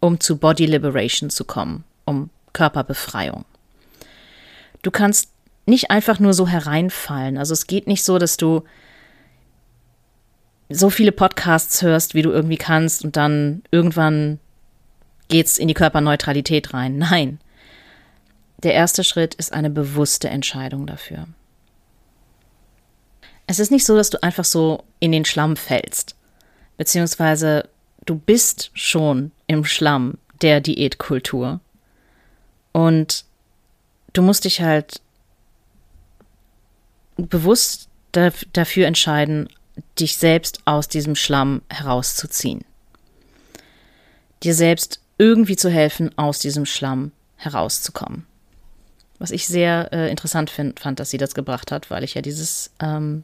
um 0.01 0.19
zu 0.19 0.37
Body 0.37 0.65
Liberation 0.65 1.29
zu 1.29 1.45
kommen, 1.45 1.85
um 2.03 2.29
Körperbefreiung. 2.53 3.45
Du 4.81 4.91
kannst 4.91 5.29
nicht 5.65 5.91
einfach 5.91 6.19
nur 6.19 6.33
so 6.33 6.47
hereinfallen. 6.47 7.37
Also 7.37 7.53
es 7.53 7.67
geht 7.67 7.87
nicht 7.87 8.03
so, 8.03 8.17
dass 8.17 8.37
du 8.37 8.63
so 10.69 10.89
viele 10.89 11.11
Podcasts 11.11 11.81
hörst, 11.81 12.13
wie 12.13 12.21
du 12.21 12.31
irgendwie 12.31 12.57
kannst 12.57 13.03
und 13.03 13.17
dann 13.17 13.63
irgendwann 13.71 14.39
geht's 15.27 15.57
in 15.57 15.67
die 15.67 15.73
Körperneutralität 15.73 16.73
rein. 16.73 16.97
Nein. 17.11 17.39
Der 18.63 18.73
erste 18.73 19.03
Schritt 19.03 19.33
ist 19.35 19.53
eine 19.53 19.71
bewusste 19.71 20.29
Entscheidung 20.29 20.85
dafür. 20.85 21.27
Es 23.47 23.59
ist 23.59 23.71
nicht 23.71 23.85
so, 23.85 23.95
dass 23.95 24.11
du 24.11 24.21
einfach 24.21 24.45
so 24.45 24.83
in 24.99 25.11
den 25.11 25.25
Schlamm 25.25 25.57
fällst, 25.57 26.15
beziehungsweise 26.77 27.67
du 28.05 28.15
bist 28.15 28.71
schon 28.73 29.31
im 29.47 29.65
Schlamm 29.65 30.19
der 30.41 30.61
Diätkultur 30.61 31.59
und 32.72 33.26
du 34.13 34.22
musst 34.22 34.45
dich 34.45 34.61
halt 34.61 35.01
bewusst 37.17 37.89
dafür 38.11 38.88
entscheiden, 38.88 39.49
dich 39.99 40.17
selbst 40.17 40.61
aus 40.65 40.88
diesem 40.88 41.15
Schlamm 41.15 41.61
herauszuziehen. 41.69 42.63
Dir 44.43 44.53
selbst 44.53 45.01
irgendwie 45.17 45.55
zu 45.55 45.69
helfen, 45.69 46.17
aus 46.17 46.39
diesem 46.39 46.65
Schlamm 46.65 47.11
herauszukommen. 47.38 48.26
Was 49.19 49.32
ich 49.32 49.47
sehr 49.47 49.93
äh, 49.93 50.09
interessant 50.09 50.49
find, 50.49 50.80
fand, 50.80 50.99
dass 50.99 51.11
sie 51.11 51.19
das 51.19 51.36
gebracht 51.36 51.72
hat, 51.72 51.91
weil 51.91 52.03
ich 52.03 52.15
ja 52.15 52.22
dieses, 52.22 52.72
ähm, 52.80 53.24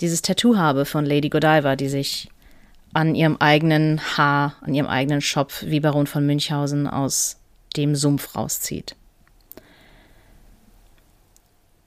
dieses 0.00 0.20
Tattoo 0.20 0.56
habe 0.56 0.84
von 0.84 1.06
Lady 1.06 1.30
Godiva, 1.30 1.76
die 1.76 1.88
sich 1.88 2.28
an 2.92 3.14
ihrem 3.14 3.36
eigenen 3.38 4.00
Haar, 4.16 4.56
an 4.60 4.74
ihrem 4.74 4.86
eigenen 4.86 5.22
Schopf 5.22 5.64
wie 5.66 5.80
Baron 5.80 6.06
von 6.06 6.26
Münchhausen 6.26 6.86
aus 6.86 7.38
dem 7.78 7.94
Sumpf 7.94 8.34
rauszieht. 8.34 8.96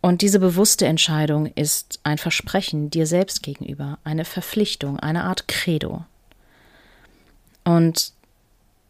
Und 0.02 0.24
diese 0.24 0.40
bewusste 0.40 0.88
Entscheidung 0.88 1.46
ist 1.46 2.00
ein 2.04 2.18
Versprechen 2.18 2.90
dir 2.90 3.06
selbst 3.06 3.44
gegenüber, 3.44 4.00
eine 4.04 4.26
Verpflichtung, 4.26 5.00
eine 5.00 5.26
Art 5.26 5.48
Credo. 5.48 6.06
Und 7.64 8.14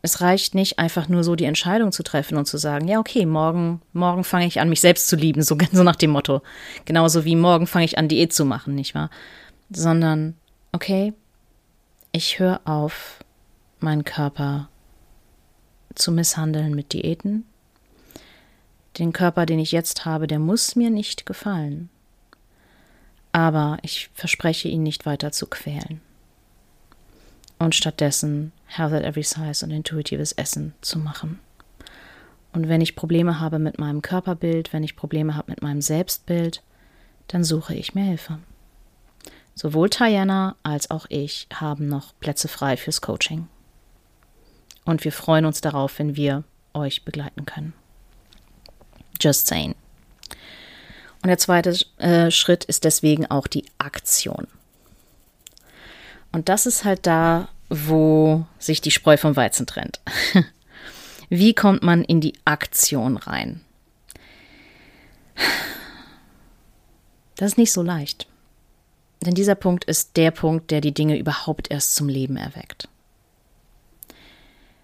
es 0.03 0.21
reicht 0.21 0.55
nicht 0.55 0.79
einfach 0.79 1.09
nur 1.09 1.23
so 1.23 1.35
die 1.35 1.45
Entscheidung 1.45 1.91
zu 1.91 2.03
treffen 2.03 2.37
und 2.37 2.45
zu 2.45 2.57
sagen, 2.57 2.87
ja, 2.87 2.99
okay, 2.99 3.25
morgen, 3.25 3.81
morgen 3.91 4.23
fange 4.23 4.47
ich 4.47 4.61
an, 4.61 4.69
mich 4.69 4.79
selbst 4.79 5.09
zu 5.09 5.17
lieben, 5.17 5.43
so, 5.43 5.57
so 5.71 5.83
nach 5.83 5.97
dem 5.97 6.11
Motto. 6.11 6.41
Genauso 6.85 7.25
wie 7.25 7.35
morgen 7.35 7.67
fange 7.67 7.85
ich 7.85 7.97
an, 7.97 8.07
Diät 8.07 8.31
zu 8.31 8.45
machen, 8.45 8.73
nicht 8.73 8.95
wahr? 8.95 9.09
Sondern, 9.69 10.35
okay, 10.71 11.13
ich 12.13 12.39
höre 12.39 12.61
auf, 12.63 13.19
meinen 13.79 14.05
Körper 14.05 14.69
zu 15.95 16.11
misshandeln 16.11 16.73
mit 16.73 16.93
Diäten. 16.93 17.45
Den 18.97 19.13
Körper, 19.13 19.45
den 19.45 19.59
ich 19.59 19.71
jetzt 19.71 20.05
habe, 20.05 20.27
der 20.27 20.39
muss 20.39 20.75
mir 20.75 20.89
nicht 20.89 21.25
gefallen. 21.25 21.89
Aber 23.31 23.77
ich 23.81 24.09
verspreche 24.13 24.67
ihn 24.67 24.83
nicht 24.83 25.05
weiter 25.05 25.31
zu 25.31 25.47
quälen. 25.47 26.01
Und 27.59 27.75
stattdessen 27.75 28.51
Health 28.65 28.93
at 28.93 29.03
Every 29.03 29.23
Size 29.23 29.65
und 29.65 29.71
intuitives 29.71 30.33
Essen 30.33 30.73
zu 30.81 30.99
machen. 30.99 31.39
Und 32.53 32.67
wenn 32.67 32.81
ich 32.81 32.95
Probleme 32.95 33.39
habe 33.39 33.59
mit 33.59 33.79
meinem 33.79 34.01
Körperbild, 34.01 34.73
wenn 34.73 34.83
ich 34.83 34.95
Probleme 34.95 35.35
habe 35.35 35.51
mit 35.51 35.61
meinem 35.61 35.81
Selbstbild, 35.81 36.61
dann 37.27 37.43
suche 37.43 37.75
ich 37.75 37.95
mir 37.95 38.03
Hilfe. 38.03 38.39
Sowohl 39.55 39.89
Diana 39.89 40.55
als 40.63 40.91
auch 40.91 41.05
ich 41.09 41.47
haben 41.53 41.87
noch 41.87 42.13
Plätze 42.19 42.47
frei 42.47 42.77
fürs 42.77 43.01
Coaching. 43.01 43.47
Und 44.85 45.03
wir 45.03 45.11
freuen 45.11 45.45
uns 45.45 45.61
darauf, 45.61 45.99
wenn 45.99 46.15
wir 46.15 46.43
euch 46.73 47.03
begleiten 47.03 47.45
können. 47.45 47.73
Just 49.19 49.47
saying. 49.47 49.75
Und 51.21 51.27
der 51.27 51.37
zweite 51.37 51.77
äh, 51.97 52.31
Schritt 52.31 52.63
ist 52.63 52.83
deswegen 52.83 53.29
auch 53.29 53.47
die 53.47 53.65
Aktion. 53.77 54.47
Und 56.31 56.49
das 56.49 56.65
ist 56.65 56.83
halt 56.83 57.05
da, 57.05 57.49
wo 57.69 58.45
sich 58.57 58.81
die 58.81 58.91
Spreu 58.91 59.17
vom 59.17 59.35
Weizen 59.35 59.67
trennt. 59.67 60.01
Wie 61.29 61.53
kommt 61.53 61.83
man 61.83 62.03
in 62.03 62.19
die 62.19 62.33
Aktion 62.43 63.17
rein? 63.17 63.61
Das 67.35 67.51
ist 67.51 67.57
nicht 67.57 67.71
so 67.71 67.81
leicht. 67.81 68.27
Denn 69.21 69.35
dieser 69.35 69.55
Punkt 69.55 69.83
ist 69.83 70.17
der 70.17 70.31
Punkt, 70.31 70.71
der 70.71 70.81
die 70.81 70.93
Dinge 70.93 71.17
überhaupt 71.17 71.69
erst 71.69 71.95
zum 71.95 72.09
Leben 72.09 72.37
erweckt. 72.37 72.89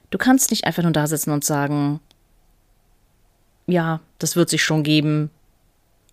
Du 0.09 0.17
kannst 0.17 0.51
nicht 0.51 0.65
einfach 0.65 0.83
nur 0.83 0.91
da 0.93 1.07
sitzen 1.07 1.31
und 1.31 1.43
sagen, 1.43 1.99
ja, 3.65 3.99
das 4.19 4.35
wird 4.35 4.49
sich 4.49 4.63
schon 4.63 4.83
geben. 4.83 5.29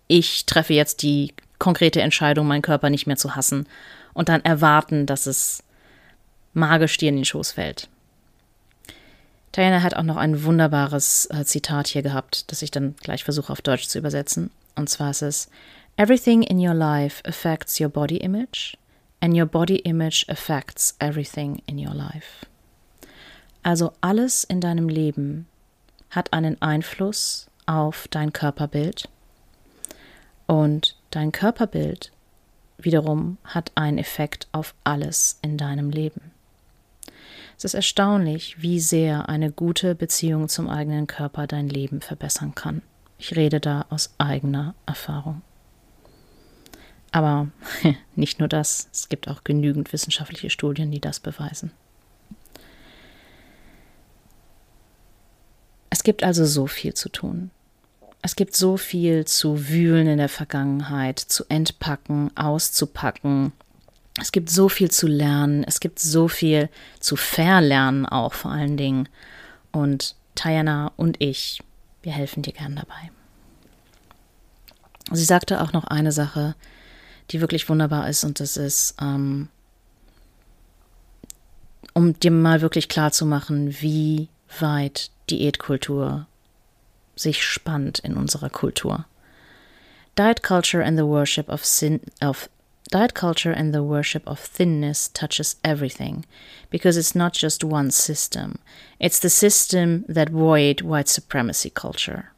Ich 0.07 0.45
treffe 0.45 0.73
jetzt 0.73 1.01
die 1.01 1.33
konkrete 1.59 2.01
Entscheidung, 2.01 2.47
meinen 2.47 2.61
Körper 2.61 2.89
nicht 2.89 3.07
mehr 3.07 3.15
zu 3.15 3.35
hassen 3.35 3.67
und 4.13 4.29
dann 4.29 4.43
erwarten, 4.43 5.05
dass 5.05 5.25
es 5.25 5.63
magisch 6.53 6.97
dir 6.97 7.09
in 7.09 7.15
den 7.15 7.25
Schoß 7.25 7.53
fällt. 7.53 7.89
Diana 9.55 9.81
hat 9.81 9.95
auch 9.95 10.03
noch 10.03 10.17
ein 10.17 10.43
wunderbares 10.43 11.29
äh, 11.31 11.45
Zitat 11.45 11.87
hier 11.87 12.01
gehabt, 12.01 12.51
das 12.51 12.61
ich 12.61 12.71
dann 12.71 12.95
gleich 13.01 13.23
versuche 13.23 13.53
auf 13.53 13.61
Deutsch 13.61 13.87
zu 13.87 13.97
übersetzen. 13.97 14.51
Und 14.75 14.89
zwar 14.89 15.11
ist 15.11 15.21
es: 15.21 15.49
Everything 15.95 16.43
in 16.43 16.59
your 16.59 16.73
life 16.73 17.23
affects 17.25 17.79
your 17.79 17.87
body 17.87 18.17
image, 18.17 18.77
and 19.21 19.33
your 19.33 19.45
body 19.45 19.77
image 19.77 20.25
affects 20.27 20.95
everything 20.99 21.61
in 21.67 21.77
your 21.77 21.93
life. 21.93 22.45
Also 23.65 23.93
alles 23.99 24.43
in 24.43 24.61
deinem 24.61 24.87
Leben 24.89 25.47
hat 26.11 26.33
einen 26.33 26.61
Einfluss 26.61 27.47
auf 27.65 28.07
dein 28.11 28.31
Körperbild 28.31 29.09
und 30.45 30.95
dein 31.09 31.31
Körperbild 31.31 32.11
wiederum 32.77 33.39
hat 33.43 33.71
einen 33.73 33.97
Effekt 33.97 34.47
auf 34.51 34.75
alles 34.83 35.39
in 35.41 35.57
deinem 35.57 35.89
Leben. 35.89 36.29
Es 37.57 37.63
ist 37.63 37.73
erstaunlich, 37.73 38.61
wie 38.61 38.79
sehr 38.79 39.29
eine 39.29 39.51
gute 39.51 39.95
Beziehung 39.95 40.47
zum 40.47 40.69
eigenen 40.69 41.07
Körper 41.07 41.47
dein 41.47 41.67
Leben 41.67 42.01
verbessern 42.01 42.53
kann. 42.53 42.83
Ich 43.17 43.35
rede 43.35 43.59
da 43.59 43.87
aus 43.89 44.13
eigener 44.19 44.75
Erfahrung. 44.85 45.41
Aber 47.11 47.47
nicht 48.15 48.37
nur 48.37 48.47
das, 48.47 48.89
es 48.93 49.09
gibt 49.09 49.27
auch 49.27 49.43
genügend 49.43 49.91
wissenschaftliche 49.91 50.51
Studien, 50.51 50.91
die 50.91 51.01
das 51.01 51.19
beweisen. 51.19 51.71
Es 55.95 56.03
gibt 56.03 56.23
also 56.25 56.43
so 56.45 56.67
viel 56.67 56.93
zu 56.93 57.07
tun. 57.07 57.51
Es 58.21 58.35
gibt 58.35 58.53
so 58.53 58.75
viel 58.75 59.23
zu 59.23 59.69
wühlen 59.69 60.07
in 60.07 60.17
der 60.17 60.27
Vergangenheit, 60.27 61.19
zu 61.19 61.45
entpacken, 61.47 62.35
auszupacken. 62.35 63.53
Es 64.19 64.33
gibt 64.33 64.49
so 64.49 64.67
viel 64.67 64.91
zu 64.91 65.07
lernen. 65.07 65.63
Es 65.63 65.79
gibt 65.79 65.99
so 65.99 66.27
viel 66.27 66.67
zu 66.99 67.15
verlernen 67.15 68.05
auch 68.05 68.33
vor 68.33 68.51
allen 68.51 68.75
Dingen. 68.75 69.07
Und 69.71 70.17
Tayana 70.35 70.91
und 70.97 71.21
ich, 71.21 71.63
wir 72.01 72.11
helfen 72.11 72.43
dir 72.43 72.51
gern 72.51 72.75
dabei. 72.75 73.09
Sie 75.13 75.23
sagte 75.23 75.61
auch 75.61 75.71
noch 75.71 75.85
eine 75.85 76.11
Sache, 76.11 76.55
die 77.31 77.39
wirklich 77.39 77.69
wunderbar 77.69 78.09
ist, 78.09 78.25
und 78.25 78.41
das 78.41 78.57
ist, 78.57 78.95
ähm, 79.01 79.47
um 81.93 82.19
dir 82.19 82.31
mal 82.31 82.59
wirklich 82.59 82.89
klar 82.89 83.13
zu 83.13 83.25
machen, 83.25 83.77
wie 83.79 84.27
weit 84.59 85.09
Diätkultur 85.29 86.27
sich 87.15 87.43
spannt 87.43 87.99
in 87.99 88.17
unserer 88.17 88.49
Kultur. 88.49 89.05
Diet 90.15 90.41
culture 90.41 90.81
and 90.81 90.97
the 90.97 91.05
worship 91.05 91.49
of 91.49 91.65
sin 91.65 91.99
of 92.21 92.49
diet 92.91 93.13
culture 93.13 93.51
and 93.51 93.73
the 93.73 93.83
worship 93.83 94.25
of 94.27 94.39
thinness 94.39 95.09
touches 95.09 95.57
everything 95.63 96.25
because 96.69 96.97
it's 96.97 97.15
not 97.15 97.33
just 97.33 97.63
one 97.63 97.91
system. 97.91 98.59
It's 98.99 99.19
the 99.19 99.29
system 99.29 100.05
that 100.07 100.29
void 100.29 100.81
white 100.81 101.09
supremacy 101.09 101.69
culture. 101.69 102.31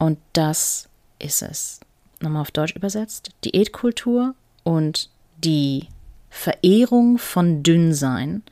Und 0.00 0.18
das 0.32 0.88
ist 1.20 1.42
es. 1.42 1.80
Nochmal 2.20 2.42
auf 2.42 2.50
Deutsch 2.50 2.74
übersetzt. 2.74 3.30
Diätkultur 3.44 4.34
und 4.64 5.08
die 5.38 5.88
Verehrung 6.30 7.18
von 7.18 7.62
Dünnsein 7.62 8.42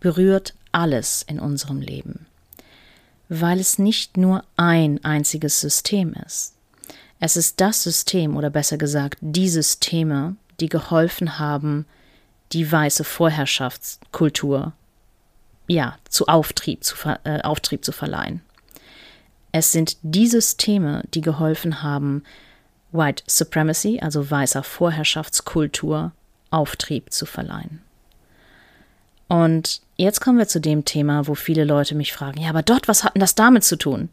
berührt 0.00 0.54
alles 0.72 1.22
in 1.22 1.38
unserem 1.38 1.80
Leben, 1.80 2.26
weil 3.28 3.60
es 3.60 3.78
nicht 3.78 4.16
nur 4.16 4.44
ein 4.56 5.04
einziges 5.04 5.60
System 5.60 6.14
ist. 6.26 6.54
Es 7.20 7.36
ist 7.36 7.60
das 7.60 7.82
System 7.82 8.36
oder 8.36 8.50
besser 8.50 8.78
gesagt 8.78 9.18
die 9.20 9.48
Systeme, 9.48 10.36
die 10.60 10.68
geholfen 10.68 11.38
haben, 11.38 11.86
die 12.52 12.70
weiße 12.70 13.04
Vorherrschaftskultur 13.04 14.72
ja 15.68 15.96
zu 16.08 16.26
Auftrieb 16.26 16.84
zu, 16.84 16.96
äh, 17.24 17.40
Auftrieb 17.42 17.84
zu 17.84 17.92
verleihen. 17.92 18.42
Es 19.52 19.72
sind 19.72 19.98
die 20.02 20.26
Systeme, 20.26 21.04
die 21.14 21.20
geholfen 21.20 21.82
haben, 21.82 22.24
White 22.90 23.22
Supremacy, 23.26 24.00
also 24.00 24.30
weißer 24.30 24.62
Vorherrschaftskultur, 24.62 26.12
Auftrieb 26.50 27.12
zu 27.12 27.24
verleihen. 27.26 27.82
Und 29.28 29.80
jetzt 29.96 30.20
kommen 30.20 30.38
wir 30.38 30.48
zu 30.48 30.60
dem 30.60 30.84
Thema, 30.84 31.26
wo 31.26 31.34
viele 31.34 31.64
Leute 31.64 31.94
mich 31.94 32.12
fragen, 32.12 32.40
ja, 32.40 32.50
aber 32.50 32.62
dort, 32.62 32.88
was 32.88 33.04
hat 33.04 33.14
denn 33.14 33.20
das 33.20 33.34
damit 33.34 33.64
zu 33.64 33.76
tun? 33.76 34.08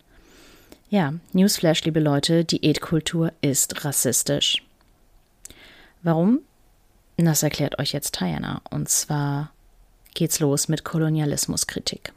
Ja, 0.89 1.13
Newsflash, 1.33 1.83
liebe 1.83 1.99
Leute, 1.99 2.43
Diätkultur 2.45 3.31
ist 3.41 3.85
rassistisch. 3.85 4.63
Warum? 6.01 6.39
Das 7.17 7.43
erklärt 7.43 7.77
euch 7.79 7.91
jetzt 7.91 8.19
Diana. 8.19 8.61
Und 8.69 8.89
zwar 8.89 9.51
geht's 10.13 10.39
los 10.39 10.67
mit 10.67 10.83
Kolonialismuskritik. 10.83 12.13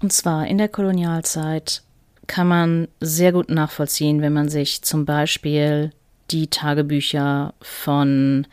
Und 0.00 0.12
zwar 0.12 0.46
in 0.46 0.58
der 0.58 0.68
Kolonialzeit 0.68 1.82
kann 2.26 2.48
man 2.48 2.88
sehr 3.00 3.32
gut 3.32 3.50
nachvollziehen, 3.50 4.20
wenn 4.20 4.32
man 4.32 4.48
sich 4.48 4.82
zum 4.82 5.04
Beispiel 5.04 5.92
die 6.30 6.48
Tagebücher 6.48 7.54
von 7.60 8.46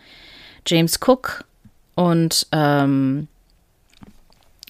James 0.65 0.99
Cook 1.05 1.45
und 1.99 2.47
ähm, 2.53 3.27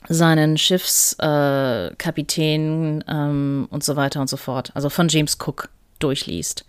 seinen 0.08 0.58
Schiffskapitän 0.58 3.02
äh, 3.02 3.04
ähm, 3.08 3.68
und 3.70 3.84
so 3.84 3.96
weiter 3.96 4.20
und 4.20 4.28
so 4.28 4.38
fort, 4.38 4.72
also 4.74 4.90
von 4.90 5.10
James 5.10 5.38
Cook 5.40 5.70
durchliest. 6.00 6.66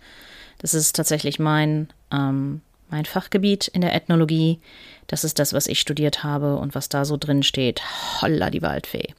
Das 0.59 0.75
ist 0.75 0.95
tatsächlich 0.95 1.39
mein, 1.39 1.87
ähm, 2.11 2.61
mein 2.91 3.05
Fachgebiet 3.05 3.69
in 3.69 3.81
der 3.81 3.95
Ethnologie. 3.95 4.59
Das 5.07 5.23
ist 5.23 5.39
das, 5.39 5.53
was 5.53 5.65
ich 5.65 5.79
studiert 5.79 6.23
habe 6.23 6.57
und 6.57 6.75
was 6.75 6.89
da 6.89 7.05
so 7.05 7.17
drin 7.17 7.41
steht. 7.41 7.81
Holla 8.21 8.51
die 8.51 8.61
Waldfee. 8.61 9.15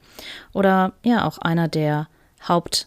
Oder 0.53 0.93
ja, 1.03 1.27
auch 1.27 1.39
einer 1.39 1.67
der 1.67 2.07
Haupt 2.47 2.87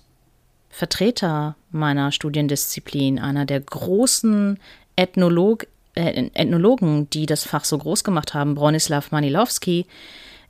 Vertreter 0.70 1.58
meiner 1.72 2.14
Studiendisziplin, 2.14 3.20
einer 3.20 3.46
der 3.46 3.60
großen 3.60 4.58
Ethnolog, 4.96 5.68
Ethnologen, 5.96 7.10
die 7.10 7.26
das 7.26 7.46
Fach 7.46 7.66
so 7.66 7.78
groß 7.78 8.04
gemacht 8.04 8.34
haben, 8.34 8.56
Bronislaw 8.56 9.06
Manilowski. 9.12 9.86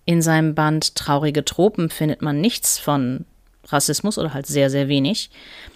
In 0.05 0.21
seinem 0.21 0.55
Band 0.55 0.95
Traurige 0.95 1.45
Tropen 1.45 1.89
findet 1.89 2.21
man 2.21 2.41
nichts 2.41 2.77
von 2.77 3.25
Rassismus 3.67 4.17
oder 4.17 4.33
halt 4.33 4.45
sehr, 4.45 4.69
sehr 4.69 4.87
wenig. 4.87 5.29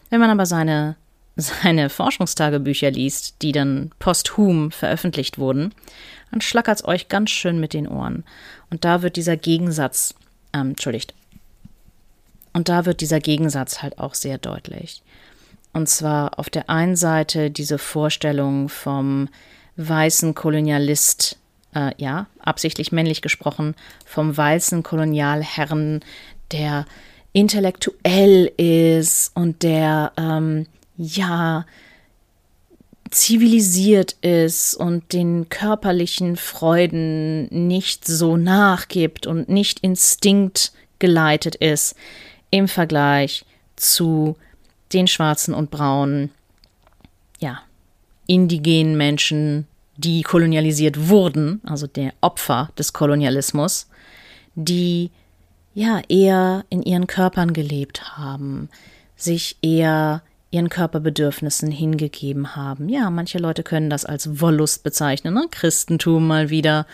Wenn 0.10 0.20
man 0.20 0.30
aber 0.30 0.46
seine, 0.46 0.96
seine 1.36 1.90
Forschungstagebücher 1.90 2.92
liest, 2.92 3.42
die 3.42 3.52
dann 3.52 3.92
posthum 4.00 4.72
veröffentlicht 4.72 5.38
wurden, 5.38 5.74
dann 6.32 6.42
schlackert 6.42 6.78
es 6.78 6.86
euch 6.86 7.08
ganz 7.08 7.32
schön 7.32 7.60
mit 7.60 7.74
den 7.74 7.88
Ohren. 7.88 8.24
Und 8.70 8.86
da 8.86 9.02
wird 9.02 9.16
dieser 9.16 9.38
Gegensatz, 9.38 10.14
ähm, 10.54 10.70
entschuldigt, 10.70 11.14
und 12.54 12.70
da 12.70 12.86
wird 12.86 13.02
dieser 13.02 13.20
Gegensatz 13.20 13.82
halt 13.82 14.00
auch 14.00 14.16
sehr 14.16 14.38
deutlich. 14.38 15.04
Und 15.72 15.88
zwar 15.88 16.40
auf 16.40 16.50
der 16.50 16.70
einen 16.70 16.96
Seite 16.96 17.52
diese 17.52 17.78
Vorstellung 17.78 18.70
vom 18.70 19.30
weißen 19.80 20.36
Kolonialist, 20.36 21.38
äh, 21.74 21.92
ja, 21.98 22.28
absichtlich 22.40 22.92
männlich 22.92 23.22
gesprochen, 23.22 23.76
vom 24.06 24.36
weißen 24.36 24.84
Kolonialherren, 24.84 26.02
der 26.52 26.86
intellektuell 27.32 28.52
ist 28.58 29.32
und 29.36 29.64
der, 29.64 30.12
ähm, 30.18 30.68
ja, 30.98 31.66
zivilisiert 33.10 34.14
ist 34.22 34.76
und 34.76 35.14
den 35.14 35.50
körperlichen 35.50 36.36
Freuden 36.36 37.48
nicht 37.68 38.06
so 38.06 38.38
nachgibt 38.38 39.26
und 39.26 39.50
nicht 39.50 39.80
instinktgeleitet 39.80 41.56
ist, 41.56 41.96
im 42.52 42.68
Vergleich 42.68 43.46
zu 43.76 44.36
den 44.94 45.08
schwarzen 45.08 45.54
und 45.54 45.72
braunen, 45.72 46.32
ja, 47.40 47.62
indigenen 48.30 48.96
Menschen, 48.96 49.68
die 49.98 50.22
kolonialisiert 50.22 51.10
wurden, 51.10 51.62
also 51.66 51.88
der 51.88 52.14
Opfer 52.22 52.70
des 52.78 52.94
Kolonialismus, 52.94 53.90
die 54.56 55.12
ja 55.74 56.02
eher 56.08 56.64
in 56.70 56.84
ihren 56.84 57.08
Körpern 57.08 57.54
gelebt 57.54 58.18
haben, 58.18 58.70
sich 59.16 59.58
eher 59.62 60.22
ihren 60.52 60.70
Körperbedürfnissen 60.70 61.72
hingegeben 61.72 62.56
haben. 62.56 62.88
Ja, 62.88 63.10
manche 63.10 63.40
Leute 63.40 63.64
können 63.64 63.90
das 63.90 64.06
als 64.06 64.40
Wollust 64.40 64.84
bezeichnen, 64.84 65.34
ne? 65.34 65.48
Christentum 65.50 66.28
mal 66.28 66.50
wieder 66.50 66.86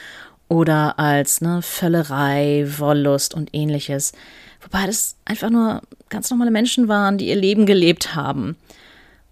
oder 0.48 1.00
als 1.00 1.42
ne, 1.42 1.62
Völlerei, 1.62 2.66
Wollust 2.78 3.34
und 3.34 3.50
ähnliches. 3.54 4.14
Wobei 4.62 4.86
das 4.86 5.16
einfach 5.26 5.50
nur 5.50 5.82
ganz 6.10 6.30
normale 6.30 6.52
Menschen 6.52 6.88
waren, 6.88 7.18
die 7.18 7.28
ihr 7.28 7.36
Leben 7.36 7.66
gelebt 7.66 8.16
haben. 8.16 8.56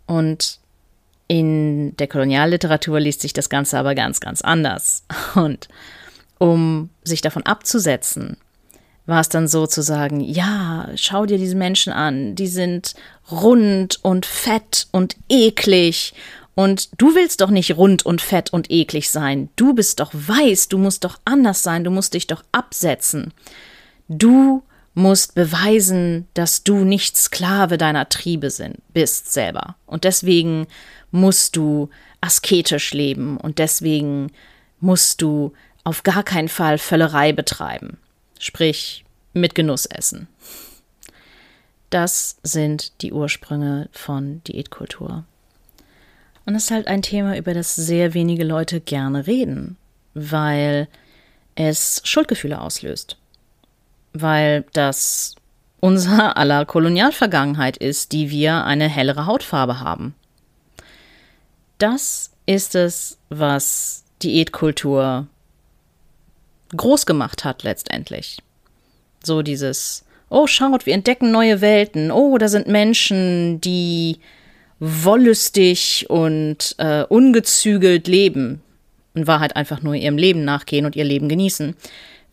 Und 0.06 0.60
in 1.28 1.96
der 1.98 2.08
Kolonialliteratur 2.08 3.00
liest 3.00 3.22
sich 3.22 3.34
das 3.34 3.50
Ganze 3.50 3.78
aber 3.78 3.96
ganz, 3.96 4.20
ganz 4.20 4.42
anders. 4.42 5.04
Und 5.36 5.68
um 6.38 6.90
sich 7.04 7.22
davon 7.22 7.44
abzusetzen, 7.44 8.38
war 9.06 9.20
es 9.20 9.30
dann 9.30 9.48
so 9.48 9.68
zu 9.68 9.82
sagen, 9.82 10.22
ja, 10.22 10.90
schau 10.96 11.26
dir 11.26 11.38
diese 11.38 11.56
Menschen 11.56 11.92
an, 11.92 12.36
die 12.36 12.48
sind 12.48 12.96
rund 13.30 14.00
und 14.02 14.26
fett 14.26 14.88
und 14.92 15.18
eklig. 15.30 16.14
Und 16.56 16.90
du 17.02 17.16
willst 17.16 17.42
doch 17.42 17.50
nicht 17.50 17.76
rund 17.76 18.06
und 18.06 18.22
fett 18.22 18.54
und 18.54 18.70
eklig 18.70 19.10
sein. 19.10 19.50
Du 19.56 19.74
bist 19.74 20.00
doch 20.00 20.12
weiß, 20.14 20.70
du 20.70 20.78
musst 20.78 21.04
doch 21.04 21.20
anders 21.26 21.64
sein, 21.64 21.84
du 21.84 21.92
musst 21.92 22.14
dich 22.14 22.28
doch 22.28 22.44
absetzen. 22.52 23.34
Du 24.08 24.64
musst 24.94 25.34
beweisen, 25.34 26.28
dass 26.36 26.64
du 26.64 26.86
nicht 26.86 27.18
Sklave 27.18 27.78
deiner 27.78 28.08
Triebe 28.10 28.52
sind, 28.52 28.78
bist 28.94 29.34
selber. 29.34 29.76
Und 29.88 30.04
deswegen 30.04 30.68
musst 31.14 31.56
du 31.56 31.90
asketisch 32.22 32.94
leben 32.94 33.38
und 33.38 33.60
deswegen 33.60 34.32
musst 34.80 35.22
du 35.22 35.54
auf 35.84 36.04
gar 36.04 36.24
keinen 36.24 36.50
Fall 36.50 36.78
Völlerei 36.78 37.32
betreiben. 37.32 37.98
Sprich, 38.40 39.06
mit 39.34 39.56
Genuss 39.56 39.86
essen. 39.86 40.28
Das 41.90 42.38
sind 42.44 43.02
die 43.02 43.14
Ursprünge 43.14 43.88
von 43.92 44.44
Diätkultur. 44.44 45.24
Und 46.46 46.56
es 46.56 46.66
ist 46.66 46.72
halt 46.72 46.88
ein 46.88 47.02
Thema, 47.02 47.38
über 47.38 47.54
das 47.54 47.76
sehr 47.76 48.14
wenige 48.14 48.44
Leute 48.44 48.82
gerne 48.82 49.28
reden, 49.28 49.78
weil 50.14 50.90
es 51.56 52.02
Schuldgefühle 52.04 52.60
auslöst 52.60 53.18
weil 54.14 54.64
das 54.74 55.36
unser 55.80 56.38
aller 56.38 56.66
Kolonialvergangenheit 56.66 57.78
ist, 57.78 58.14
die 58.14 58.30
wir 58.30 58.64
eine 58.64 58.88
hellere 58.88 59.26
Hautfarbe 59.26 59.80
haben. 59.80 60.16
Das 61.84 62.32
ist 62.46 62.76
es, 62.76 63.18
was 63.30 64.06
Diätkultur 64.22 65.28
groß 66.76 67.06
gemacht 67.06 67.44
hat 67.44 67.64
letztendlich. 67.64 68.38
So 69.22 69.42
dieses, 69.42 70.06
oh 70.30 70.48
schaut, 70.48 70.86
wir 70.86 70.94
entdecken 70.94 71.32
neue 71.32 71.60
Welten, 71.60 72.12
oh, 72.12 72.38
da 72.38 72.48
sind 72.48 72.68
Menschen, 72.68 73.60
die 73.60 74.20
wollüstig 74.80 76.10
und 76.10 76.76
äh, 76.78 77.04
ungezügelt 77.04 78.08
leben. 78.08 78.62
In 79.14 79.28
Wahrheit 79.28 79.56
einfach 79.56 79.82
nur 79.82 79.94
ihrem 79.94 80.18
Leben 80.18 80.46
nachgehen 80.46 80.86
und 80.86 80.96
ihr 80.96 81.04
Leben 81.04 81.28
genießen 81.28 81.76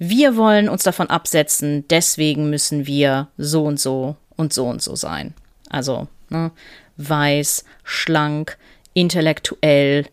wir 0.03 0.35
wollen 0.37 0.71
uns 0.71 0.83
davon 0.83 1.11
absetzen, 1.11 1.87
deswegen 1.89 2.49
müssen 2.49 2.87
wir 2.87 3.29
so 3.37 3.65
und 3.65 3.79
so 3.79 4.17
und 4.35 4.55
so 4.55 4.67
und 4.67 4.81
so 4.81 4.97
sein. 4.97 5.35
Also 5.69 6.09
ne, 6.31 6.53
weiß, 6.97 7.67
schlank, 7.85 8.57
intellektuell 8.95 10.07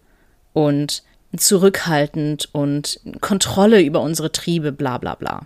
und 0.53 1.03
zurückhaltend 1.36 2.49
und 2.53 2.99
Kontrolle 3.21 3.82
über 3.82 4.01
unsere 4.01 4.32
Triebe, 4.32 4.71
bla 4.71 4.97
bla 4.97 5.15
bla. 5.15 5.45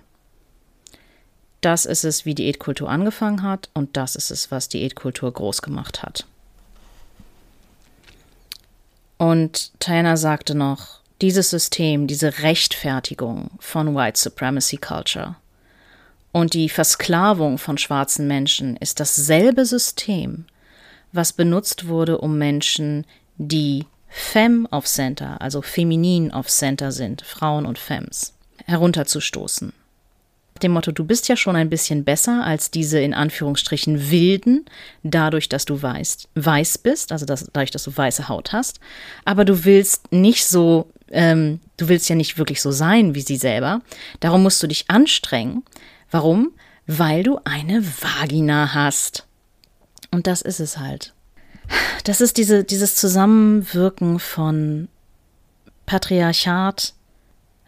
Das 1.61 1.85
ist 1.85 2.03
es, 2.03 2.25
wie 2.25 2.35
Diätkultur 2.35 2.89
angefangen 2.89 3.43
hat 3.43 3.69
und 3.73 3.95
das 3.97 4.15
ist 4.15 4.31
es, 4.31 4.51
was 4.51 4.69
Diätkultur 4.69 5.31
groß 5.31 5.61
gemacht 5.61 6.01
hat. 6.01 6.25
Und 9.17 9.71
Diana 9.85 10.17
sagte 10.17 10.55
noch, 10.55 11.01
dieses 11.21 11.51
System, 11.51 12.07
diese 12.07 12.39
Rechtfertigung 12.39 13.51
von 13.59 13.95
White 13.95 14.19
Supremacy 14.19 14.77
Culture 14.77 15.35
und 16.31 16.55
die 16.55 16.69
Versklavung 16.69 17.59
von 17.59 17.77
schwarzen 17.77 18.27
Menschen 18.27 18.77
ist 18.77 18.99
dasselbe 18.99 19.65
System, 19.65 20.45
was 21.11 21.33
benutzt 21.33 21.87
wurde, 21.87 22.17
um 22.17 22.37
Menschen, 22.37 23.05
die 23.47 23.85
Femme 24.07 24.67
of 24.71 24.85
Center, 24.85 25.41
also 25.41 25.61
feminin 25.61 26.31
of 26.31 26.47
Center 26.47 26.91
sind, 26.91 27.21
Frauen 27.21 27.65
und 27.65 27.79
Femmes, 27.79 28.33
herunterzustoßen 28.65 29.73
dem 30.63 30.73
Motto, 30.73 30.91
du 30.91 31.03
bist 31.03 31.27
ja 31.27 31.35
schon 31.35 31.55
ein 31.55 31.69
bisschen 31.69 32.03
besser 32.03 32.43
als 32.43 32.71
diese 32.71 32.99
in 32.99 33.13
Anführungsstrichen 33.13 34.11
Wilden, 34.11 34.65
dadurch, 35.03 35.49
dass 35.49 35.65
du 35.65 35.81
weiß, 35.81 36.27
weiß 36.35 36.77
bist, 36.79 37.11
also 37.11 37.25
dass, 37.25 37.49
dadurch, 37.51 37.71
dass 37.71 37.83
du 37.83 37.95
weiße 37.95 38.27
Haut 38.27 38.53
hast, 38.53 38.79
aber 39.25 39.45
du 39.45 39.65
willst 39.65 40.11
nicht 40.11 40.45
so, 40.45 40.87
ähm, 41.09 41.59
du 41.77 41.87
willst 41.87 42.09
ja 42.09 42.15
nicht 42.15 42.37
wirklich 42.37 42.61
so 42.61 42.71
sein 42.71 43.15
wie 43.15 43.21
sie 43.21 43.37
selber. 43.37 43.81
Darum 44.19 44.43
musst 44.43 44.61
du 44.63 44.67
dich 44.67 44.89
anstrengen. 44.89 45.63
Warum? 46.09 46.51
Weil 46.87 47.23
du 47.23 47.39
eine 47.43 47.83
Vagina 47.83 48.73
hast. 48.73 49.25
Und 50.11 50.27
das 50.27 50.41
ist 50.41 50.59
es 50.59 50.77
halt. 50.77 51.13
Das 52.03 52.21
ist 52.21 52.37
diese, 52.37 52.63
dieses 52.63 52.95
Zusammenwirken 52.95 54.19
von 54.19 54.87
Patriarchat, 55.85 56.93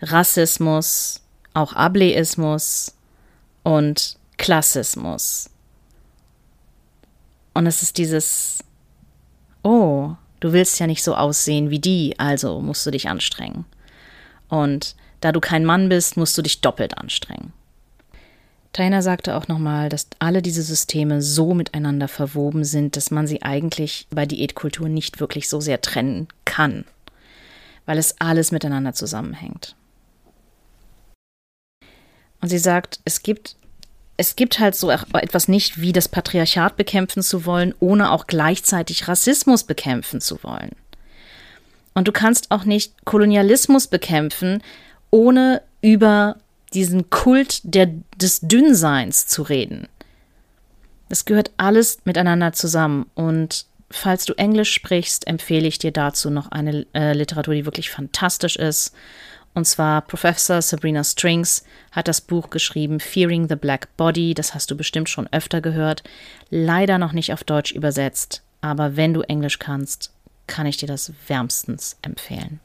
Rassismus, 0.01 1.22
auch 1.54 1.74
Ableismus 1.74 2.95
und 3.64 4.18
Klassismus. 4.38 5.49
Und 7.54 7.68
es 7.68 7.84
ist 7.84 7.97
dieses, 7.97 8.60
oh, 9.62 10.16
du 10.39 10.54
willst 10.54 10.80
ja 10.80 10.88
nicht 10.88 11.04
so 11.04 11.16
aussehen 11.16 11.70
wie 11.70 11.80
die, 11.80 12.18
also 12.18 12.60
musst 12.60 12.86
du 12.86 12.91
dich 12.91 13.08
anstrengen. 13.08 13.66
Und 14.49 14.95
da 15.22 15.32
du 15.32 15.39
kein 15.39 15.64
Mann 15.64 15.89
bist, 15.89 16.18
musst 16.18 16.38
du 16.38 16.41
dich 16.41 16.62
doppelt 16.62 16.97
anstrengen. 16.97 17.54
Taina 18.74 19.03
sagte 19.03 19.36
auch 19.36 19.47
nochmal, 19.47 19.89
dass 19.89 20.07
alle 20.17 20.41
diese 20.41 20.63
Systeme 20.63 21.21
so 21.21 21.53
miteinander 21.53 22.07
verwoben 22.07 22.65
sind, 22.65 22.97
dass 22.97 23.11
man 23.11 23.28
sie 23.28 23.43
eigentlich 23.43 24.07
bei 24.09 24.26
Diätkultur 24.26 24.89
nicht 24.89 25.19
wirklich 25.19 25.47
so 25.47 25.61
sehr 25.61 25.80
trennen 25.80 26.28
kann, 26.43 26.84
weil 27.86 27.99
es 27.99 28.19
alles 28.19 28.51
miteinander 28.51 28.93
zusammenhängt. 28.93 29.76
Und 32.41 32.49
sie 32.49 32.57
sagt, 32.57 32.99
es 33.05 33.21
gibt, 33.21 33.55
es 34.17 34.36
gibt 34.36 34.59
halt 34.59 34.76
so 34.76 34.89
etwas 34.89 35.47
nicht, 35.47 35.80
wie 35.80 35.93
das 35.93 36.09
Patriarchat 36.09 36.76
bekämpfen 36.76 37.21
zu 37.21 37.45
wollen, 37.45 37.76
ohne 37.80 38.11
auch 38.11 38.26
gleichzeitig 38.26 39.07
Rassismus 39.07 39.63
bekämpfen 39.63 40.19
zu 40.19 40.43
wollen. 40.43 40.71
Und 41.93 42.07
du 42.07 42.11
kannst 42.11 42.49
auch 42.49 42.65
nicht 42.65 43.05
Kolonialismus 43.05 43.86
bekämpfen, 43.86 44.63
ohne 45.11 45.61
über 45.82 46.38
diesen 46.74 47.09
Kult 47.09 47.61
der, 47.63 47.89
des 48.17 48.41
Dünnseins 48.41 49.28
zu 49.28 49.43
reden. 49.43 49.88
Das 51.09 51.26
gehört 51.26 51.51
alles 51.57 51.99
miteinander 52.05 52.53
zusammen. 52.53 53.05
Und 53.13 53.65
falls 53.91 54.26
du 54.26 54.34
Englisch 54.34 54.74
sprichst, 54.74 55.28
empfehle 55.28 55.67
ich 55.67 55.78
dir 55.78 55.91
dazu 55.91 56.30
noch 56.30 56.51
eine 56.51 56.86
äh, 56.93 57.13
Literatur, 57.13 57.53
die 57.53 57.65
wirklich 57.65 57.89
fantastisch 57.91 58.55
ist. 58.55 58.93
Und 59.53 59.65
zwar 59.65 60.01
Professor 60.01 60.61
Sabrina 60.61 61.03
Strings 61.03 61.63
hat 61.91 62.07
das 62.07 62.21
Buch 62.21 62.49
geschrieben 62.49 62.99
Fearing 62.99 63.47
the 63.47 63.55
Black 63.55 63.95
Body. 63.97 64.34
Das 64.34 64.55
hast 64.55 64.71
du 64.71 64.76
bestimmt 64.76 65.09
schon 65.09 65.28
öfter 65.32 65.61
gehört. 65.61 66.01
Leider 66.49 66.97
noch 66.97 67.13
nicht 67.13 67.32
auf 67.34 67.43
Deutsch 67.43 67.71
übersetzt. 67.71 68.41
Aber 68.61 68.95
wenn 68.95 69.13
du 69.13 69.21
Englisch 69.21 69.59
kannst, 69.59 70.11
kann 70.47 70.65
ich 70.65 70.78
dir 70.78 70.88
das 70.88 71.11
wärmstens 71.28 71.97
empfehlen. 72.01 72.59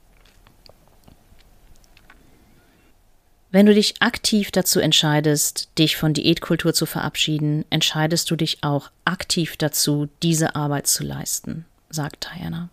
Wenn 3.50 3.64
du 3.64 3.72
dich 3.72 3.94
aktiv 4.00 4.50
dazu 4.50 4.78
entscheidest, 4.78 5.70
dich 5.78 5.96
von 5.96 6.12
Diätkultur 6.12 6.74
zu 6.74 6.84
verabschieden, 6.84 7.64
entscheidest 7.70 8.30
du 8.30 8.36
dich 8.36 8.58
auch 8.62 8.90
aktiv 9.06 9.56
dazu, 9.56 10.08
diese 10.22 10.54
Arbeit 10.54 10.86
zu 10.86 11.02
leisten, 11.02 11.64
sagt 11.88 12.28
Diana. 12.36 12.68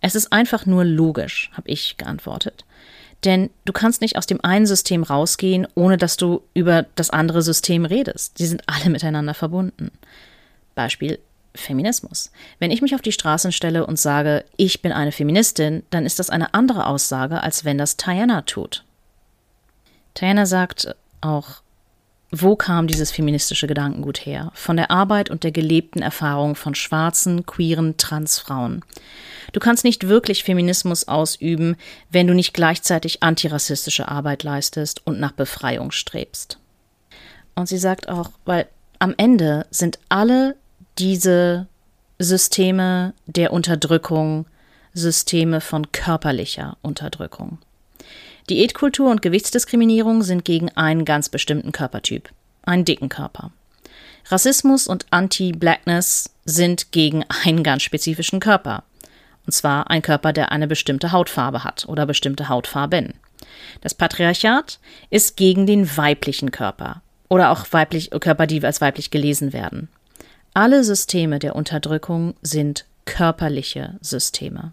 Es 0.00 0.14
ist 0.14 0.32
einfach 0.32 0.66
nur 0.66 0.84
logisch, 0.84 1.50
habe 1.54 1.68
ich 1.68 1.96
geantwortet. 1.96 2.64
Denn 3.24 3.50
du 3.64 3.72
kannst 3.72 4.02
nicht 4.02 4.16
aus 4.16 4.26
dem 4.26 4.44
einen 4.44 4.66
System 4.66 5.02
rausgehen, 5.02 5.66
ohne 5.74 5.96
dass 5.96 6.16
du 6.16 6.42
über 6.54 6.86
das 6.94 7.10
andere 7.10 7.42
System 7.42 7.86
redest. 7.86 8.38
Die 8.38 8.46
sind 8.46 8.62
alle 8.66 8.88
miteinander 8.90 9.34
verbunden. 9.34 9.90
Beispiel 10.76 11.18
Feminismus. 11.56 12.30
Wenn 12.60 12.70
ich 12.70 12.82
mich 12.82 12.94
auf 12.94 13.02
die 13.02 13.12
Straßen 13.12 13.50
stelle 13.50 13.84
und 13.86 13.98
sage, 13.98 14.44
ich 14.56 14.80
bin 14.80 14.92
eine 14.92 15.10
Feministin, 15.10 15.82
dann 15.90 16.06
ist 16.06 16.20
das 16.20 16.30
eine 16.30 16.54
andere 16.54 16.86
Aussage, 16.86 17.42
als 17.42 17.64
wenn 17.64 17.78
das 17.78 17.96
Diana 17.96 18.42
tut. 18.42 18.84
Diana 20.18 20.46
sagt 20.46 20.94
auch, 21.20 21.62
wo 22.30 22.56
kam 22.56 22.86
dieses 22.86 23.10
feministische 23.12 23.66
Gedankengut 23.66 24.26
her? 24.26 24.50
Von 24.54 24.76
der 24.76 24.90
Arbeit 24.90 25.30
und 25.30 25.44
der 25.44 25.52
gelebten 25.52 26.02
Erfahrung 26.02 26.56
von 26.56 26.74
schwarzen, 26.74 27.46
queeren 27.46 27.96
Transfrauen. 27.96 28.84
Du 29.52 29.60
kannst 29.60 29.84
nicht 29.84 30.08
wirklich 30.08 30.42
Feminismus 30.42 31.06
ausüben, 31.06 31.76
wenn 32.10 32.26
du 32.26 32.34
nicht 32.34 32.52
gleichzeitig 32.52 33.22
antirassistische 33.22 34.08
Arbeit 34.08 34.42
leistest 34.42 35.06
und 35.06 35.20
nach 35.20 35.32
Befreiung 35.32 35.92
strebst. 35.92 36.58
Und 37.54 37.68
sie 37.68 37.78
sagt 37.78 38.08
auch, 38.08 38.30
weil 38.44 38.66
am 38.98 39.14
Ende 39.16 39.66
sind 39.70 39.98
alle 40.08 40.56
diese 40.98 41.68
Systeme 42.18 43.14
der 43.26 43.52
Unterdrückung 43.52 44.46
Systeme 44.94 45.60
von 45.60 45.92
körperlicher 45.92 46.76
Unterdrückung. 46.82 47.58
Diätkultur 48.48 49.10
und 49.10 49.22
Gewichtsdiskriminierung 49.22 50.22
sind 50.22 50.44
gegen 50.44 50.70
einen 50.70 51.04
ganz 51.04 51.28
bestimmten 51.28 51.72
Körpertyp, 51.72 52.30
einen 52.62 52.84
dicken 52.84 53.08
Körper. 53.08 53.50
Rassismus 54.26 54.86
und 54.86 55.06
Anti-Blackness 55.10 56.30
sind 56.44 56.92
gegen 56.92 57.24
einen 57.44 57.62
ganz 57.62 57.82
spezifischen 57.82 58.40
Körper, 58.40 58.84
und 59.46 59.52
zwar 59.52 59.90
ein 59.90 60.02
Körper, 60.02 60.32
der 60.32 60.52
eine 60.52 60.66
bestimmte 60.66 61.12
Hautfarbe 61.12 61.64
hat 61.64 61.86
oder 61.88 62.06
bestimmte 62.06 62.48
Hautfarben. 62.48 63.14
Das 63.80 63.94
Patriarchat 63.94 64.78
ist 65.10 65.36
gegen 65.36 65.66
den 65.66 65.96
weiblichen 65.96 66.50
Körper 66.50 67.02
oder 67.28 67.50
auch 67.50 67.66
weiblich, 67.70 68.10
Körper, 68.10 68.46
die 68.46 68.64
als 68.64 68.80
weiblich 68.80 69.10
gelesen 69.10 69.52
werden. 69.52 69.88
Alle 70.54 70.84
Systeme 70.84 71.38
der 71.38 71.54
Unterdrückung 71.54 72.34
sind 72.42 72.86
körperliche 73.04 73.98
Systeme. 74.00 74.72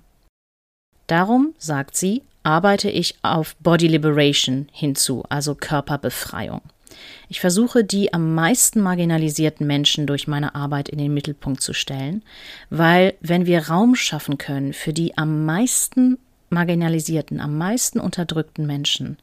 Darum, 1.08 1.54
sagt 1.58 1.96
sie, 1.98 2.24
arbeite 2.44 2.90
ich 2.90 3.16
auf 3.22 3.56
Body 3.58 3.88
Liberation 3.88 4.68
hinzu, 4.72 5.24
also 5.30 5.56
Körperbefreiung. 5.56 6.62
Ich 7.30 7.40
versuche, 7.40 7.84
die 7.84 8.14
am 8.14 8.36
meisten 8.36 8.82
marginalisierten 8.82 9.66
Menschen 9.66 10.06
durch 10.06 10.28
meine 10.28 10.54
Arbeit 10.54 10.90
in 10.90 11.00
den 11.00 11.14
Mittelpunkt 11.14 11.62
zu 11.62 11.74
stellen, 11.74 12.24
weil 12.70 13.16
wenn 13.22 13.46
wir 13.46 13.70
Raum 13.70 13.96
schaffen 13.96 14.38
können 14.38 14.74
für 14.74 14.94
die 14.94 15.18
am 15.18 15.46
meisten 15.46 16.20
marginalisierten, 16.50 17.40
am 17.40 17.58
meisten 17.58 18.00
unterdrückten 18.00 18.68
Menschen, 18.68 19.18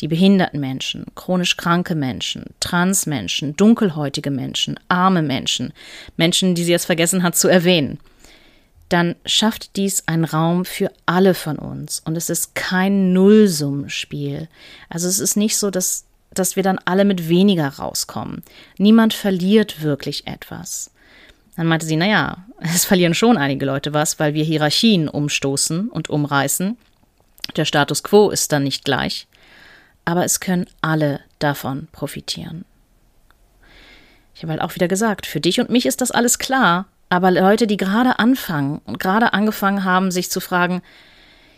die 0.00 0.08
behinderten 0.08 0.58
Menschen, 0.58 1.06
chronisch 1.14 1.56
kranke 1.56 1.94
Menschen, 1.94 2.46
Transmenschen, 2.58 3.54
dunkelhäutige 3.56 4.32
Menschen, 4.32 4.80
arme 4.88 5.22
Menschen, 5.22 5.72
Menschen, 6.16 6.56
die 6.56 6.64
sie 6.64 6.72
es 6.72 6.84
vergessen 6.84 7.22
hat 7.22 7.36
zu 7.36 7.46
erwähnen, 7.46 8.00
dann 8.88 9.16
schafft 9.24 9.76
dies 9.76 10.04
einen 10.06 10.24
Raum 10.24 10.64
für 10.64 10.92
alle 11.06 11.34
von 11.34 11.58
uns. 11.58 12.00
Und 12.04 12.16
es 12.16 12.30
ist 12.30 12.54
kein 12.54 13.12
Nullsummenspiel. 13.12 14.48
Also 14.88 15.08
es 15.08 15.18
ist 15.18 15.36
nicht 15.36 15.56
so, 15.56 15.70
dass 15.70 16.04
dass 16.34 16.56
wir 16.56 16.62
dann 16.62 16.78
alle 16.84 17.04
mit 17.04 17.28
weniger 17.28 17.68
rauskommen. 17.68 18.42
Niemand 18.76 19.14
verliert 19.14 19.82
wirklich 19.82 20.26
etwas. 20.26 20.90
Dann 21.56 21.66
meinte 21.66 21.86
sie, 21.86 21.96
naja, 21.96 22.44
es 22.58 22.84
verlieren 22.84 23.14
schon 23.14 23.36
einige 23.36 23.64
Leute 23.64 23.94
was, 23.94 24.18
weil 24.18 24.34
wir 24.34 24.44
Hierarchien 24.44 25.08
umstoßen 25.08 25.88
und 25.88 26.10
umreißen. 26.10 26.76
Der 27.56 27.64
Status 27.64 28.02
quo 28.02 28.30
ist 28.30 28.52
dann 28.52 28.64
nicht 28.64 28.84
gleich. 28.84 29.26
Aber 30.04 30.24
es 30.24 30.40
können 30.40 30.66
alle 30.80 31.20
davon 31.38 31.88
profitieren. 31.92 32.64
Ich 34.34 34.42
habe 34.42 34.52
halt 34.52 34.62
auch 34.62 34.74
wieder 34.74 34.88
gesagt, 34.88 35.26
für 35.26 35.40
dich 35.40 35.60
und 35.60 35.70
mich 35.70 35.86
ist 35.86 36.00
das 36.00 36.10
alles 36.10 36.38
klar. 36.38 36.86
Aber 37.14 37.30
Leute, 37.30 37.68
die 37.68 37.76
gerade 37.76 38.18
anfangen 38.18 38.80
und 38.86 38.98
gerade 38.98 39.34
angefangen 39.34 39.84
haben, 39.84 40.10
sich 40.10 40.32
zu 40.32 40.40
fragen, 40.40 40.82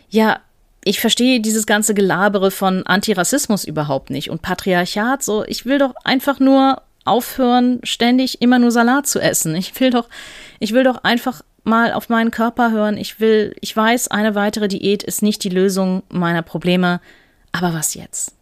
ja, 0.07 0.39
ich 0.83 0.99
verstehe 0.99 1.39
dieses 1.39 1.65
ganze 1.65 1.95
Gelabere 1.95 2.51
von 2.51 2.85
Antirassismus 2.85 3.63
überhaupt 3.63 4.11
nicht 4.11 4.29
und 4.29 4.43
Patriarchat 4.43 5.23
so. 5.23 5.43
Ich 5.45 5.65
will 5.65 5.79
doch 5.79 5.95
einfach 6.03 6.39
nur 6.39 6.83
aufhören, 7.05 7.79
ständig 7.81 8.39
immer 8.39 8.59
nur 8.59 8.69
Salat 8.69 9.07
zu 9.07 9.19
essen. 9.19 9.55
Ich 9.55 9.79
will 9.79 9.89
doch, 9.89 10.09
ich 10.59 10.73
will 10.73 10.83
doch 10.83 11.03
einfach 11.03 11.41
mal 11.63 11.91
auf 11.91 12.07
meinen 12.07 12.29
Körper 12.29 12.69
hören. 12.69 12.95
Ich 12.95 13.19
will, 13.19 13.55
ich 13.59 13.75
weiß, 13.75 14.09
eine 14.09 14.35
weitere 14.35 14.67
Diät 14.67 15.01
ist 15.01 15.23
nicht 15.23 15.43
die 15.43 15.49
Lösung 15.49 16.03
meiner 16.09 16.43
Probleme. 16.43 17.01
Aber 17.51 17.73
was 17.73 17.95
jetzt? 17.95 18.35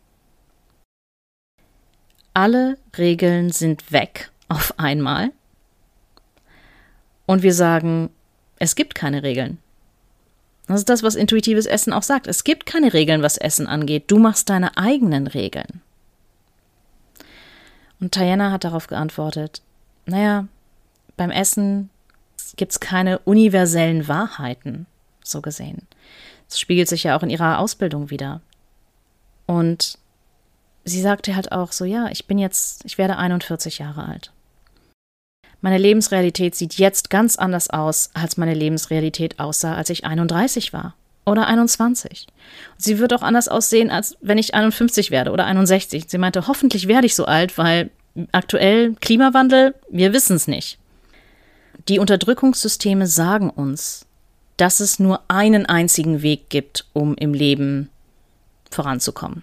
Alle 2.33 2.77
Regeln 2.97 3.51
sind 3.51 3.93
weg 3.93 4.31
auf 4.49 4.73
einmal. 4.77 5.31
Und 7.25 7.43
wir 7.43 7.53
sagen, 7.53 8.09
es 8.59 8.75
gibt 8.75 8.95
keine 8.95 9.23
Regeln. 9.23 9.57
Das 10.67 10.79
ist 10.79 10.89
das, 10.89 11.03
was 11.03 11.15
intuitives 11.15 11.65
Essen 11.65 11.93
auch 11.93 12.03
sagt. 12.03 12.27
Es 12.27 12.43
gibt 12.43 12.65
keine 12.65 12.93
Regeln, 12.93 13.21
was 13.21 13.37
Essen 13.37 13.67
angeht. 13.67 14.05
Du 14.07 14.17
machst 14.17 14.49
deine 14.49 14.77
eigenen 14.77 15.27
Regeln. 15.27 15.81
Und 17.99 18.15
Diana 18.15 18.51
hat 18.51 18.63
darauf 18.63 18.87
geantwortet, 18.87 19.61
naja, 20.05 20.47
beim 21.17 21.31
Essen 21.31 21.89
gibt 22.57 22.71
es 22.73 22.79
keine 22.79 23.19
universellen 23.19 24.07
Wahrheiten, 24.07 24.85
so 25.23 25.41
gesehen. 25.41 25.87
Das 26.49 26.59
spiegelt 26.59 26.87
sich 26.87 27.03
ja 27.03 27.17
auch 27.17 27.23
in 27.23 27.29
ihrer 27.29 27.59
Ausbildung 27.59 28.09
wieder. 28.09 28.41
Und 29.45 29.97
sie 30.83 31.01
sagte 31.01 31.35
halt 31.35 31.51
auch 31.51 31.71
so, 31.71 31.85
ja, 31.85 32.07
ich 32.11 32.27
bin 32.27 32.37
jetzt, 32.37 32.85
ich 32.85 32.97
werde 32.97 33.17
41 33.17 33.79
Jahre 33.79 34.05
alt. 34.05 34.31
Meine 35.65 35.79
Lebensrealität 35.79 36.53
sieht 36.53 36.75
jetzt 36.75 37.09
ganz 37.09 37.37
anders 37.37 37.71
aus, 37.71 38.11
als 38.13 38.37
meine 38.37 38.53
Lebensrealität 38.53 39.39
aussah, 39.39 39.73
als 39.73 39.89
ich 39.89 40.05
31 40.05 40.73
war 40.73 40.93
oder 41.25 41.47
21. 41.47 42.27
Sie 42.77 42.99
wird 42.99 43.13
auch 43.13 43.23
anders 43.23 43.47
aussehen, 43.47 43.89
als 43.89 44.15
wenn 44.21 44.37
ich 44.37 44.53
51 44.53 45.09
werde 45.09 45.31
oder 45.31 45.47
61. 45.47 46.05
Sie 46.07 46.19
meinte, 46.19 46.45
hoffentlich 46.45 46.87
werde 46.87 47.07
ich 47.07 47.15
so 47.15 47.25
alt, 47.25 47.57
weil 47.57 47.89
aktuell 48.31 48.93
Klimawandel, 49.01 49.73
wir 49.89 50.13
wissen 50.13 50.35
es 50.35 50.47
nicht. 50.47 50.77
Die 51.87 51.97
Unterdrückungssysteme 51.97 53.07
sagen 53.07 53.49
uns, 53.49 54.05
dass 54.57 54.79
es 54.79 54.99
nur 54.99 55.21
einen 55.29 55.65
einzigen 55.65 56.21
Weg 56.21 56.51
gibt, 56.51 56.85
um 56.93 57.15
im 57.15 57.33
Leben 57.33 57.89
voranzukommen. 58.69 59.41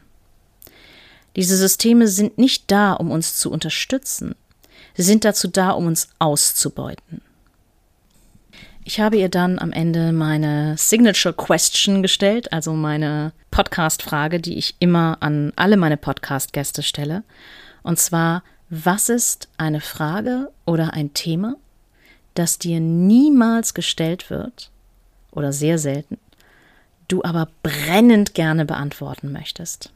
Diese 1.34 1.56
Systeme 1.56 2.06
sind 2.06 2.38
nicht 2.38 2.70
da, 2.70 2.92
um 2.92 3.10
uns 3.10 3.40
zu 3.40 3.50
unterstützen. 3.50 4.36
Sie 4.94 5.02
sind 5.02 5.24
dazu 5.24 5.48
da, 5.48 5.70
um 5.70 5.86
uns 5.86 6.08
auszubeuten. 6.18 7.22
Ich 8.84 8.98
habe 8.98 9.16
ihr 9.16 9.28
dann 9.28 9.60
am 9.60 9.72
Ende 9.72 10.12
meine 10.12 10.76
Signature 10.76 11.32
Question 11.34 12.02
gestellt, 12.02 12.52
also 12.52 12.72
meine 12.72 13.32
Podcast-Frage, 13.52 14.40
die 14.40 14.58
ich 14.58 14.74
immer 14.80 15.18
an 15.20 15.52
alle 15.54 15.76
meine 15.76 15.96
Podcast-Gäste 15.96 16.82
stelle. 16.82 17.22
Und 17.84 18.00
zwar, 18.00 18.42
was 18.70 19.08
ist 19.08 19.48
eine 19.56 19.80
Frage 19.80 20.50
oder 20.66 20.94
ein 20.94 21.14
Thema, 21.14 21.54
das 22.34 22.58
dir 22.58 22.80
niemals 22.80 23.74
gestellt 23.74 24.30
wird 24.30 24.70
oder 25.30 25.52
sehr 25.52 25.78
selten, 25.78 26.18
du 27.06 27.22
aber 27.22 27.48
brennend 27.62 28.34
gerne 28.34 28.64
beantworten 28.64 29.30
möchtest? 29.30 29.92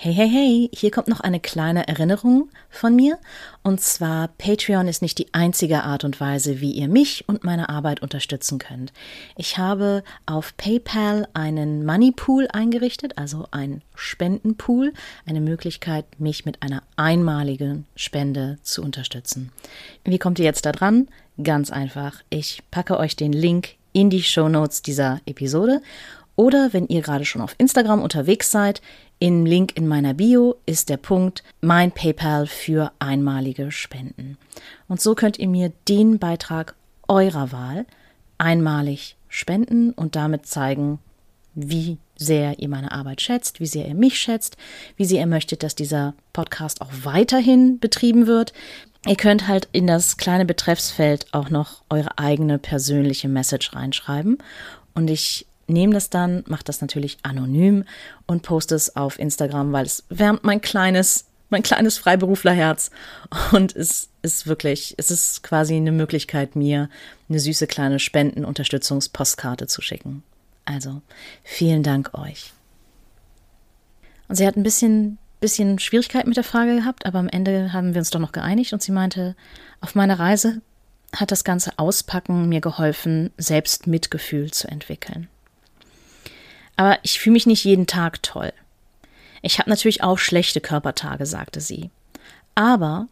Hey, 0.00 0.14
hey, 0.14 0.28
hey, 0.28 0.70
hier 0.72 0.92
kommt 0.92 1.08
noch 1.08 1.18
eine 1.18 1.40
kleine 1.40 1.88
Erinnerung 1.88 2.50
von 2.70 2.94
mir. 2.94 3.18
Und 3.64 3.80
zwar, 3.80 4.28
Patreon 4.28 4.86
ist 4.86 5.02
nicht 5.02 5.18
die 5.18 5.34
einzige 5.34 5.82
Art 5.82 6.04
und 6.04 6.20
Weise, 6.20 6.60
wie 6.60 6.70
ihr 6.70 6.86
mich 6.86 7.24
und 7.28 7.42
meine 7.42 7.68
Arbeit 7.68 8.00
unterstützen 8.00 8.60
könnt. 8.60 8.92
Ich 9.36 9.58
habe 9.58 10.04
auf 10.24 10.56
PayPal 10.56 11.26
einen 11.34 11.84
Money 11.84 12.12
Pool 12.12 12.46
eingerichtet, 12.52 13.18
also 13.18 13.48
ein 13.50 13.82
Spendenpool, 13.96 14.92
eine 15.26 15.40
Möglichkeit, 15.40 16.04
mich 16.20 16.44
mit 16.44 16.62
einer 16.62 16.84
einmaligen 16.94 17.84
Spende 17.96 18.58
zu 18.62 18.84
unterstützen. 18.84 19.50
Wie 20.04 20.20
kommt 20.20 20.38
ihr 20.38 20.44
jetzt 20.44 20.64
da 20.64 20.70
dran? 20.70 21.08
Ganz 21.42 21.72
einfach. 21.72 22.22
Ich 22.30 22.62
packe 22.70 22.98
euch 22.98 23.16
den 23.16 23.32
Link 23.32 23.74
in 23.92 24.10
die 24.10 24.22
Show 24.22 24.48
Notes 24.48 24.80
dieser 24.80 25.20
Episode. 25.26 25.82
Oder 26.38 26.72
wenn 26.72 26.86
ihr 26.86 27.02
gerade 27.02 27.24
schon 27.24 27.42
auf 27.42 27.56
Instagram 27.58 28.00
unterwegs 28.00 28.52
seid, 28.52 28.80
im 29.18 29.44
Link 29.44 29.76
in 29.76 29.88
meiner 29.88 30.14
Bio 30.14 30.56
ist 30.66 30.88
der 30.88 30.96
Punkt 30.96 31.42
Mein 31.60 31.92
PayPal 31.92 32.46
für 32.46 32.92
einmalige 32.98 33.72
Spenden. 33.72 34.38
Und 34.86 35.00
so 35.00 35.14
könnt 35.14 35.38
ihr 35.38 35.48
mir 35.48 35.72
den 35.88 36.18
Beitrag 36.18 36.74
eurer 37.08 37.52
Wahl 37.52 37.86
einmalig 38.38 39.16
spenden 39.28 39.92
und 39.92 40.14
damit 40.14 40.46
zeigen, 40.46 41.00
wie 41.54 41.98
sehr 42.16 42.58
ihr 42.60 42.68
meine 42.68 42.92
Arbeit 42.92 43.20
schätzt, 43.20 43.58
wie 43.58 43.66
sehr 43.66 43.88
ihr 43.88 43.94
mich 43.94 44.18
schätzt, 44.18 44.56
wie 44.96 45.04
sehr 45.04 45.20
ihr 45.20 45.26
möchtet, 45.26 45.62
dass 45.62 45.74
dieser 45.74 46.14
Podcast 46.32 46.80
auch 46.80 46.90
weiterhin 47.02 47.80
betrieben 47.80 48.26
wird. 48.26 48.52
Ihr 49.06 49.16
könnt 49.16 49.48
halt 49.48 49.68
in 49.72 49.86
das 49.86 50.16
kleine 50.16 50.44
Betreffsfeld 50.44 51.26
auch 51.32 51.50
noch 51.50 51.82
eure 51.90 52.18
eigene 52.18 52.58
persönliche 52.58 53.28
Message 53.28 53.74
reinschreiben. 53.74 54.38
Und 54.94 55.08
ich 55.08 55.46
nehme 55.68 55.94
das 55.94 56.10
dann, 56.10 56.44
mache 56.46 56.64
das 56.64 56.80
natürlich 56.80 57.18
anonym 57.22 57.84
und 58.26 58.42
poste 58.42 58.74
es 58.74 58.96
auf 58.96 59.18
Instagram, 59.18 59.72
weil 59.72 59.86
es 59.86 60.04
wärmt 60.08 60.44
mein 60.44 60.60
kleines, 60.60 61.26
mein 61.50 61.62
kleines 61.62 61.98
Freiberuflerherz 61.98 62.90
und 63.52 63.76
es 63.76 64.08
ist 64.22 64.46
wirklich, 64.46 64.94
es 64.96 65.10
ist 65.10 65.42
quasi 65.42 65.76
eine 65.76 65.92
Möglichkeit, 65.92 66.56
mir 66.56 66.88
eine 67.28 67.38
süße 67.38 67.66
kleine 67.66 67.98
Spendenunterstützungspostkarte 67.98 69.66
zu 69.66 69.82
schicken. 69.82 70.22
Also 70.64 71.00
vielen 71.44 71.82
Dank 71.82 72.10
euch. 72.14 72.52
Und 74.28 74.34
sie 74.36 74.46
hat 74.46 74.56
ein 74.56 74.62
bisschen, 74.62 75.18
bisschen 75.40 75.78
Schwierigkeit 75.78 76.26
mit 76.26 76.36
der 76.36 76.44
Frage 76.44 76.76
gehabt, 76.76 77.06
aber 77.06 77.18
am 77.18 77.28
Ende 77.28 77.72
haben 77.72 77.94
wir 77.94 78.00
uns 78.00 78.10
doch 78.10 78.20
noch 78.20 78.32
geeinigt 78.32 78.72
und 78.72 78.82
sie 78.82 78.92
meinte, 78.92 79.34
auf 79.80 79.94
meiner 79.94 80.18
Reise 80.18 80.60
hat 81.14 81.30
das 81.30 81.44
ganze 81.44 81.78
Auspacken 81.78 82.48
mir 82.48 82.60
geholfen, 82.60 83.30
selbst 83.38 83.86
Mitgefühl 83.86 84.50
zu 84.50 84.68
entwickeln. 84.68 85.28
Aber 86.78 86.96
ich 87.02 87.18
fühle 87.18 87.32
mich 87.32 87.46
nicht 87.46 87.64
jeden 87.64 87.88
Tag 87.88 88.22
toll. 88.22 88.52
Ich 89.42 89.58
habe 89.58 89.68
natürlich 89.68 90.04
auch 90.04 90.16
schlechte 90.18 90.60
Körpertage, 90.60 91.26
sagte 91.26 91.60
sie. 91.60 91.90
Aber 92.54 93.08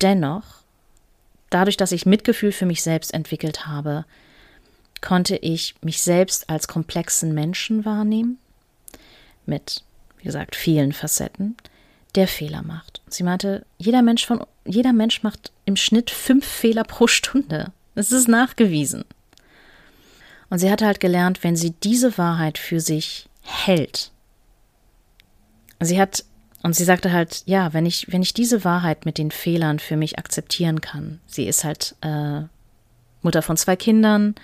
dennoch, 0.00 0.44
dadurch, 1.50 1.76
dass 1.76 1.92
ich 1.92 2.06
Mitgefühl 2.06 2.50
für 2.50 2.64
mich 2.64 2.82
selbst 2.82 3.12
entwickelt 3.12 3.66
habe, 3.66 4.06
konnte 5.02 5.36
ich 5.36 5.74
mich 5.82 6.00
selbst 6.00 6.48
als 6.48 6.66
komplexen 6.66 7.34
Menschen 7.34 7.84
wahrnehmen, 7.84 8.38
mit, 9.44 9.84
wie 10.16 10.24
gesagt, 10.24 10.56
vielen 10.56 10.92
Facetten, 10.92 11.58
der 12.14 12.26
Fehler 12.26 12.62
macht. 12.62 13.02
Sie 13.08 13.22
meinte, 13.22 13.66
jeder 13.76 14.00
Mensch 14.00 14.26
von, 14.26 14.46
jeder 14.64 14.94
Mensch 14.94 15.22
macht 15.22 15.52
im 15.66 15.76
Schnitt 15.76 16.10
fünf 16.10 16.46
Fehler 16.46 16.84
pro 16.84 17.06
Stunde. 17.06 17.72
Es 17.94 18.12
ist 18.12 18.28
nachgewiesen. 18.28 19.04
Und 20.50 20.58
sie 20.58 20.70
hatte 20.70 20.84
halt 20.84 21.00
gelernt, 21.00 21.42
wenn 21.42 21.56
sie 21.56 21.70
diese 21.70 22.18
Wahrheit 22.18 22.58
für 22.58 22.80
sich 22.80 23.28
hält. 23.42 24.10
Sie 25.78 26.00
hat, 26.00 26.24
und 26.62 26.74
sie 26.74 26.84
sagte 26.84 27.12
halt, 27.12 27.44
ja, 27.46 27.72
wenn 27.72 27.86
ich, 27.86 28.12
wenn 28.12 28.20
ich 28.20 28.34
diese 28.34 28.64
Wahrheit 28.64 29.06
mit 29.06 29.16
den 29.16 29.30
Fehlern 29.30 29.78
für 29.78 29.96
mich 29.96 30.18
akzeptieren 30.18 30.80
kann, 30.80 31.20
sie 31.26 31.46
ist 31.46 31.64
halt 31.64 31.94
äh, 32.02 32.42
Mutter 33.22 33.42
von 33.42 33.56
zwei 33.56 33.76
Kindern, 33.76 34.34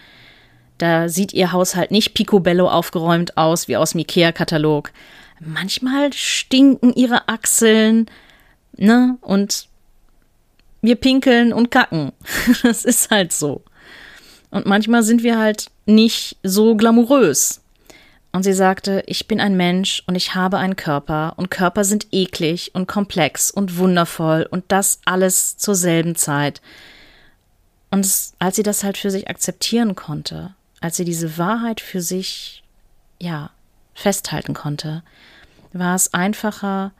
da 0.78 1.08
sieht 1.08 1.32
ihr 1.32 1.52
Haushalt 1.52 1.90
nicht 1.90 2.14
picobello 2.14 2.68
aufgeräumt 2.68 3.36
aus 3.36 3.66
wie 3.66 3.76
aus 3.76 3.92
dem 3.92 4.00
Ikea-Katalog. 4.00 4.92
Manchmal 5.40 6.12
stinken 6.12 6.92
ihre 6.92 7.28
Achseln, 7.28 8.06
ne, 8.76 9.18
und 9.22 9.68
wir 10.82 10.96
pinkeln 10.96 11.52
und 11.52 11.70
kacken. 11.70 12.12
Das 12.62 12.84
ist 12.84 13.10
halt 13.10 13.32
so. 13.32 13.62
Und 14.50 14.66
manchmal 14.66 15.02
sind 15.02 15.22
wir 15.22 15.38
halt 15.38 15.70
nicht 15.86 16.36
so 16.42 16.74
glamourös. 16.76 17.60
Und 18.32 18.42
sie 18.42 18.52
sagte, 18.52 19.02
ich 19.06 19.28
bin 19.28 19.40
ein 19.40 19.56
Mensch 19.56 20.02
und 20.06 20.14
ich 20.14 20.34
habe 20.34 20.58
einen 20.58 20.76
Körper 20.76 21.32
und 21.36 21.50
Körper 21.50 21.84
sind 21.84 22.08
eklig 22.12 22.74
und 22.74 22.86
komplex 22.86 23.50
und 23.50 23.78
wundervoll 23.78 24.46
und 24.50 24.64
das 24.68 25.00
alles 25.06 25.56
zur 25.56 25.74
selben 25.74 26.16
Zeit. 26.16 26.60
Und 27.90 28.06
als 28.38 28.56
sie 28.56 28.62
das 28.62 28.84
halt 28.84 28.98
für 28.98 29.10
sich 29.10 29.30
akzeptieren 29.30 29.94
konnte, 29.94 30.54
als 30.80 30.96
sie 30.96 31.06
diese 31.06 31.38
Wahrheit 31.38 31.80
für 31.80 32.02
sich, 32.02 32.62
ja, 33.18 33.50
festhalten 33.94 34.52
konnte, 34.52 35.02
war 35.72 35.94
es 35.94 36.12
einfacher 36.12 36.92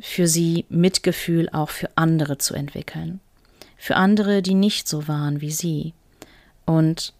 für 0.00 0.28
sie 0.28 0.66
Mitgefühl 0.68 1.48
auch 1.50 1.70
für 1.70 1.88
andere 1.96 2.38
zu 2.38 2.54
entwickeln. 2.54 3.18
Für 3.76 3.96
andere, 3.96 4.40
die 4.40 4.54
nicht 4.54 4.86
so 4.86 5.08
waren 5.08 5.40
wie 5.40 5.50
sie 5.50 5.94
und 6.64 7.12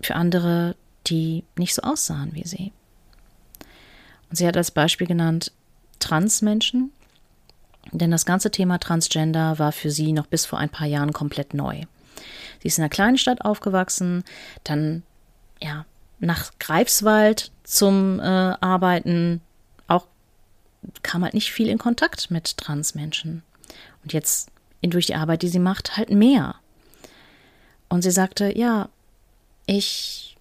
für 0.00 0.14
andere, 0.14 0.76
die 1.06 1.44
nicht 1.56 1.74
so 1.74 1.82
aussahen 1.82 2.34
wie 2.34 2.46
sie. 2.46 2.72
Und 4.28 4.36
sie 4.36 4.46
hat 4.46 4.56
als 4.56 4.70
Beispiel 4.70 5.06
genannt 5.06 5.52
Transmenschen, 5.98 6.92
denn 7.92 8.10
das 8.10 8.26
ganze 8.26 8.50
Thema 8.50 8.78
Transgender 8.78 9.58
war 9.58 9.72
für 9.72 9.90
sie 9.90 10.12
noch 10.12 10.26
bis 10.26 10.44
vor 10.44 10.58
ein 10.58 10.68
paar 10.68 10.86
Jahren 10.86 11.12
komplett 11.12 11.54
neu. 11.54 11.82
Sie 12.60 12.68
ist 12.68 12.78
in 12.78 12.82
einer 12.82 12.90
kleinen 12.90 13.18
Stadt 13.18 13.44
aufgewachsen, 13.44 14.24
dann 14.64 15.02
ja 15.62 15.86
nach 16.18 16.50
Greifswald 16.58 17.52
zum 17.62 18.18
äh, 18.20 18.22
Arbeiten 18.22 19.40
auch 19.86 20.06
kam 21.02 21.22
halt 21.22 21.34
nicht 21.34 21.52
viel 21.52 21.68
in 21.68 21.78
Kontakt 21.78 22.30
mit 22.30 22.56
Transmenschen. 22.56 23.42
Und 24.02 24.12
jetzt 24.12 24.50
durch 24.82 25.06
die 25.06 25.16
Arbeit, 25.16 25.42
die 25.42 25.48
sie 25.48 25.58
macht, 25.58 25.96
halt 25.96 26.10
mehr. 26.10 26.56
Und 27.88 28.02
sie 28.02 28.10
sagte, 28.10 28.56
ja, 28.56 28.88
ich, 29.66 30.36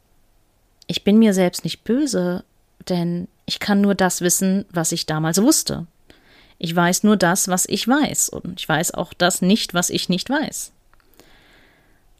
ich 0.87 1.03
bin 1.03 1.19
mir 1.19 1.33
selbst 1.33 1.63
nicht 1.63 1.83
böse, 1.83 2.43
denn 2.87 3.27
ich 3.45 3.59
kann 3.59 3.81
nur 3.81 3.95
das 3.95 4.21
wissen, 4.21 4.65
was 4.71 4.91
ich 4.91 5.05
damals 5.05 5.41
wusste. 5.41 5.87
Ich 6.57 6.75
weiß 6.75 7.03
nur 7.03 7.17
das, 7.17 7.47
was 7.47 7.65
ich 7.67 7.87
weiß. 7.87 8.29
Und 8.29 8.59
ich 8.59 8.69
weiß 8.69 8.93
auch 8.93 9.13
das 9.13 9.41
nicht, 9.41 9.73
was 9.73 9.89
ich 9.89 10.09
nicht 10.09 10.29
weiß. 10.29 10.71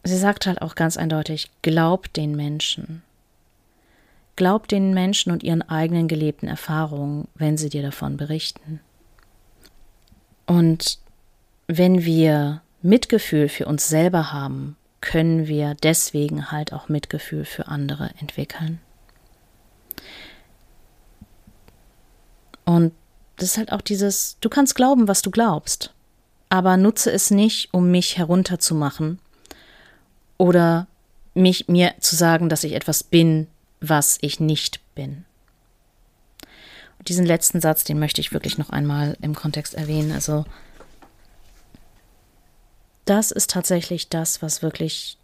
Sie 0.03 0.17
sagt 0.17 0.45
halt 0.45 0.61
auch 0.61 0.75
ganz 0.75 0.97
eindeutig, 0.97 1.49
glaub 1.61 2.11
den 2.13 2.35
Menschen. 2.35 3.01
Glaub 4.35 4.67
den 4.67 4.93
Menschen 4.93 5.31
und 5.31 5.43
ihren 5.43 5.61
eigenen 5.61 6.07
gelebten 6.07 6.47
Erfahrungen, 6.47 7.27
wenn 7.35 7.57
sie 7.57 7.69
dir 7.69 7.81
davon 7.81 8.17
berichten. 8.17 8.81
Und 10.45 10.99
wenn 11.67 12.03
wir 12.03 12.61
Mitgefühl 12.81 13.49
für 13.49 13.65
uns 13.65 13.87
selber 13.87 14.31
haben, 14.31 14.75
können 15.05 15.47
wir 15.47 15.75
deswegen 15.75 16.51
halt 16.51 16.73
auch 16.73 16.89
Mitgefühl 16.89 17.45
für 17.45 17.67
andere 17.67 18.09
entwickeln. 18.19 18.81
Und 22.65 22.91
das 23.37 23.49
ist 23.49 23.57
halt 23.57 23.71
auch 23.71 23.81
dieses, 23.81 24.37
du 24.41 24.49
kannst 24.49 24.75
glauben, 24.75 25.07
was 25.07 25.21
du 25.21 25.29
glaubst, 25.29 25.93
aber 26.49 26.75
nutze 26.75 27.11
es 27.11 27.29
nicht, 27.29 27.69
um 27.71 27.91
mich 27.91 28.17
herunterzumachen 28.17 29.19
oder 30.37 30.87
mich 31.35 31.67
mir 31.67 31.93
zu 31.99 32.15
sagen, 32.15 32.49
dass 32.49 32.63
ich 32.63 32.73
etwas 32.73 33.03
bin, 33.03 33.47
was 33.81 34.17
ich 34.21 34.39
nicht 34.39 34.79
bin. 34.95 35.25
Und 36.97 37.09
diesen 37.09 37.25
letzten 37.25 37.61
Satz, 37.61 37.83
den 37.83 37.99
möchte 37.99 38.21
ich 38.21 38.33
wirklich 38.33 38.57
noch 38.57 38.71
einmal 38.71 39.17
im 39.21 39.35
Kontext 39.35 39.75
erwähnen. 39.75 40.11
Also 40.11 40.45
das 43.05 43.31
ist 43.31 43.51
tatsächlich 43.51 44.09
das, 44.09 44.41
was 44.41 44.61
wirklich 44.61 45.17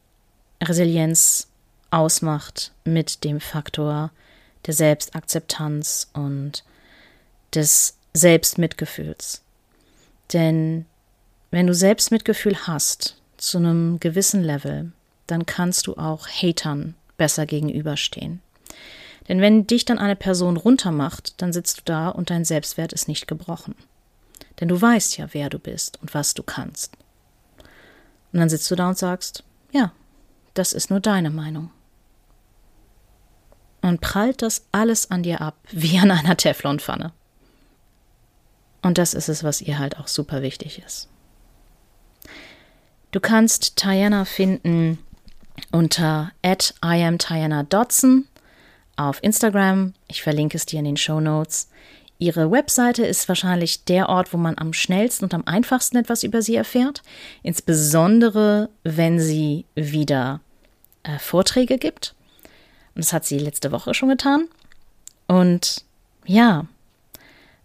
Resilienz 0.61 1.47
ausmacht 1.89 2.71
mit 2.85 3.23
dem 3.23 3.39
Faktor 3.39 4.11
der 4.65 4.73
Selbstakzeptanz 4.73 6.09
und 6.13 6.63
des 7.53 7.97
Selbstmitgefühls. 8.13 9.41
Denn 10.31 10.85
wenn 11.49 11.67
du 11.67 11.73
Selbstmitgefühl 11.73 12.67
hast 12.67 13.17
zu 13.37 13.57
einem 13.57 13.99
gewissen 13.99 14.43
Level, 14.43 14.91
dann 15.27 15.45
kannst 15.45 15.87
du 15.87 15.95
auch 15.95 16.27
Hatern 16.27 16.95
besser 17.17 17.45
gegenüberstehen. 17.45 18.41
Denn 19.27 19.41
wenn 19.41 19.67
dich 19.67 19.85
dann 19.85 19.99
eine 19.99 20.15
Person 20.15 20.57
runtermacht, 20.57 21.41
dann 21.41 21.53
sitzt 21.53 21.79
du 21.79 21.81
da 21.85 22.09
und 22.09 22.29
dein 22.29 22.45
Selbstwert 22.45 22.93
ist 22.93 23.07
nicht 23.07 23.27
gebrochen. 23.27 23.75
Denn 24.59 24.67
du 24.67 24.79
weißt 24.79 25.17
ja, 25.17 25.27
wer 25.31 25.49
du 25.49 25.59
bist 25.59 25.99
und 26.01 26.13
was 26.13 26.33
du 26.33 26.43
kannst. 26.43 26.97
Und 28.33 28.39
dann 28.39 28.49
sitzt 28.49 28.69
du 28.71 28.75
da 28.75 28.89
und 28.89 28.97
sagst, 28.97 29.43
ja, 29.71 29.91
das 30.53 30.73
ist 30.73 30.89
nur 30.89 30.99
deine 30.99 31.29
Meinung. 31.29 31.71
Und 33.81 33.99
prallt 33.99 34.41
das 34.41 34.65
alles 34.71 35.11
an 35.11 35.23
dir 35.23 35.41
ab, 35.41 35.57
wie 35.71 35.97
an 35.99 36.11
einer 36.11 36.37
Teflonpfanne. 36.37 37.13
Und 38.81 38.97
das 38.97 39.13
ist 39.13 39.29
es, 39.29 39.43
was 39.43 39.61
ihr 39.61 39.77
halt 39.77 39.97
auch 39.97 40.07
super 40.07 40.41
wichtig 40.41 40.81
ist. 40.85 41.07
Du 43.11 43.19
kannst 43.19 43.75
Tiana 43.75 44.25
finden 44.25 44.97
unter 45.71 46.31
at 46.41 46.73
Dotson 47.69 48.27
auf 48.95 49.21
Instagram. 49.21 49.93
Ich 50.07 50.23
verlinke 50.23 50.57
es 50.57 50.65
dir 50.65 50.79
in 50.79 50.85
den 50.85 50.97
Show 50.97 51.19
Notes. 51.19 51.69
Ihre 52.21 52.51
Webseite 52.51 53.03
ist 53.03 53.27
wahrscheinlich 53.27 53.83
der 53.85 54.07
Ort, 54.07 54.31
wo 54.31 54.37
man 54.37 54.55
am 54.59 54.73
schnellsten 54.73 55.25
und 55.25 55.33
am 55.33 55.43
einfachsten 55.47 55.97
etwas 55.97 56.21
über 56.21 56.43
sie 56.43 56.55
erfährt, 56.55 57.01
insbesondere 57.41 58.69
wenn 58.83 59.19
sie 59.19 59.65
wieder 59.73 60.39
äh, 61.01 61.17
Vorträge 61.17 61.79
gibt. 61.79 62.13
Und 62.93 63.03
das 63.03 63.11
hat 63.11 63.25
sie 63.25 63.39
letzte 63.39 63.71
Woche 63.71 63.95
schon 63.95 64.09
getan. 64.09 64.47
Und 65.25 65.83
ja, 66.27 66.67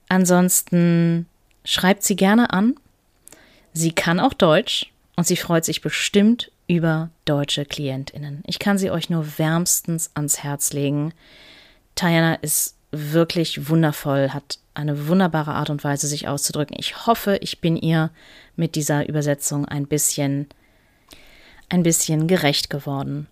ansonsten 0.09 1.26
schreibt 1.66 2.02
sie 2.02 2.16
gerne 2.16 2.50
an. 2.50 2.76
Sie 3.74 3.92
kann 3.92 4.18
auch 4.18 4.32
Deutsch 4.32 4.90
und 5.16 5.26
sie 5.26 5.36
freut 5.36 5.66
sich 5.66 5.82
bestimmt 5.82 6.50
über 6.66 7.11
deutsche 7.26 7.66
Klientinnen. 7.66 8.42
Ich 8.46 8.59
kann 8.59 8.78
sie 8.78 8.90
euch 8.90 9.11
nur 9.11 9.36
wärmstens 9.36 10.12
ans 10.14 10.42
Herz 10.42 10.72
legen. 10.72 11.12
Diana 11.94 12.36
ist 12.36 12.76
wirklich 13.12 13.68
wundervoll, 13.68 14.30
hat 14.30 14.59
eine 14.74 15.09
wunderbare 15.09 15.55
Art 15.55 15.70
und 15.70 15.82
Weise, 15.84 16.07
sich 16.07 16.28
auszudrücken. 16.28 16.76
Ich 16.78 17.07
hoffe, 17.07 17.38
ich 17.40 17.61
bin 17.61 17.76
ihr 17.76 18.11
mit 18.57 18.74
dieser 18.74 19.09
Übersetzung 19.09 19.66
ein 19.66 19.86
bisschen, 19.86 20.49
ein 21.68 21.82
bisschen 21.82 22.26
gerecht 22.26 22.70
geworden. 22.70 23.26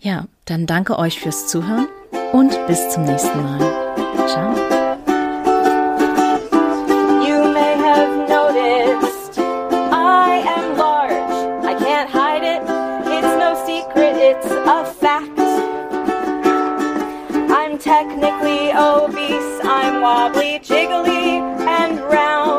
Ja, 0.00 0.26
dann 0.44 0.66
danke 0.66 0.98
euch 0.98 1.20
fürs 1.20 1.48
Zuhören 1.48 1.88
und 2.32 2.56
bis 2.66 2.88
zum 2.90 3.04
nächsten 3.04 3.42
Mal. 3.42 4.26
Ciao. 4.26 4.79
Wobbly, 20.20 20.58
jiggly, 20.58 21.40
and 21.66 21.98
round. 22.00 22.49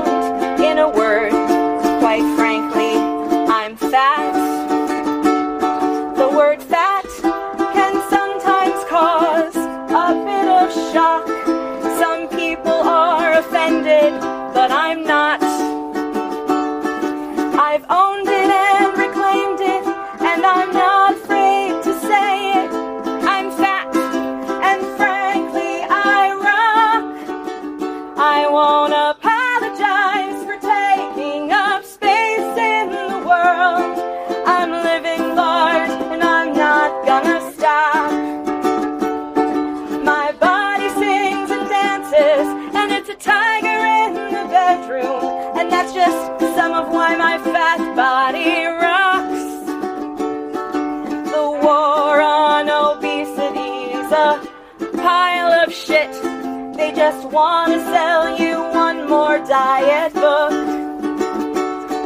To 57.31 57.79
sell 57.85 58.37
you 58.37 58.59
one 58.59 59.07
more 59.07 59.39
diet 59.39 60.13
book. 60.13 60.51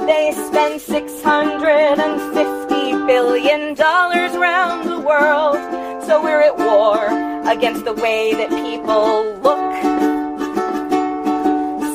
They 0.05 0.31
spend 0.31 0.79
$650 0.79 3.07
billion 3.07 3.73
round 3.73 4.87
the 4.87 4.99
world. 4.99 5.57
So 6.03 6.21
we're 6.21 6.41
at 6.41 6.55
war 6.55 7.07
against 7.51 7.85
the 7.85 7.93
way 7.93 8.35
that 8.35 8.51
people 8.51 9.33
look. 9.41 9.73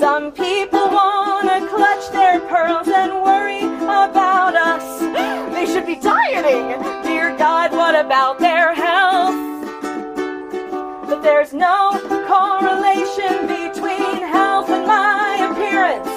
Some 0.00 0.32
people 0.32 0.88
want 0.90 1.48
to 1.50 1.68
clutch 1.68 2.10
their 2.10 2.40
pearls 2.40 2.88
and 2.88 3.22
worry 3.22 3.62
about 3.62 4.56
us. 4.56 4.82
They 5.54 5.66
should 5.66 5.86
be 5.86 5.94
dieting. 5.94 6.82
Dear 7.04 7.36
God, 7.36 7.70
what 7.70 7.94
about 7.94 8.40
their 8.40 8.74
health? 8.74 9.09
There's 11.22 11.52
no 11.52 12.00
correlation 12.28 13.46
between 13.46 14.22
health 14.26 14.70
and 14.70 14.86
my 14.86 15.48
appearance. 15.50 16.08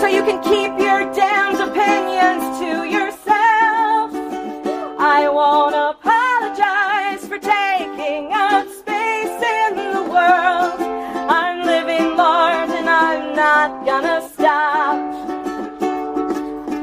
So 0.00 0.06
you 0.06 0.22
can 0.22 0.42
keep 0.42 0.78
your 0.78 1.10
damned 1.14 1.60
opinions 1.60 2.58
to 2.60 2.84
yourself. 2.84 4.10
I 4.98 5.28
won't 5.32 5.74
apologize 5.74 7.26
for 7.26 7.38
taking 7.38 8.32
up 8.32 8.68
space 8.68 9.42
in 9.58 9.76
the 9.96 10.02
world. 10.02 10.80
I'm 11.30 11.64
living 11.64 12.16
large 12.16 12.70
and 12.70 12.88
I'm 12.88 13.34
not 13.34 13.86
gonna 13.86 14.28
stop. 14.28 14.96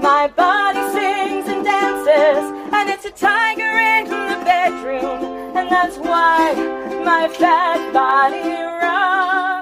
My 0.01 0.27
body 0.27 0.81
sings 0.93 1.47
and 1.47 1.63
dances, 1.63 2.43
and 2.73 2.89
it's 2.89 3.05
a 3.05 3.11
tiger 3.11 3.71
in 3.93 4.05
the 4.05 4.43
bedroom, 4.45 5.55
and 5.55 5.69
that's 5.69 5.97
why 5.97 6.86
my 7.07 7.29
fat 7.29 7.79
body 7.93 8.49
round. 8.81 9.56